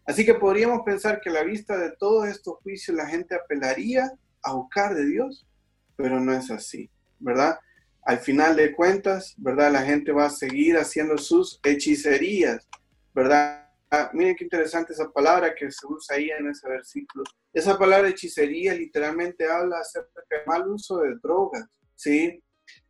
Así 0.05 0.25
que 0.25 0.35
podríamos 0.35 0.81
pensar 0.85 1.19
que 1.21 1.29
a 1.29 1.33
la 1.33 1.43
vista 1.43 1.77
de 1.77 1.91
todos 1.97 2.27
estos 2.27 2.57
juicios 2.57 2.95
la 2.95 3.07
gente 3.07 3.35
apelaría 3.35 4.11
a 4.43 4.53
buscar 4.53 4.93
de 4.93 5.05
Dios, 5.05 5.47
pero 5.95 6.19
no 6.19 6.33
es 6.33 6.51
así, 6.51 6.89
¿verdad? 7.19 7.59
Al 8.03 8.19
final 8.19 8.55
de 8.55 8.73
cuentas, 8.73 9.33
¿verdad? 9.37 9.71
La 9.71 9.83
gente 9.83 10.11
va 10.11 10.25
a 10.25 10.29
seguir 10.29 10.77
haciendo 10.77 11.17
sus 11.17 11.59
hechicerías, 11.63 12.67
¿verdad? 13.13 13.69
Ah, 13.89 14.09
miren 14.13 14.35
qué 14.35 14.43
interesante 14.43 14.93
esa 14.93 15.09
palabra 15.11 15.53
que 15.53 15.71
se 15.71 15.85
usa 15.87 16.15
ahí 16.15 16.29
en 16.31 16.49
ese 16.49 16.67
versículo. 16.67 17.23
Esa 17.53 17.77
palabra 17.77 18.09
hechicería 18.09 18.73
literalmente 18.73 19.47
habla 19.47 19.79
acerca 19.79 20.21
del 20.29 20.41
mal 20.47 20.67
uso 20.67 20.97
de 20.97 21.15
drogas, 21.21 21.65
¿sí? 21.95 22.43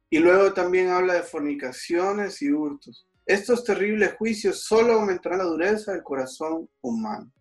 Y 0.09 0.19
luego 0.19 0.53
también 0.53 0.89
habla 0.89 1.15
de 1.15 1.23
fornicaciones 1.23 2.41
y 2.41 2.51
hurtos. 2.51 3.05
Estos 3.25 3.63
terribles 3.63 4.13
juicios 4.13 4.63
solo 4.63 4.93
aumentarán 4.93 5.39
la 5.39 5.45
dureza 5.45 5.91
del 5.91 6.03
corazón 6.03 6.69
humano. 6.81 7.31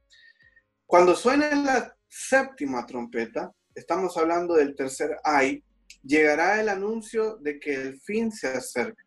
Cuando 0.86 1.14
suene 1.14 1.54
la 1.56 1.96
séptima 2.08 2.84
trompeta, 2.84 3.52
estamos 3.74 4.16
hablando 4.16 4.54
del 4.54 4.74
tercer 4.74 5.16
ay, 5.24 5.62
llegará 6.02 6.60
el 6.60 6.68
anuncio 6.68 7.36
de 7.36 7.58
que 7.58 7.74
el 7.74 8.00
fin 8.00 8.32
se 8.32 8.48
acerca. 8.48 9.04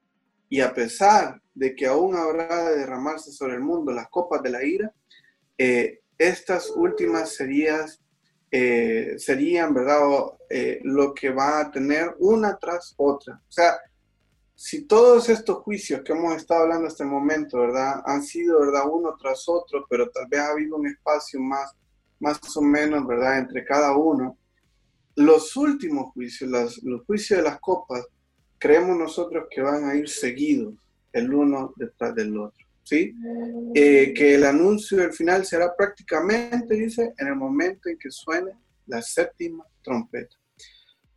Y 0.50 0.62
a 0.62 0.74
pesar 0.74 1.42
de 1.54 1.76
que 1.76 1.88
aún 1.88 2.16
habrá 2.16 2.70
de 2.70 2.80
derramarse 2.80 3.32
sobre 3.32 3.56
el 3.56 3.62
mundo 3.62 3.92
las 3.92 4.10
copas 4.10 4.42
de 4.44 4.50
la 4.50 4.64
ira, 4.64 4.94
eh, 5.58 6.02
estas 6.18 6.70
últimas 6.70 7.34
serían, 7.34 7.86
eh, 8.52 9.16
serían 9.18 9.74
¿verdad? 9.74 10.02
Eh, 10.50 10.80
lo 10.84 11.14
que 11.14 11.32
va 11.32 11.60
a 11.60 11.72
tener 11.72 12.16
una 12.20 12.58
tras 12.58 12.94
otra. 12.98 13.42
O 13.48 13.52
sea, 13.52 13.78
si 14.54 14.84
todos 14.86 15.28
estos 15.28 15.58
juicios 15.64 16.02
que 16.04 16.14
hemos 16.14 16.36
estado 16.36 16.62
hablando 16.62 16.88
hasta 16.88 17.04
el 17.04 17.10
momento, 17.10 17.60
¿verdad? 17.60 18.02
Han 18.06 18.24
sido, 18.24 18.60
¿verdad? 18.62 18.84
Uno 18.90 19.16
tras 19.20 19.50
otro, 19.50 19.86
pero 19.90 20.10
tal 20.10 20.28
vez 20.30 20.40
ha 20.40 20.52
habido 20.52 20.78
un 20.78 20.88
espacio 20.88 21.40
más 21.42 21.76
más 22.20 22.40
o 22.56 22.62
menos, 22.62 23.06
¿verdad? 23.06 23.40
Entre 23.40 23.64
cada 23.66 23.96
uno. 23.96 24.38
Los 25.16 25.56
últimos 25.56 26.12
juicios, 26.14 26.50
los 26.84 27.06
juicios 27.06 27.40
de 27.40 27.44
las 27.44 27.60
copas, 27.60 28.06
creemos 28.58 28.98
nosotros 28.98 29.46
que 29.50 29.62
van 29.62 29.86
a 29.86 29.96
ir 29.96 30.10
seguidos 30.10 30.74
el 31.14 31.34
uno 31.34 31.74
detrás 31.78 32.14
del 32.14 32.38
otro, 32.38 32.66
¿sí? 32.84 33.14
Eh, 33.74 34.14
que 34.14 34.36
el 34.36 34.44
anuncio 34.44 34.98
del 34.98 35.14
final 35.14 35.46
será 35.46 35.74
prácticamente, 35.76 36.76
dice, 36.76 37.14
en 37.18 37.28
el 37.28 37.36
momento 37.36 37.88
en 37.88 37.98
que 37.98 38.12
suene 38.12 38.52
la 38.88 39.02
séptima 39.02 39.66
trompeta. 39.82 40.36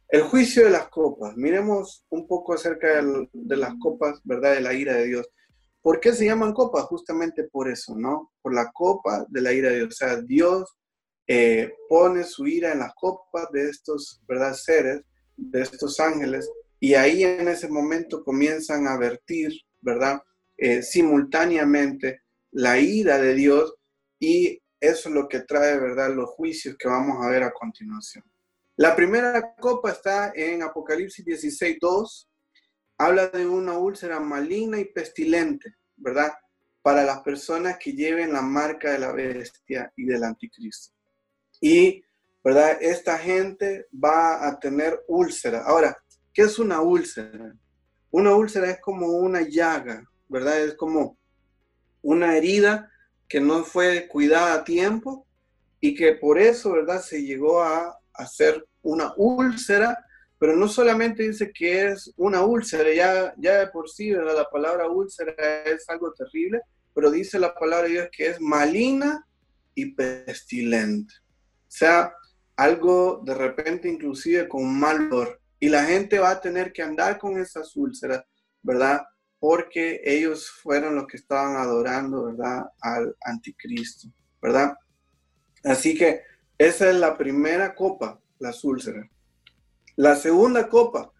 El 0.08 0.22
juicio 0.22 0.64
de 0.64 0.70
las 0.70 0.88
copas. 0.88 1.36
Miremos 1.36 2.06
un 2.08 2.26
poco 2.26 2.54
acerca 2.54 3.02
de, 3.02 3.56
las 3.56 3.74
copas, 3.78 4.20
¿verdad? 4.24 4.54
De 4.54 4.60
la 4.60 4.72
ira 4.72 4.94
de 4.94 5.06
Dios. 5.06 5.28
¿Por 5.82 6.00
qué 6.00 6.12
se 6.12 6.24
llaman 6.24 6.54
copas? 6.54 6.84
Justamente 6.84 7.44
por 7.44 7.68
eso, 7.68 7.94
¿no? 7.96 8.32
Por 8.40 8.54
la 8.54 8.70
copa 8.72 9.26
de 9.28 9.40
la 9.42 9.52
ira 9.52 9.68
de 9.70 9.76
Dios. 9.76 9.88
O 9.88 9.96
sea, 9.96 10.22
Dios 10.22 10.76
eh, 11.28 11.74
pone 11.88 12.24
su 12.24 12.46
ira 12.46 12.72
en 12.72 12.78
las 12.78 12.94
copas 12.94 13.48
de 13.52 13.68
estos, 13.68 14.22
¿verdad? 14.26 14.54
Seres, 14.54 15.02
de 15.36 15.62
estos 15.62 16.00
ángeles, 16.00 16.50
y 16.80 16.94
ahí 16.94 17.22
en 17.22 17.48
ese 17.48 17.68
momento 17.68 18.24
comienzan 18.24 18.86
a 18.86 18.96
vertir, 18.96 19.52
¿verdad? 19.80 20.22
Eh, 20.56 20.82
simultáneamente 20.82 22.22
la 22.52 22.78
ira 22.78 23.18
de 23.18 23.34
Dios 23.34 23.74
y 24.18 24.60
eso 24.80 25.08
es 25.08 25.14
lo 25.14 25.28
que 25.28 25.40
trae, 25.40 25.78
¿verdad? 25.78 26.14
Los 26.14 26.30
juicios 26.30 26.76
que 26.78 26.88
vamos 26.88 27.24
a 27.24 27.28
ver 27.28 27.42
a 27.42 27.52
continuación. 27.52 28.24
La 28.76 28.94
primera 28.96 29.54
copa 29.56 29.90
está 29.90 30.32
en 30.34 30.62
Apocalipsis 30.62 31.24
16, 31.24 31.78
2. 31.80 32.30
Habla 32.98 33.28
de 33.28 33.46
una 33.46 33.76
úlcera 33.76 34.20
maligna 34.20 34.78
y 34.78 34.86
pestilente, 34.86 35.74
¿verdad? 35.96 36.32
Para 36.80 37.04
las 37.04 37.20
personas 37.20 37.76
que 37.78 37.92
lleven 37.92 38.32
la 38.32 38.42
marca 38.42 38.92
de 38.92 38.98
la 39.00 39.12
bestia 39.12 39.92
y 39.96 40.04
del 40.04 40.24
anticristo. 40.24 40.97
Y, 41.60 42.04
¿verdad? 42.42 42.78
Esta 42.80 43.18
gente 43.18 43.86
va 43.92 44.46
a 44.46 44.58
tener 44.58 45.02
úlcera. 45.08 45.64
Ahora, 45.64 45.96
¿qué 46.32 46.42
es 46.42 46.58
una 46.58 46.80
úlcera? 46.80 47.54
Una 48.10 48.34
úlcera 48.34 48.70
es 48.70 48.80
como 48.80 49.08
una 49.08 49.42
llaga, 49.42 50.02
¿verdad? 50.28 50.60
Es 50.60 50.74
como 50.74 51.18
una 52.02 52.36
herida 52.36 52.90
que 53.28 53.40
no 53.40 53.64
fue 53.64 54.08
cuidada 54.08 54.54
a 54.54 54.64
tiempo 54.64 55.26
y 55.80 55.94
que 55.94 56.12
por 56.12 56.38
eso, 56.38 56.72
¿verdad? 56.72 57.02
Se 57.02 57.22
llegó 57.22 57.62
a 57.62 57.98
hacer 58.14 58.66
una 58.82 59.12
úlcera, 59.16 59.98
pero 60.38 60.56
no 60.56 60.68
solamente 60.68 61.24
dice 61.24 61.52
que 61.52 61.88
es 61.88 62.12
una 62.16 62.42
úlcera, 62.44 62.92
ya, 62.92 63.34
ya 63.36 63.58
de 63.58 63.66
por 63.68 63.88
sí 63.88 64.10
la 64.10 64.48
palabra 64.50 64.88
úlcera 64.88 65.34
es 65.64 65.88
algo 65.88 66.12
terrible, 66.12 66.60
pero 66.94 67.10
dice 67.10 67.38
la 67.38 67.54
palabra 67.54 67.86
de 67.86 67.92
Dios 67.92 68.08
que 68.10 68.28
es 68.28 68.40
maligna 68.40 69.24
y 69.74 69.92
pestilente. 69.92 71.12
Sea, 71.68 72.12
algo 72.56 73.22
de 73.24 73.34
repente 73.34 73.88
inclusive 73.88 74.48
con 74.48 74.78
mal 74.78 75.12
olor. 75.12 75.40
Y 75.60 75.68
la 75.68 75.84
gente 75.84 76.18
va 76.18 76.30
a 76.30 76.40
tener 76.40 76.72
que 76.72 76.82
andar 76.82 77.18
con 77.18 77.38
esas 77.38 77.76
úlceras, 77.76 78.24
¿verdad? 78.62 79.02
Porque 79.38 80.00
ellos 80.04 80.50
fueron 80.50 80.96
los 80.96 81.06
que 81.06 81.16
estaban 81.16 81.56
adorando, 81.56 82.24
¿verdad? 82.24 82.64
Al 82.80 83.16
anticristo, 83.22 84.08
¿verdad? 84.42 84.74
Así 85.64 85.96
que 85.96 86.22
esa 86.58 86.90
es 86.90 86.96
la 86.96 87.16
primera 87.16 87.74
copa 87.74 88.20
las 88.38 88.64
úlceras. 88.64 89.08
La 89.96 90.16
segunda 90.16 90.68
copa 90.68 91.12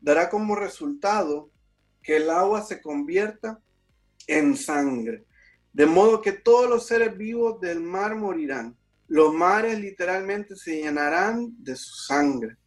dará 0.00 0.28
como 0.28 0.54
resultado 0.56 1.50
que 2.02 2.16
el 2.16 2.30
agua 2.30 2.62
se 2.62 2.80
convierta 2.80 3.60
en 4.26 4.56
sangre, 4.56 5.26
de 5.72 5.86
modo 5.86 6.20
que 6.20 6.32
todos 6.32 6.68
los 6.68 6.86
seres 6.86 7.16
vivos 7.16 7.60
del 7.60 7.80
mar 7.80 8.16
morirán. 8.16 8.76
Los 9.10 9.34
mares 9.34 9.76
literalmente 9.80 10.54
se 10.54 10.82
llenarán 10.82 11.52
de 11.58 11.74
su 11.74 11.96
sangre. 11.96 12.58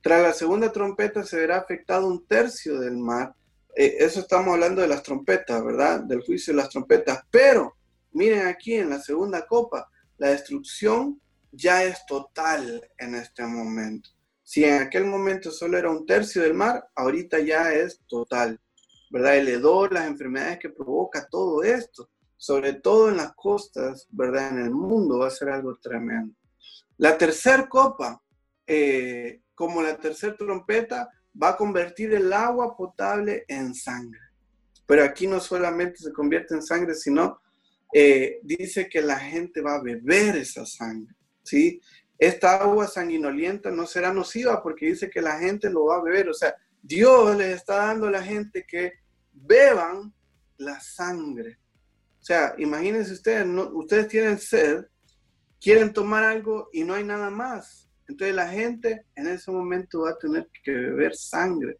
Tras 0.00 0.20
la 0.20 0.32
segunda 0.32 0.72
trompeta 0.72 1.22
se 1.22 1.36
verá 1.36 1.58
afectado 1.58 2.08
un 2.08 2.26
tercio 2.26 2.80
del 2.80 2.96
mar. 2.96 3.32
Eh, 3.76 3.98
eso 4.00 4.18
estamos 4.18 4.52
hablando 4.52 4.82
de 4.82 4.88
las 4.88 5.04
trompetas, 5.04 5.64
¿verdad? 5.64 6.00
Del 6.00 6.22
juicio 6.22 6.52
de 6.52 6.56
las 6.56 6.70
trompetas. 6.70 7.20
Pero 7.30 7.76
miren 8.10 8.48
aquí 8.48 8.74
en 8.74 8.90
la 8.90 8.98
segunda 8.98 9.46
copa, 9.46 9.88
la 10.18 10.30
destrucción 10.30 11.20
ya 11.52 11.84
es 11.84 12.04
total 12.04 12.84
en 12.98 13.14
este 13.14 13.46
momento. 13.46 14.10
Si 14.42 14.64
en 14.64 14.82
aquel 14.82 15.04
momento 15.04 15.52
solo 15.52 15.78
era 15.78 15.88
un 15.88 16.04
tercio 16.04 16.42
del 16.42 16.54
mar, 16.54 16.84
ahorita 16.96 17.38
ya 17.38 17.72
es 17.72 18.00
total, 18.08 18.60
¿verdad? 19.08 19.36
El 19.36 19.46
hedor, 19.46 19.92
las 19.92 20.08
enfermedades 20.08 20.58
que 20.58 20.70
provoca 20.70 21.28
todo 21.30 21.62
esto, 21.62 22.10
sobre 22.42 22.72
todo 22.72 23.08
en 23.08 23.18
las 23.18 23.34
costas, 23.34 24.08
¿verdad? 24.10 24.50
En 24.50 24.64
el 24.64 24.72
mundo 24.72 25.20
va 25.20 25.28
a 25.28 25.30
ser 25.30 25.48
algo 25.48 25.76
tremendo. 25.76 26.34
La 26.96 27.16
tercera 27.16 27.68
copa, 27.68 28.20
eh, 28.66 29.42
como 29.54 29.80
la 29.80 29.96
tercera 29.96 30.36
trompeta, 30.36 31.08
va 31.40 31.50
a 31.50 31.56
convertir 31.56 32.12
el 32.12 32.32
agua 32.32 32.76
potable 32.76 33.44
en 33.46 33.72
sangre. 33.72 34.18
Pero 34.84 35.04
aquí 35.04 35.28
no 35.28 35.38
solamente 35.38 35.98
se 35.98 36.12
convierte 36.12 36.54
en 36.54 36.64
sangre, 36.64 36.96
sino 36.96 37.40
eh, 37.94 38.40
dice 38.42 38.88
que 38.88 39.02
la 39.02 39.20
gente 39.20 39.60
va 39.60 39.76
a 39.76 39.82
beber 39.82 40.34
esa 40.34 40.66
sangre. 40.66 41.14
¿sí? 41.44 41.80
Esta 42.18 42.60
agua 42.60 42.88
sanguinolienta 42.88 43.70
no 43.70 43.86
será 43.86 44.12
nociva 44.12 44.60
porque 44.60 44.86
dice 44.86 45.08
que 45.08 45.22
la 45.22 45.38
gente 45.38 45.70
lo 45.70 45.84
va 45.84 45.98
a 45.98 46.02
beber. 46.02 46.28
O 46.28 46.34
sea, 46.34 46.56
Dios 46.82 47.36
les 47.36 47.54
está 47.54 47.76
dando 47.86 48.08
a 48.08 48.10
la 48.10 48.22
gente 48.24 48.66
que 48.66 48.94
beban 49.30 50.12
la 50.56 50.80
sangre. 50.80 51.61
O 52.22 52.24
sea, 52.24 52.54
imagínense 52.56 53.14
ustedes, 53.14 53.44
ustedes 53.72 54.06
tienen 54.06 54.38
sed, 54.38 54.86
quieren 55.60 55.92
tomar 55.92 56.22
algo 56.22 56.68
y 56.72 56.84
no 56.84 56.94
hay 56.94 57.02
nada 57.02 57.30
más. 57.30 57.90
Entonces 58.06 58.36
la 58.36 58.46
gente 58.46 59.06
en 59.16 59.26
ese 59.26 59.50
momento 59.50 60.02
va 60.02 60.10
a 60.10 60.18
tener 60.18 60.48
que 60.62 60.70
beber 60.70 61.16
sangre. 61.16 61.78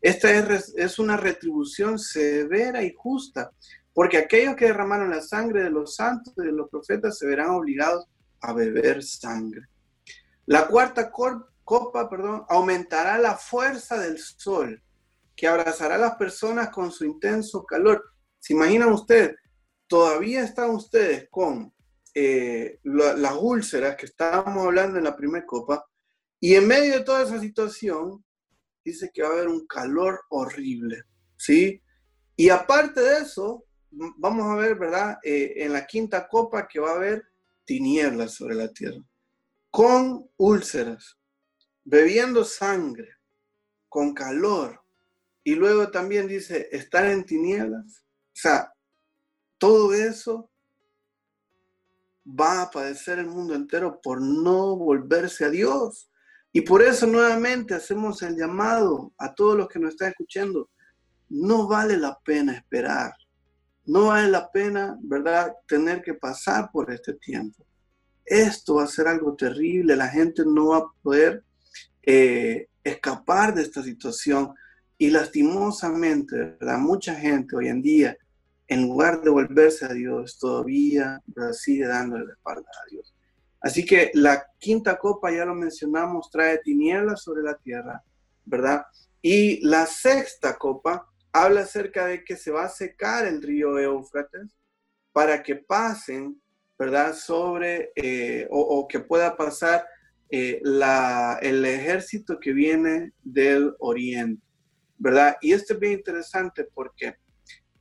Esta 0.00 0.30
es, 0.30 0.72
es 0.78 0.98
una 0.98 1.18
retribución 1.18 1.98
severa 1.98 2.82
y 2.82 2.94
justa, 2.96 3.52
porque 3.92 4.16
aquellos 4.16 4.56
que 4.56 4.64
derramaron 4.64 5.10
la 5.10 5.20
sangre 5.20 5.64
de 5.64 5.70
los 5.70 5.94
santos 5.94 6.32
y 6.38 6.46
de 6.46 6.52
los 6.52 6.70
profetas 6.70 7.18
se 7.18 7.26
verán 7.26 7.50
obligados 7.50 8.06
a 8.40 8.54
beber 8.54 9.02
sangre. 9.02 9.68
La 10.46 10.68
cuarta 10.68 11.10
copa, 11.10 12.08
perdón, 12.08 12.46
aumentará 12.48 13.18
la 13.18 13.36
fuerza 13.36 13.98
del 13.98 14.18
sol, 14.18 14.82
que 15.36 15.46
abrazará 15.46 15.96
a 15.96 15.98
las 15.98 16.14
personas 16.16 16.70
con 16.70 16.90
su 16.90 17.04
intenso 17.04 17.62
calor. 17.64 18.02
¿Se 18.38 18.54
imaginan 18.54 18.90
ustedes? 18.90 19.36
Todavía 19.92 20.42
están 20.42 20.70
ustedes 20.70 21.28
con 21.28 21.70
eh, 22.14 22.80
las 22.82 23.36
úlceras 23.38 23.94
que 23.94 24.06
estábamos 24.06 24.64
hablando 24.64 24.96
en 24.96 25.04
la 25.04 25.14
primera 25.14 25.44
copa, 25.44 25.84
y 26.40 26.54
en 26.54 26.66
medio 26.66 26.94
de 26.94 27.04
toda 27.04 27.24
esa 27.24 27.38
situación, 27.38 28.24
dice 28.82 29.10
que 29.12 29.20
va 29.20 29.28
a 29.28 29.32
haber 29.32 29.48
un 29.48 29.66
calor 29.66 30.22
horrible, 30.30 31.02
¿sí? 31.36 31.82
Y 32.36 32.48
aparte 32.48 33.02
de 33.02 33.18
eso, 33.18 33.66
vamos 33.90 34.46
a 34.46 34.54
ver, 34.54 34.76
¿verdad? 34.76 35.18
Eh, 35.22 35.56
en 35.56 35.74
la 35.74 35.86
quinta 35.86 36.26
copa 36.26 36.66
que 36.66 36.80
va 36.80 36.92
a 36.92 36.96
haber 36.96 37.24
tinieblas 37.66 38.32
sobre 38.32 38.54
la 38.54 38.72
tierra, 38.72 39.04
con 39.70 40.26
úlceras, 40.38 41.18
bebiendo 41.84 42.46
sangre, 42.46 43.10
con 43.90 44.14
calor. 44.14 44.82
Y 45.44 45.54
luego 45.54 45.90
también 45.90 46.28
dice, 46.28 46.70
estar 46.72 47.04
en 47.04 47.26
tinieblas. 47.26 48.06
O 48.28 48.40
sea, 48.40 48.71
todo 49.62 49.94
eso 49.94 50.50
va 52.26 52.62
a 52.62 52.70
padecer 52.72 53.20
el 53.20 53.28
mundo 53.28 53.54
entero 53.54 54.00
por 54.02 54.20
no 54.20 54.76
volverse 54.76 55.44
a 55.44 55.50
Dios. 55.50 56.10
Y 56.50 56.62
por 56.62 56.82
eso 56.82 57.06
nuevamente 57.06 57.72
hacemos 57.72 58.22
el 58.22 58.36
llamado 58.36 59.12
a 59.18 59.32
todos 59.32 59.56
los 59.56 59.68
que 59.68 59.78
nos 59.78 59.90
están 59.90 60.08
escuchando. 60.08 60.68
No 61.28 61.68
vale 61.68 61.96
la 61.96 62.18
pena 62.24 62.56
esperar. 62.56 63.12
No 63.84 64.08
vale 64.08 64.32
la 64.32 64.50
pena, 64.50 64.98
¿verdad?, 65.00 65.52
tener 65.68 66.02
que 66.02 66.14
pasar 66.14 66.68
por 66.72 66.92
este 66.92 67.14
tiempo. 67.14 67.64
Esto 68.24 68.74
va 68.74 68.82
a 68.82 68.88
ser 68.88 69.06
algo 69.06 69.36
terrible, 69.36 69.94
la 69.94 70.08
gente 70.08 70.42
no 70.44 70.70
va 70.70 70.78
a 70.78 70.92
poder 71.02 71.44
eh, 72.02 72.66
escapar 72.82 73.54
de 73.54 73.62
esta 73.62 73.80
situación 73.80 74.54
y 74.98 75.10
lastimosamente, 75.10 76.36
¿verdad? 76.36 76.78
Mucha 76.78 77.14
gente 77.14 77.54
hoy 77.54 77.68
en 77.68 77.80
día, 77.80 78.18
en 78.72 78.88
lugar 78.88 79.20
de 79.20 79.30
volverse 79.30 79.84
a 79.84 79.92
Dios, 79.92 80.38
todavía 80.38 81.20
sigue 81.52 81.86
dándole 81.86 82.24
la 82.24 82.32
espalda 82.32 82.70
a 82.82 82.90
Dios. 82.90 83.14
Así 83.60 83.84
que 83.84 84.10
la 84.14 84.46
quinta 84.58 84.98
copa, 84.98 85.30
ya 85.30 85.44
lo 85.44 85.54
mencionamos, 85.54 86.30
trae 86.30 86.58
tinieblas 86.58 87.22
sobre 87.22 87.42
la 87.42 87.56
tierra, 87.58 88.02
¿verdad? 88.44 88.84
Y 89.20 89.64
la 89.64 89.86
sexta 89.86 90.56
copa 90.56 91.06
habla 91.32 91.60
acerca 91.60 92.06
de 92.06 92.24
que 92.24 92.36
se 92.36 92.50
va 92.50 92.64
a 92.64 92.68
secar 92.68 93.26
el 93.26 93.42
río 93.42 93.78
Éufrates 93.78 94.56
para 95.12 95.42
que 95.42 95.56
pasen, 95.56 96.40
¿verdad? 96.78 97.14
Sobre, 97.14 97.92
eh, 97.94 98.48
o, 98.50 98.88
que 98.88 99.00
pueda 99.00 99.36
pasar 99.36 99.86
eh, 100.30 100.60
la, 100.62 101.38
el 101.42 101.64
ejército 101.64 102.40
que 102.40 102.52
viene 102.52 103.12
del 103.22 103.74
oriente, 103.78 104.42
¿verdad? 104.96 105.36
Y 105.42 105.52
esto 105.52 105.74
es 105.74 105.78
bien 105.78 105.92
interesante 105.92 106.66
porque 106.74 107.16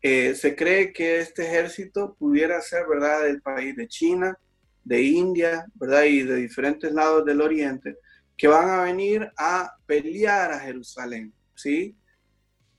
eh, 0.01 0.33
se 0.35 0.55
cree 0.55 0.91
que 0.91 1.19
este 1.19 1.43
ejército 1.43 2.15
pudiera 2.17 2.59
ser, 2.61 2.87
¿verdad?, 2.87 3.23
del 3.23 3.41
país 3.41 3.75
de 3.75 3.87
China, 3.87 4.37
de 4.83 5.01
India, 5.01 5.65
¿verdad? 5.75 6.03
Y 6.03 6.23
de 6.23 6.35
diferentes 6.37 6.91
lados 6.91 7.25
del 7.25 7.41
Oriente, 7.41 7.97
que 8.35 8.47
van 8.47 8.69
a 8.69 8.83
venir 8.83 9.31
a 9.37 9.75
pelear 9.85 10.51
a 10.51 10.59
Jerusalén, 10.59 11.31
¿sí? 11.55 11.95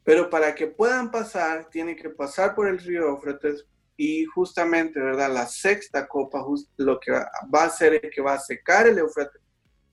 Pero 0.03 0.29
para 0.29 0.55
que 0.55 0.67
puedan 0.67 1.11
pasar, 1.13 1.71
tienen 1.71 1.95
que 1.95 2.11
pasar 2.11 2.57
por 2.57 2.67
el 2.67 2.79
río 2.79 3.09
Éufrates 3.09 3.65
y 3.97 4.25
justamente, 4.25 4.99
¿verdad? 4.99 5.33
La 5.33 5.47
sexta 5.47 6.09
copa 6.09 6.45
lo 6.79 6.99
que 6.99 7.13
va 7.13 7.63
a 7.63 7.67
hacer 7.67 8.01
es 8.03 8.11
que 8.13 8.21
va 8.21 8.35
a 8.35 8.41
secar 8.41 8.89
el 8.89 8.99
Éufrates 8.99 9.41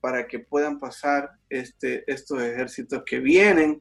para 0.00 0.26
que 0.26 0.40
puedan 0.40 0.80
pasar 0.80 1.30
este, 1.48 2.02
estos 2.10 2.42
ejércitos 2.42 3.02
que 3.06 3.20
vienen 3.20 3.80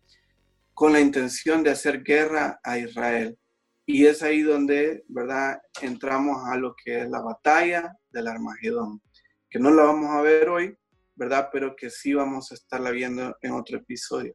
con 0.79 0.93
la 0.93 1.01
intención 1.01 1.61
de 1.61 1.71
hacer 1.71 2.03
guerra 2.03 2.57
a 2.63 2.77
Israel. 2.77 3.37
Y 3.85 4.05
es 4.05 4.23
ahí 4.23 4.43
donde, 4.43 5.03
¿verdad? 5.09 5.59
Entramos 5.81 6.37
a 6.47 6.55
lo 6.55 6.73
que 6.73 7.01
es 7.01 7.09
la 7.09 7.19
batalla 7.19 7.97
del 8.09 8.29
Armagedón, 8.29 9.01
que 9.49 9.59
no 9.59 9.71
la 9.71 9.83
vamos 9.83 10.09
a 10.11 10.21
ver 10.21 10.47
hoy, 10.47 10.73
¿verdad? 11.15 11.49
Pero 11.51 11.75
que 11.75 11.89
sí 11.89 12.13
vamos 12.13 12.49
a 12.49 12.55
estarla 12.55 12.91
viendo 12.91 13.35
en 13.41 13.51
otro 13.51 13.79
episodio. 13.79 14.33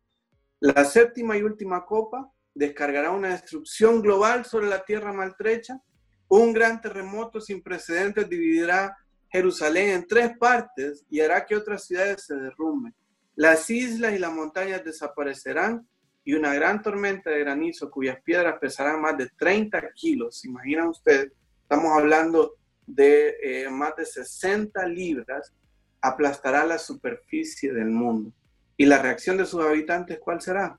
La 0.61 0.85
séptima 0.85 1.35
y 1.39 1.43
última 1.43 1.87
copa 1.87 2.31
descargará 2.53 3.11
una 3.11 3.31
destrucción 3.31 4.03
global 4.03 4.45
sobre 4.45 4.67
la 4.67 4.85
tierra 4.85 5.15
maltrecha. 5.15 5.81
Un 6.29 6.53
gran 6.53 6.79
terremoto 6.79 7.41
sin 7.41 7.63
precedentes 7.63 8.29
dividirá 8.29 8.95
Jerusalén 9.31 9.93
en 9.93 10.07
tres 10.07 10.37
partes 10.37 11.07
y 11.09 11.21
hará 11.21 11.47
que 11.47 11.57
otras 11.57 11.87
ciudades 11.87 12.27
se 12.27 12.35
derrumben. 12.35 12.95
Las 13.35 13.71
islas 13.71 14.13
y 14.13 14.19
las 14.19 14.31
montañas 14.31 14.85
desaparecerán 14.85 15.89
y 16.25 16.33
una 16.33 16.55
gran 16.55 16.83
tormenta 16.83 17.31
de 17.31 17.41
granizo 17.41 17.91
cuyas 17.91 18.19
piedras 18.23 18.59
pesarán 18.59 19.01
más 19.01 19.17
de 19.19 19.29
30 19.29 19.93
kilos. 19.93 20.41
¿Se 20.41 20.49
imaginan 20.49 20.89
ustedes? 20.89 21.33
Estamos 21.63 21.93
hablando 21.93 22.57
de 22.87 23.37
eh, 23.43 23.71
más 23.71 23.95
de 23.97 24.07
60 24.07 24.87
libras, 24.89 25.53
aplastará 26.01 26.65
la 26.65 26.79
superficie 26.79 27.73
del 27.73 27.91
mundo. 27.91 28.33
¿Y 28.77 28.87
la 28.87 29.01
reacción 29.01 29.37
de 29.37 29.47
sus 29.47 29.65
habitantes 29.65 30.19
cuál 30.19 30.41
será? 30.41 30.79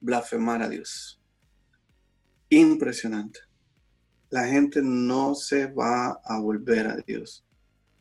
Blasfemar 0.00 0.62
a 0.62 0.68
Dios. 0.68 1.20
Impresionante. 2.48 3.40
La 4.30 4.46
gente 4.46 4.80
no 4.82 5.34
se 5.34 5.66
va 5.66 6.20
a 6.24 6.38
volver 6.38 6.86
a 6.86 6.96
Dios. 6.96 7.44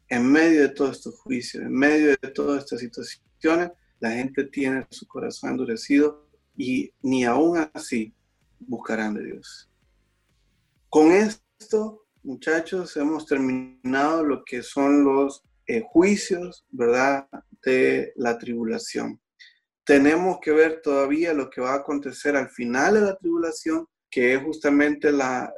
En 0.07 0.31
medio 0.31 0.61
de 0.61 0.69
todos 0.69 0.97
estos 0.97 1.19
juicios, 1.19 1.63
en 1.63 1.73
medio 1.73 2.09
de 2.09 2.29
todas 2.29 2.63
estas 2.63 2.79
situaciones, 2.79 3.71
la 3.99 4.11
gente 4.11 4.45
tiene 4.45 4.85
su 4.89 5.07
corazón 5.07 5.51
endurecido 5.51 6.27
y 6.55 6.91
ni 7.01 7.25
aún 7.25 7.69
así 7.73 8.13
buscarán 8.59 9.13
de 9.15 9.25
Dios. 9.25 9.69
Con 10.89 11.11
esto, 11.11 12.05
muchachos, 12.23 12.95
hemos 12.97 13.25
terminado 13.25 14.23
lo 14.23 14.43
que 14.45 14.63
son 14.63 15.03
los 15.03 15.43
eh, 15.67 15.81
juicios, 15.85 16.65
¿verdad?, 16.69 17.27
de 17.63 18.13
la 18.15 18.37
tribulación. 18.37 19.19
Tenemos 19.83 20.39
que 20.41 20.51
ver 20.51 20.81
todavía 20.81 21.33
lo 21.33 21.49
que 21.49 21.61
va 21.61 21.73
a 21.73 21.77
acontecer 21.77 22.35
al 22.35 22.49
final 22.49 22.93
de 22.95 23.01
la 23.01 23.15
tribulación, 23.17 23.87
que 24.09 24.35
es 24.35 24.43
justamente 24.43 25.11
la, 25.11 25.51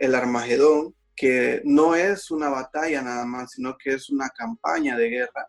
el 0.00 0.14
Armagedón, 0.14 0.94
que 1.16 1.60
no 1.64 1.94
es 1.94 2.30
una 2.30 2.48
batalla 2.48 3.02
nada 3.02 3.24
más, 3.24 3.52
sino 3.52 3.76
que 3.76 3.94
es 3.94 4.10
una 4.10 4.28
campaña 4.30 4.96
de 4.96 5.08
guerra 5.08 5.48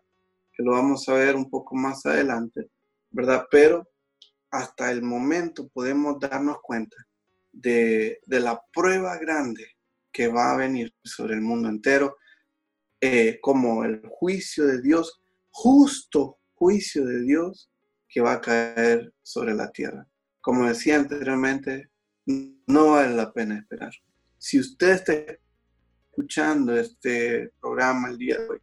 que 0.56 0.62
lo 0.62 0.72
vamos 0.72 1.06
a 1.08 1.14
ver 1.14 1.36
un 1.36 1.50
poco 1.50 1.74
más 1.76 2.06
adelante, 2.06 2.70
¿verdad? 3.10 3.44
Pero 3.50 3.86
hasta 4.50 4.90
el 4.90 5.02
momento 5.02 5.68
podemos 5.68 6.18
darnos 6.18 6.58
cuenta 6.62 6.96
de, 7.52 8.18
la 8.26 8.60
prueba 8.72 9.18
grande 9.18 9.76
que 10.10 10.28
va 10.28 10.52
a 10.52 10.56
venir 10.56 10.94
sobre 11.04 11.34
el 11.34 11.42
mundo 11.42 11.68
entero, 11.68 12.16
eh, 13.00 13.38
como 13.42 13.84
el 13.84 14.00
juicio 14.08 14.64
de 14.66 14.80
Dios, 14.80 15.20
justo 15.50 16.38
juicio 16.54 17.04
de 17.04 17.22
Dios 17.22 17.70
que 18.08 18.22
va 18.22 18.34
a 18.34 18.40
caer 18.40 19.12
sobre 19.22 19.54
la 19.54 19.70
tierra. 19.70 20.06
Como 20.40 20.66
decía 20.66 20.96
anteriormente, 20.96 21.90
no 22.24 22.92
vale 22.92 23.14
la 23.14 23.30
pena 23.30 23.58
esperar. 23.58 23.92
Si 24.38 24.58
usted 24.58 24.92
está 24.92 25.12
escuchando 26.10 26.74
este 26.74 27.50
programa 27.60 28.08
el 28.08 28.16
día 28.16 28.38
de 28.38 28.48
hoy 28.48 28.60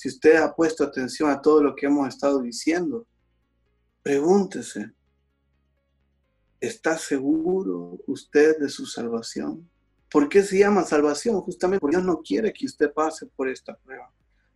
si 0.00 0.08
usted 0.08 0.36
ha 0.36 0.54
puesto 0.54 0.82
atención 0.82 1.28
a 1.28 1.42
todo 1.42 1.62
lo 1.62 1.76
que 1.76 1.84
hemos 1.84 2.08
estado 2.08 2.40
diciendo, 2.40 3.06
pregúntese, 4.02 4.92
¿está 6.58 6.96
seguro 6.96 7.98
usted 8.06 8.56
de 8.58 8.70
su 8.70 8.86
salvación? 8.86 9.68
¿Por 10.10 10.30
qué 10.30 10.42
se 10.42 10.58
llama 10.58 10.84
salvación? 10.84 11.38
Justamente 11.42 11.80
porque 11.80 11.98
Dios 11.98 12.06
no 12.06 12.22
quiere 12.22 12.50
que 12.50 12.64
usted 12.64 12.90
pase 12.90 13.26
por 13.26 13.50
esta 13.50 13.76
prueba. 13.76 14.10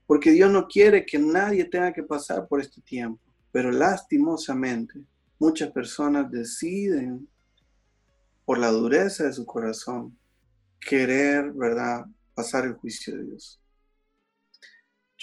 Porque 0.06 0.30
Dios 0.30 0.50
no 0.50 0.66
quiere 0.66 1.04
que 1.04 1.18
nadie 1.18 1.66
tenga 1.66 1.92
que 1.92 2.04
pasar 2.04 2.48
por 2.48 2.62
este 2.62 2.80
tiempo. 2.80 3.20
Pero 3.52 3.70
lastimosamente, 3.70 5.04
muchas 5.38 5.70
personas 5.72 6.30
deciden, 6.30 7.28
por 8.46 8.56
la 8.56 8.70
dureza 8.70 9.24
de 9.24 9.32
su 9.34 9.44
corazón, 9.44 10.18
querer, 10.80 11.52
¿verdad?, 11.52 12.06
pasar 12.34 12.64
el 12.64 12.72
juicio 12.72 13.14
de 13.14 13.24
Dios. 13.24 13.60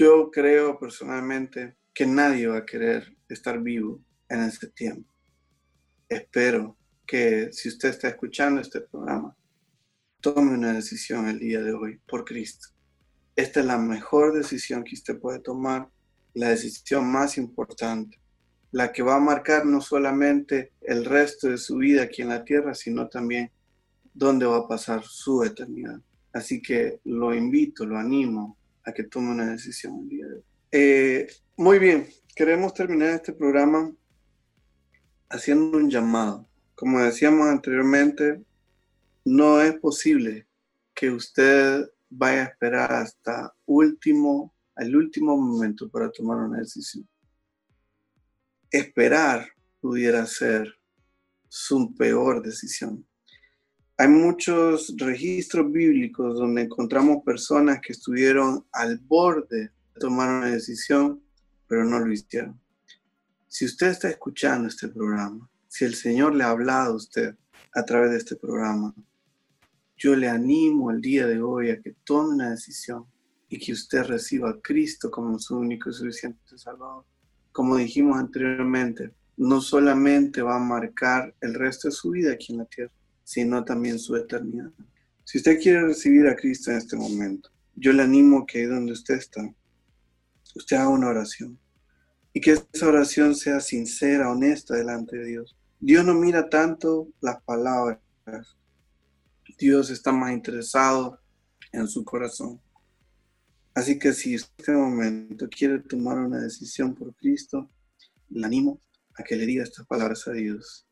Yo 0.01 0.31
creo 0.31 0.79
personalmente 0.79 1.75
que 1.93 2.07
nadie 2.07 2.47
va 2.47 2.57
a 2.57 2.65
querer 2.65 3.15
estar 3.29 3.61
vivo 3.61 4.01
en 4.29 4.39
este 4.39 4.65
tiempo. 4.69 5.07
Espero 6.09 6.75
que 7.05 7.53
si 7.53 7.69
usted 7.69 7.89
está 7.89 8.07
escuchando 8.07 8.61
este 8.61 8.81
programa, 8.81 9.37
tome 10.19 10.55
una 10.55 10.73
decisión 10.73 11.29
el 11.29 11.37
día 11.37 11.61
de 11.61 11.73
hoy 11.73 12.01
por 12.07 12.25
Cristo. 12.25 12.69
Esta 13.35 13.59
es 13.59 13.65
la 13.67 13.77
mejor 13.77 14.33
decisión 14.33 14.83
que 14.83 14.95
usted 14.95 15.19
puede 15.19 15.37
tomar, 15.37 15.87
la 16.33 16.49
decisión 16.49 17.05
más 17.05 17.37
importante, 17.37 18.19
la 18.71 18.91
que 18.91 19.03
va 19.03 19.17
a 19.17 19.19
marcar 19.19 19.67
no 19.67 19.81
solamente 19.81 20.71
el 20.81 21.05
resto 21.05 21.47
de 21.47 21.59
su 21.59 21.75
vida 21.75 22.01
aquí 22.01 22.23
en 22.23 22.29
la 22.29 22.43
tierra, 22.43 22.73
sino 22.73 23.07
también 23.07 23.51
dónde 24.15 24.47
va 24.47 24.57
a 24.57 24.67
pasar 24.67 25.03
su 25.03 25.43
eternidad. 25.43 26.01
Así 26.33 26.59
que 26.59 27.01
lo 27.03 27.35
invito, 27.35 27.85
lo 27.85 27.99
animo 27.99 28.57
a 28.83 28.91
que 28.93 29.03
tome 29.03 29.31
una 29.31 29.51
decisión 29.51 29.99
el 29.99 30.09
día 30.09 30.25
de 30.27 30.33
hoy. 30.35 30.43
Eh, 30.71 31.27
muy 31.57 31.79
bien, 31.79 32.07
queremos 32.35 32.73
terminar 32.73 33.09
este 33.09 33.33
programa 33.33 33.93
haciendo 35.29 35.77
un 35.77 35.89
llamado. 35.89 36.47
Como 36.75 36.99
decíamos 37.01 37.47
anteriormente, 37.47 38.43
no 39.25 39.61
es 39.61 39.73
posible 39.75 40.47
que 40.93 41.09
usted 41.09 41.89
vaya 42.09 42.41
a 42.41 42.45
esperar 42.45 42.91
hasta 42.93 43.53
último, 43.65 44.53
el 44.75 44.95
último 44.95 45.37
momento 45.37 45.89
para 45.89 46.11
tomar 46.11 46.37
una 46.37 46.59
decisión. 46.59 47.07
Esperar 48.69 49.47
pudiera 49.79 50.25
ser 50.25 50.73
su 51.47 51.93
peor 51.95 52.41
decisión. 52.41 53.05
Hay 54.01 54.07
muchos 54.07 54.95
registros 54.97 55.71
bíblicos 55.71 56.33
donde 56.33 56.63
encontramos 56.63 57.23
personas 57.23 57.79
que 57.81 57.93
estuvieron 57.93 58.65
al 58.71 58.97
borde 58.97 59.69
de 59.93 59.99
tomar 59.99 60.27
una 60.27 60.49
decisión, 60.49 61.21
pero 61.67 61.85
no 61.85 61.99
lo 61.99 62.11
hicieron. 62.11 62.59
Si 63.47 63.63
usted 63.63 63.89
está 63.89 64.09
escuchando 64.09 64.69
este 64.69 64.87
programa, 64.87 65.47
si 65.67 65.85
el 65.85 65.93
Señor 65.93 66.33
le 66.33 66.43
ha 66.43 66.49
hablado 66.49 66.93
a 66.93 66.95
usted 66.95 67.35
a 67.75 67.85
través 67.85 68.09
de 68.09 68.17
este 68.17 68.35
programa, 68.35 68.91
yo 69.95 70.15
le 70.15 70.27
animo 70.27 70.89
el 70.89 70.99
día 70.99 71.27
de 71.27 71.39
hoy 71.39 71.69
a 71.69 71.79
que 71.79 71.93
tome 72.03 72.33
una 72.33 72.49
decisión 72.49 73.05
y 73.49 73.59
que 73.59 73.71
usted 73.71 74.03
reciba 74.05 74.49
a 74.49 74.59
Cristo 74.63 75.11
como 75.11 75.37
su 75.37 75.59
único 75.59 75.91
y 75.91 75.93
suficiente 75.93 76.57
Salvador. 76.57 77.05
Como 77.51 77.77
dijimos 77.77 78.17
anteriormente, 78.17 79.13
no 79.37 79.61
solamente 79.61 80.41
va 80.41 80.55
a 80.55 80.59
marcar 80.59 81.35
el 81.39 81.53
resto 81.53 81.87
de 81.87 81.91
su 81.91 82.09
vida 82.09 82.31
aquí 82.31 82.53
en 82.53 82.57
la 82.57 82.65
tierra, 82.65 82.91
sino 83.31 83.63
también 83.63 83.97
su 83.97 84.13
eternidad. 84.17 84.71
Si 85.23 85.37
usted 85.37 85.57
quiere 85.57 85.83
recibir 85.83 86.27
a 86.27 86.35
Cristo 86.35 86.69
en 86.69 86.75
este 86.75 86.97
momento, 86.97 87.49
yo 87.77 87.93
le 87.93 88.03
animo 88.03 88.45
que 88.45 88.67
donde 88.67 88.91
usted 88.91 89.15
está, 89.15 89.49
usted 90.53 90.75
haga 90.75 90.89
una 90.89 91.07
oración 91.07 91.57
y 92.33 92.41
que 92.41 92.51
esa 92.73 92.87
oración 92.87 93.33
sea 93.33 93.61
sincera, 93.61 94.29
honesta 94.29 94.75
delante 94.75 95.15
de 95.15 95.27
Dios. 95.27 95.55
Dios 95.79 96.03
no 96.03 96.13
mira 96.13 96.49
tanto 96.49 97.07
las 97.21 97.41
palabras, 97.43 98.01
Dios 99.57 99.89
está 99.91 100.11
más 100.11 100.33
interesado 100.33 101.17
en 101.71 101.87
su 101.87 102.03
corazón. 102.03 102.59
Así 103.73 103.97
que 103.97 104.11
si 104.11 104.31
en 104.31 104.41
este 104.41 104.73
momento 104.73 105.47
quiere 105.47 105.79
tomar 105.79 106.17
una 106.17 106.41
decisión 106.41 106.93
por 106.93 107.15
Cristo, 107.15 107.71
le 108.27 108.45
animo 108.45 108.81
a 109.13 109.23
que 109.23 109.37
le 109.37 109.45
diga 109.45 109.63
estas 109.63 109.87
palabras 109.87 110.27
a 110.27 110.33
Dios 110.33 110.85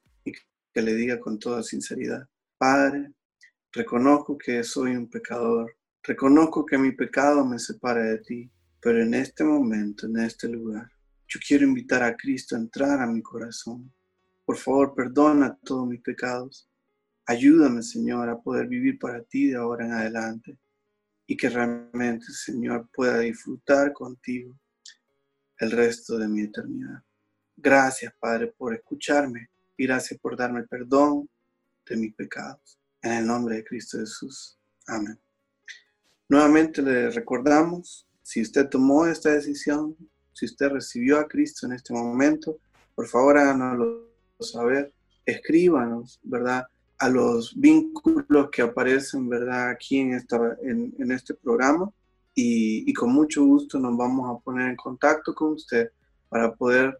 que 0.74 0.82
le 0.82 0.94
diga 0.96 1.20
con 1.20 1.40
toda 1.40 1.64
sinceridad, 1.64 2.28
Padre, 2.58 3.14
reconozco 3.72 4.38
que 4.38 4.64
soy 4.64 4.96
un 4.96 5.10
pecador, 5.10 5.76
reconozco 6.04 6.66
que 6.66 6.78
mi 6.78 6.92
pecado 6.92 7.46
me 7.46 7.60
separa 7.60 8.04
de 8.04 8.18
ti, 8.20 8.52
pero 8.82 9.02
en 9.02 9.14
este 9.14 9.44
momento, 9.44 10.06
en 10.08 10.18
este 10.20 10.48
lugar, 10.48 10.90
yo 11.28 11.40
quiero 11.46 11.66
invitar 11.66 12.02
a 12.04 12.16
Cristo 12.16 12.56
a 12.56 12.60
entrar 12.60 13.02
a 13.02 13.08
mi 13.08 13.22
corazón. 13.22 13.94
Por 14.46 14.58
favor, 14.58 14.96
perdona 14.96 15.58
todos 15.64 15.88
mis 15.88 16.02
pecados. 16.02 16.68
Ayúdame, 17.26 17.84
Señor, 17.84 18.30
a 18.30 18.40
poder 18.40 18.68
vivir 18.68 18.98
para 18.98 19.22
ti 19.24 19.48
de 19.48 19.58
ahora 19.58 19.86
en 19.86 19.94
adelante. 19.94 20.58
y 21.32 21.38
que 21.38 21.48
realmente, 21.48 22.26
Señor, 22.32 22.90
pueda 22.92 23.20
disfrutar 23.20 23.94
contigo 23.94 24.60
el 25.60 25.70
resto 25.70 26.18
de 26.18 26.28
mi 26.28 26.42
eternidad. 26.42 27.04
Gracias, 27.56 28.12
Padre, 28.20 28.48
por 28.58 28.74
escucharme 28.74 29.52
gracias 29.86 30.20
por 30.20 30.36
darme 30.36 30.60
el 30.60 30.68
perdón 30.68 31.30
de 31.88 31.98
mis 31.98 32.14
pecados. 32.14 32.78
En 33.02 33.14
el 33.14 33.28
nombre 33.28 33.58
de 33.58 33.64
Cristo 33.64 34.00
Jesús. 34.00 34.58
Amén. 34.88 35.20
Nuevamente 36.28 36.82
le 36.82 37.10
recordamos, 37.10 38.08
si 38.22 38.42
usted 38.42 38.68
tomó 38.70 39.06
esta 39.06 39.32
decisión, 39.32 39.96
si 40.34 40.46
usted 40.46 40.70
recibió 40.70 41.20
a 41.20 41.28
Cristo 41.28 41.66
en 41.66 41.74
este 41.74 41.94
momento, 41.94 42.60
por 42.96 43.08
favor 43.08 43.38
háganoslo 43.38 44.10
saber, 44.40 44.94
escríbanos, 45.26 46.20
¿verdad? 46.24 46.68
a 47.00 47.10
los 47.10 47.54
vínculos 47.56 48.50
que 48.52 48.62
aparecen, 48.62 49.30
¿verdad? 49.30 49.70
Aquí 49.70 50.00
en, 50.00 50.14
esta, 50.14 50.58
en, 50.62 51.12
este 51.12 51.34
programa 51.34 51.90
y, 52.36 52.94
con 52.94 53.12
mucho 53.12 53.44
gusto 53.44 53.80
nos 53.80 53.98
vamos 53.98 54.30
a 54.30 54.44
poner 54.44 54.70
en 54.70 54.76
contacto 54.76 55.34
con 55.34 55.54
usted 55.54 55.92
para 56.28 56.54
poder 56.54 57.00